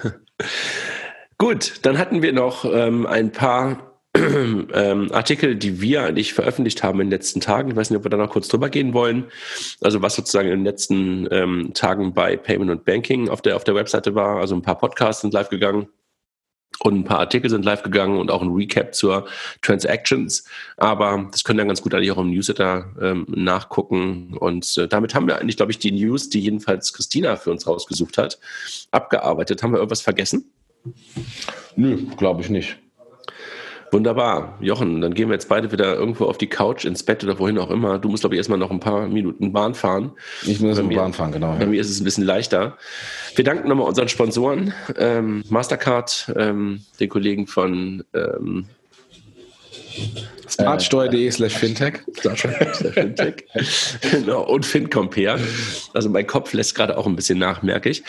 Gut, 1.38 1.74
dann 1.84 2.00
hatten 2.00 2.24
wir 2.24 2.34
noch 2.34 2.66
ähm, 2.66 3.06
ein 3.06 3.32
paar 3.32 3.95
ähm, 4.74 5.12
Artikel, 5.12 5.56
die 5.56 5.82
wir 5.82 6.04
eigentlich 6.04 6.34
veröffentlicht 6.34 6.84
haben 6.84 7.02
in 7.02 7.08
den 7.08 7.12
letzten 7.12 7.42
Tagen. 7.42 7.72
Ich 7.72 7.76
weiß 7.76 7.90
nicht, 7.90 7.98
ob 7.98 8.06
wir 8.06 8.10
da 8.10 8.18
noch 8.18 8.30
kurz 8.30 8.48
drüber 8.48 8.70
gehen 8.70 8.94
wollen. 8.94 9.26
Also 9.82 10.02
was 10.02 10.16
sozusagen 10.16 10.50
in 10.50 10.60
den 10.60 10.66
letzten 10.66 11.28
ähm, 11.32 11.74
Tagen 11.74 12.14
bei 12.14 12.38
Payment 12.38 12.72
und 12.72 12.86
Banking 12.86 13.30
auf 13.30 13.42
der, 13.42 13.56
auf 13.56 13.66
der 13.66 13.76
Webseite 13.76 14.16
war. 14.16 14.40
Also 14.40 14.56
ein 14.56 14.62
paar 14.62 14.78
Podcasts 14.78 15.22
sind 15.22 15.34
live 15.34 15.50
gegangen 15.50 15.88
und 16.80 16.96
ein 16.96 17.04
paar 17.04 17.20
Artikel 17.20 17.50
sind 17.50 17.66
live 17.66 17.84
gegangen 17.84 18.18
und 18.18 18.32
auch 18.32 18.42
ein 18.42 18.54
Recap 18.54 18.96
zur 18.96 19.28
Transactions. 19.62 20.46
Aber 20.78 21.28
das 21.32 21.44
können 21.44 21.58
dann 21.58 21.68
ganz 21.68 21.82
gut 21.82 21.94
eigentlich 21.94 22.12
auch 22.12 22.18
im 22.18 22.32
Newsletter 22.32 22.94
ähm, 23.02 23.26
nachgucken. 23.30 24.38
Und 24.38 24.78
äh, 24.78 24.88
damit 24.88 25.14
haben 25.14 25.28
wir 25.28 25.40
eigentlich, 25.40 25.58
glaube 25.58 25.72
ich, 25.72 25.80
die 25.80 25.92
News, 25.92 26.30
die 26.30 26.40
jedenfalls 26.40 26.94
Christina 26.94 27.36
für 27.36 27.52
uns 27.52 27.68
rausgesucht 27.68 28.18
hat, 28.18 28.40
abgearbeitet. 28.92 29.62
Haben 29.62 29.74
wir 29.74 29.78
irgendwas 29.78 30.02
vergessen? 30.02 30.52
Nö, 31.76 31.98
glaube 32.18 32.42
ich 32.42 32.50
nicht. 32.50 32.78
Wunderbar. 33.92 34.58
Jochen, 34.60 35.02
dann 35.02 35.14
gehen 35.14 35.30
wir 35.30 35.34
jetzt 35.34 35.48
beide 35.48 35.72
wieder 35.72 35.96
irgendwo 35.96 36.26
auf 36.26 36.38
die 36.38 36.48
Couch, 36.48 36.86
ins 36.86 37.04
Bett 37.04 37.24
oder 37.24 37.40
wohin 37.40 37.58
auch 37.58 37.70
immer. 37.70 38.00
Du 38.00 38.10
musst, 38.10 38.24
glaube 38.24 38.36
ich, 38.36 38.38
erstmal 38.38 38.60
noch 38.60 38.72
ein 38.72 38.80
paar 38.80 39.08
Minuten 39.08 39.54
Bahn 39.54 39.74
fahren. 39.74 40.12
Ich 40.44 40.60
muss 40.60 40.78
erstmal 40.78 40.96
Bahn 40.96 41.14
fahren, 41.14 41.32
genau. 41.32 41.56
Bei 41.58 41.66
mir 41.66 41.80
ist 41.80 41.90
es 41.90 42.00
ein 42.00 42.04
bisschen 42.04 42.26
leichter. 42.26 42.78
Wir 43.36 43.46
danken 43.46 43.68
nochmal 43.68 43.88
unseren 43.88 44.10
Sponsoren, 44.10 44.74
ähm, 44.98 45.44
Mastercard, 45.50 46.34
ähm, 46.36 46.82
den 47.00 47.10
Kollegen 47.10 47.48
von 47.48 48.04
ähm, 48.14 48.66
Smartsteuer.de 50.50 51.32
slash 51.32 51.54
Fintech. 51.54 52.02
Fintech. 52.94 53.46
genau. 54.12 54.44
Und 54.44 54.66
FinCompare. 54.66 55.40
Also 55.94 56.10
mein 56.10 56.28
Kopf 56.28 56.54
lässt 56.54 56.76
gerade 56.76 56.98
auch 56.98 57.08
ein 57.08 57.16
bisschen 57.16 57.40
nach, 57.40 57.64
merke 57.64 57.90
ich. 57.90 58.04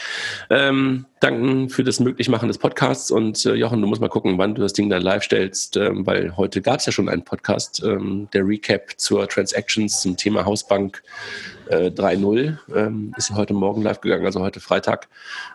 Ähm, 0.50 1.06
danken 1.20 1.68
für 1.68 1.84
das 1.84 2.00
Möglichmachen 2.00 2.48
des 2.48 2.58
Podcasts. 2.58 3.10
Und 3.10 3.44
äh, 3.46 3.54
Jochen, 3.54 3.80
du 3.80 3.86
musst 3.86 4.00
mal 4.00 4.08
gucken, 4.08 4.38
wann 4.38 4.54
du 4.54 4.62
das 4.62 4.72
Ding 4.72 4.90
dann 4.90 5.02
live 5.02 5.22
stellst, 5.22 5.76
ähm, 5.76 6.06
weil 6.06 6.36
heute 6.36 6.60
gab 6.60 6.80
es 6.80 6.86
ja 6.86 6.92
schon 6.92 7.08
einen 7.08 7.22
Podcast, 7.22 7.82
ähm, 7.84 8.28
der 8.32 8.46
Recap 8.46 8.92
zur 8.96 9.28
Transactions 9.28 10.00
zum 10.02 10.16
Thema 10.16 10.44
Hausbank 10.44 11.02
äh, 11.68 11.90
3.0 11.90 12.58
ähm, 12.74 13.12
ist 13.16 13.32
heute 13.32 13.54
Morgen 13.54 13.82
live 13.82 14.00
gegangen, 14.00 14.26
also 14.26 14.40
heute 14.40 14.60
Freitag. 14.60 15.08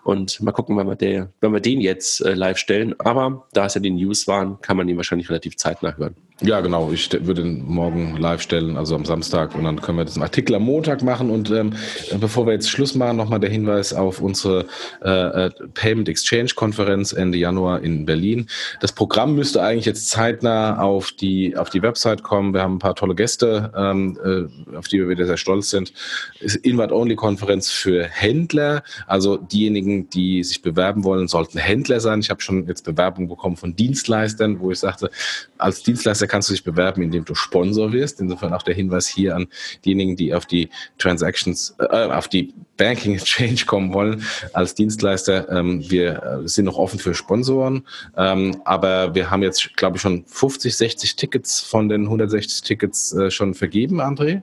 Und 0.03 0.41
mal 0.41 0.51
gucken, 0.51 0.76
wann 0.76 0.88
wir, 0.88 0.95
der, 0.95 1.30
wann 1.41 1.53
wir 1.53 1.59
den 1.62 1.82
jetzt 1.82 2.22
äh, 2.22 2.34
live 2.34 2.57
stellen. 2.57 2.95
Aber 2.99 3.47
da 3.53 3.66
es 3.66 3.76
ja 3.76 3.82
die 3.82 3.91
News 3.91 4.28
waren, 4.28 4.59
kann 4.62 4.78
man 4.78 4.89
ihn 4.89 4.97
wahrscheinlich 4.97 5.30
relativ 5.30 5.57
zeitnah 5.57 5.95
hören. 5.97 6.16
Ja, 6.43 6.59
genau. 6.59 6.91
Ich 6.91 7.11
würde 7.27 7.43
ihn 7.43 7.63
morgen 7.67 8.17
live 8.17 8.41
stellen, 8.41 8.75
also 8.75 8.95
am 8.95 9.05
Samstag. 9.05 9.53
Und 9.53 9.63
dann 9.63 9.79
können 9.79 9.99
wir 9.99 10.05
diesen 10.05 10.23
Artikel 10.23 10.55
am 10.55 10.63
Montag 10.63 11.03
machen. 11.03 11.29
Und 11.29 11.51
ähm, 11.51 11.73
bevor 12.19 12.47
wir 12.47 12.53
jetzt 12.53 12.67
Schluss 12.67 12.95
machen, 12.95 13.17
nochmal 13.17 13.39
der 13.39 13.51
Hinweis 13.51 13.93
auf 13.93 14.21
unsere 14.21 14.65
äh, 15.03 15.45
äh, 15.45 15.51
Payment 15.75 16.09
Exchange 16.09 16.49
Konferenz 16.55 17.13
Ende 17.13 17.37
Januar 17.37 17.81
in 17.81 18.07
Berlin. 18.07 18.47
Das 18.79 18.91
Programm 18.91 19.35
müsste 19.35 19.61
eigentlich 19.61 19.85
jetzt 19.85 20.09
zeitnah 20.09 20.79
auf 20.79 21.11
die, 21.11 21.55
auf 21.55 21.69
die 21.69 21.83
Website 21.83 22.23
kommen. 22.23 22.55
Wir 22.55 22.63
haben 22.63 22.77
ein 22.77 22.79
paar 22.79 22.95
tolle 22.95 23.13
Gäste, 23.13 23.71
ähm, 23.77 24.17
äh, 24.25 24.75
auf 24.75 24.87
die 24.87 24.97
wir 24.97 25.09
wieder 25.09 25.27
sehr 25.27 25.37
stolz 25.37 25.69
sind. 25.69 25.93
Invite-Only-Konferenz 26.39 27.69
für 27.69 28.05
Händler. 28.05 28.81
Also 29.05 29.37
diejenigen, 29.37 30.09
die 30.09 30.43
sich 30.43 30.63
bewerben 30.63 31.03
wollen, 31.03 31.27
sollten 31.27 31.59
Händler 31.59 31.99
sein. 31.99 32.21
Ich 32.21 32.31
habe 32.31 32.41
schon 32.41 32.65
jetzt 32.65 32.83
Bewerbungen 32.83 33.29
bekommen 33.29 33.57
von 33.57 33.75
Dienstleistern, 33.75 34.59
wo 34.59 34.71
ich 34.71 34.79
sagte, 34.79 35.11
als 35.59 35.83
Dienstleister 35.83 36.30
kannst 36.32 36.47
du 36.49 36.53
dich 36.53 36.63
bewerben, 36.63 37.01
indem 37.01 37.25
du 37.25 37.36
Sponsor 37.36 37.91
wirst. 37.91 38.21
Insofern 38.21 38.53
auch 38.53 38.63
der 38.63 38.73
Hinweis 38.73 39.05
hier 39.05 39.36
an 39.36 39.47
diejenigen, 39.84 40.15
die 40.15 40.34
auf 40.34 40.45
die 40.45 40.69
Transactions, 40.97 41.75
äh, 41.77 42.05
auf 42.05 42.29
die 42.29 42.53
Banking 42.77 43.15
Exchange 43.15 43.65
kommen 43.65 43.93
wollen 43.93 44.23
als 44.53 44.73
Dienstleister. 44.73 45.49
Ähm, 45.49 45.84
wir 45.91 46.41
äh, 46.43 46.47
sind 46.47 46.65
noch 46.65 46.77
offen 46.77 46.99
für 46.99 47.13
Sponsoren, 47.13 47.86
ähm, 48.15 48.61
aber 48.63 49.13
wir 49.13 49.29
haben 49.29 49.43
jetzt, 49.43 49.75
glaube 49.75 49.97
ich, 49.97 50.01
schon 50.01 50.23
50, 50.25 50.75
60 50.75 51.15
Tickets 51.17 51.59
von 51.59 51.89
den 51.89 52.03
160 52.03 52.61
Tickets 52.61 53.11
äh, 53.13 53.29
schon 53.29 53.53
vergeben, 53.53 53.99
André. 53.99 54.41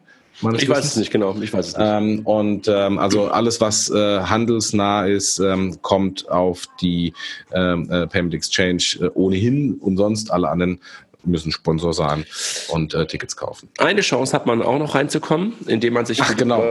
Ich 0.56 0.68
weiß 0.68 0.84
es 0.84 0.96
nicht 0.96 1.10
genau, 1.10 1.34
ich 1.40 1.52
weiß 1.52 1.68
es 1.68 1.76
nicht. 1.76 1.84
Ähm, 1.84 2.20
und 2.20 2.68
ähm, 2.68 2.98
also 2.98 3.26
alles, 3.26 3.60
was 3.60 3.90
äh, 3.90 4.20
handelsnah 4.20 5.04
ist, 5.06 5.40
ähm, 5.40 5.82
kommt 5.82 6.30
auf 6.30 6.68
die 6.80 7.12
ähm, 7.52 7.90
äh, 7.90 8.06
Payment 8.06 8.34
Exchange 8.34 8.98
äh, 9.00 9.10
ohnehin 9.14 9.74
und 9.80 9.96
sonst 9.96 10.30
alle 10.30 10.48
anderen 10.48 10.78
müssen 11.24 11.52
Sponsor 11.52 11.92
sein 11.92 12.24
und 12.68 12.94
äh, 12.94 13.06
Tickets 13.06 13.36
kaufen. 13.36 13.68
Eine 13.78 14.00
Chance 14.00 14.32
hat 14.32 14.46
man 14.46 14.62
auch 14.62 14.78
noch 14.78 14.94
reinzukommen, 14.94 15.54
indem 15.66 15.94
man 15.94 16.06
sich, 16.06 16.20
Ach, 16.22 16.36
genau. 16.36 16.62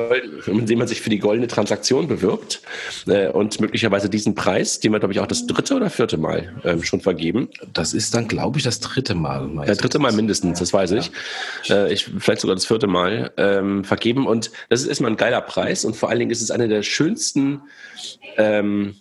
indem 0.45 0.79
man 0.79 0.87
sich 0.87 1.01
für 1.01 1.09
die 1.09 1.19
goldene 1.19 1.47
Transaktion 1.47 2.07
bewirbt 2.07 2.61
äh, 3.07 3.29
und 3.29 3.59
möglicherweise 3.59 4.09
diesen 4.09 4.35
Preis, 4.35 4.79
den 4.79 4.91
wir 4.91 4.99
glaube 4.99 5.13
ich 5.13 5.19
auch 5.19 5.27
das 5.27 5.47
dritte 5.47 5.75
oder 5.75 5.89
vierte 5.89 6.17
Mal 6.17 6.53
ähm, 6.63 6.83
schon 6.83 7.01
vergeben. 7.01 7.49
Das 7.73 7.93
ist 7.93 8.13
dann 8.13 8.27
glaube 8.27 8.57
ich 8.57 8.63
das 8.63 8.79
dritte 8.79 9.15
Mal. 9.15 9.49
Ja, 9.67 9.75
dritte 9.75 9.99
Mal 9.99 10.11
mindestens, 10.11 10.59
das 10.59 10.73
weiß 10.73 10.91
ich. 10.91 11.11
Ja. 11.65 11.85
Äh, 11.85 11.93
ich 11.93 12.09
vielleicht 12.19 12.41
sogar 12.41 12.55
das 12.55 12.65
vierte 12.65 12.87
Mal 12.87 13.31
ähm, 13.37 13.83
vergeben 13.83 14.27
und 14.27 14.51
das 14.69 14.81
ist 14.81 14.87
erstmal 14.87 15.11
ein 15.11 15.17
geiler 15.17 15.41
Preis 15.41 15.85
und 15.85 15.95
vor 15.95 16.09
allen 16.09 16.19
Dingen 16.19 16.31
ist 16.31 16.41
es 16.41 16.51
eine 16.51 16.67
der 16.67 16.83
schönsten 16.83 17.61
ähm, 18.37 18.95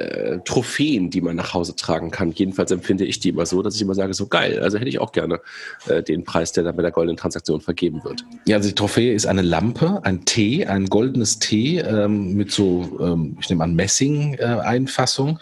äh, 0.00 0.38
Trophäen, 0.44 1.10
die 1.10 1.20
man 1.20 1.36
nach 1.36 1.54
Hause 1.54 1.76
tragen 1.76 2.10
kann. 2.10 2.32
Jedenfalls 2.32 2.70
empfinde 2.70 3.04
ich 3.04 3.20
die 3.20 3.28
immer 3.30 3.46
so, 3.46 3.62
dass 3.62 3.74
ich 3.74 3.82
immer 3.82 3.94
sage, 3.94 4.14
so 4.14 4.26
geil. 4.26 4.60
Also 4.60 4.78
hätte 4.78 4.88
ich 4.88 4.98
auch 4.98 5.12
gerne 5.12 5.40
äh, 5.88 6.02
den 6.02 6.24
Preis, 6.24 6.52
der 6.52 6.64
dann 6.64 6.76
bei 6.76 6.82
der 6.82 6.90
goldenen 6.90 7.16
Transaktion 7.16 7.60
vergeben 7.60 8.02
wird. 8.04 8.24
Ja, 8.46 8.56
also 8.56 8.68
die 8.68 8.74
Trophäe 8.74 9.12
ist 9.12 9.26
eine 9.26 9.42
Lampe, 9.42 10.00
ein 10.04 10.24
T, 10.24 10.66
ein 10.66 10.86
goldenes 10.86 11.38
T 11.38 11.78
ähm, 11.78 12.34
mit 12.34 12.50
so, 12.50 12.98
ähm, 13.00 13.36
ich 13.40 13.50
nehme 13.50 13.64
an, 13.64 13.74
Messing-Einfassung. 13.74 15.38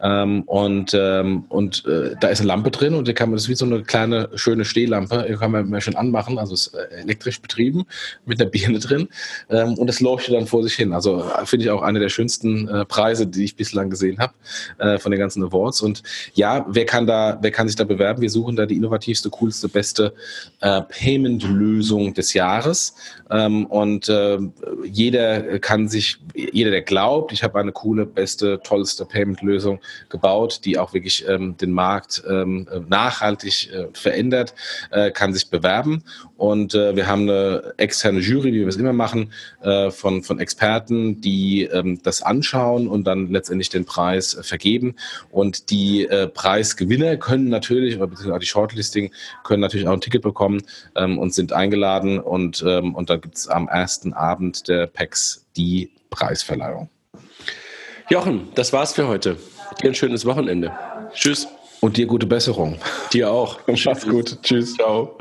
Äh, 0.00 0.22
ähm, 0.22 0.42
und 0.46 0.92
ähm, 0.94 1.44
und 1.48 1.84
äh, 1.86 2.16
da 2.20 2.28
ist 2.28 2.40
eine 2.40 2.48
Lampe 2.48 2.70
drin 2.70 2.94
und 2.94 3.06
die 3.08 3.14
kann 3.14 3.30
man, 3.30 3.36
das 3.36 3.44
ist 3.44 3.48
wie 3.48 3.54
so 3.54 3.64
eine 3.64 3.82
kleine, 3.82 4.28
schöne 4.34 4.64
Stehlampe, 4.64 5.26
die 5.28 5.36
kann 5.36 5.50
man 5.52 5.80
schön 5.80 5.96
anmachen, 5.96 6.38
also 6.38 6.54
ist 6.54 6.74
äh, 6.74 7.02
elektrisch 7.02 7.40
betrieben 7.40 7.84
mit 8.24 8.40
einer 8.40 8.50
Birne 8.50 8.78
drin. 8.78 9.08
Ähm, 9.48 9.74
und 9.74 9.86
das 9.86 10.00
leuchtet 10.00 10.34
dann 10.34 10.46
vor 10.46 10.62
sich 10.62 10.74
hin. 10.74 10.92
Also 10.92 11.22
äh, 11.22 11.46
finde 11.46 11.64
ich 11.64 11.70
auch 11.70 11.82
eine 11.82 12.00
der 12.00 12.08
schönsten 12.08 12.68
Preise, 12.88 13.26
die 13.26 13.44
ich 13.44 13.56
bislang 13.56 13.90
gesehen 13.90 13.99
gesehen 14.00 14.18
habe 14.18 14.32
äh, 14.78 14.98
von 14.98 15.12
den 15.12 15.20
ganzen 15.20 15.44
Awards. 15.44 15.80
Und 15.82 16.02
ja, 16.34 16.64
wer 16.68 16.86
kann 16.86 17.06
da, 17.06 17.38
wer 17.40 17.50
kann 17.50 17.68
sich 17.68 17.76
da 17.76 17.84
bewerben? 17.84 18.22
Wir 18.22 18.30
suchen 18.30 18.56
da 18.56 18.66
die 18.66 18.76
innovativste, 18.76 19.30
coolste, 19.30 19.68
beste 19.68 20.14
äh, 20.60 20.80
Payment-Lösung 20.82 22.14
des 22.14 22.34
Jahres. 22.34 22.94
Ähm, 23.30 23.66
und 23.66 24.08
äh, 24.08 24.38
jeder 24.84 25.58
kann 25.58 25.88
sich, 25.88 26.18
jeder, 26.34 26.70
der 26.70 26.82
glaubt, 26.82 27.32
ich 27.32 27.42
habe 27.42 27.58
eine 27.58 27.72
coole, 27.72 28.06
beste, 28.06 28.60
tollste 28.62 29.04
Payment-Lösung 29.04 29.80
gebaut, 30.08 30.60
die 30.64 30.78
auch 30.78 30.92
wirklich 30.92 31.26
ähm, 31.28 31.56
den 31.56 31.72
Markt 31.72 32.22
ähm, 32.28 32.68
nachhaltig 32.88 33.72
äh, 33.72 33.86
verändert, 33.92 34.54
äh, 34.90 35.10
kann 35.10 35.32
sich 35.32 35.48
bewerben. 35.50 36.02
Und 36.36 36.74
äh, 36.74 36.96
wir 36.96 37.06
haben 37.06 37.22
eine 37.22 37.74
externe 37.76 38.20
Jury, 38.20 38.52
wie 38.52 38.60
wir 38.60 38.68
es 38.68 38.76
immer 38.76 38.92
machen, 38.92 39.32
äh, 39.62 39.90
von, 39.90 40.22
von 40.22 40.40
Experten, 40.40 41.20
die 41.20 41.64
ähm, 41.64 42.00
das 42.02 42.22
anschauen 42.22 42.88
und 42.88 43.04
dann 43.04 43.30
letztendlich 43.30 43.68
den 43.68 43.84
Preis 43.84 44.34
äh, 44.34 44.42
vergeben. 44.42 44.96
Und 45.30 45.70
die 45.70 46.08
Preisgewinner 46.34 47.16
können 47.16 47.48
natürlich, 47.48 47.96
oder 47.96 48.06
beziehungsweise 48.06 48.40
die 48.40 48.46
Shortlisting, 48.46 49.12
können 49.44 49.60
natürlich 49.60 49.86
auch 49.86 49.92
ein 49.92 50.00
Ticket 50.00 50.22
bekommen 50.22 50.62
ähm, 50.96 51.18
und 51.18 51.34
sind 51.34 51.52
eingeladen. 51.52 52.18
Und, 52.18 52.64
ähm, 52.66 52.94
und 52.94 53.10
da 53.10 53.19
gibt 53.20 53.36
es 53.36 53.48
am 53.48 53.68
ersten 53.68 54.12
Abend 54.12 54.68
der 54.68 54.86
PEX 54.86 55.46
die 55.56 55.92
Preisverleihung. 56.10 56.88
Jochen, 58.08 58.48
das 58.54 58.72
war's 58.72 58.92
für 58.92 59.06
heute. 59.06 59.36
Dir 59.82 59.90
ein 59.90 59.94
schönes 59.94 60.26
Wochenende. 60.26 60.72
Tschüss. 61.12 61.46
Und 61.80 61.96
dir 61.96 62.06
gute 62.06 62.26
Besserung. 62.26 62.78
Dir 63.12 63.30
auch. 63.30 63.60
Mach's 63.84 64.06
gut. 64.06 64.42
Tschüss. 64.42 64.74
Ciao. 64.74 65.16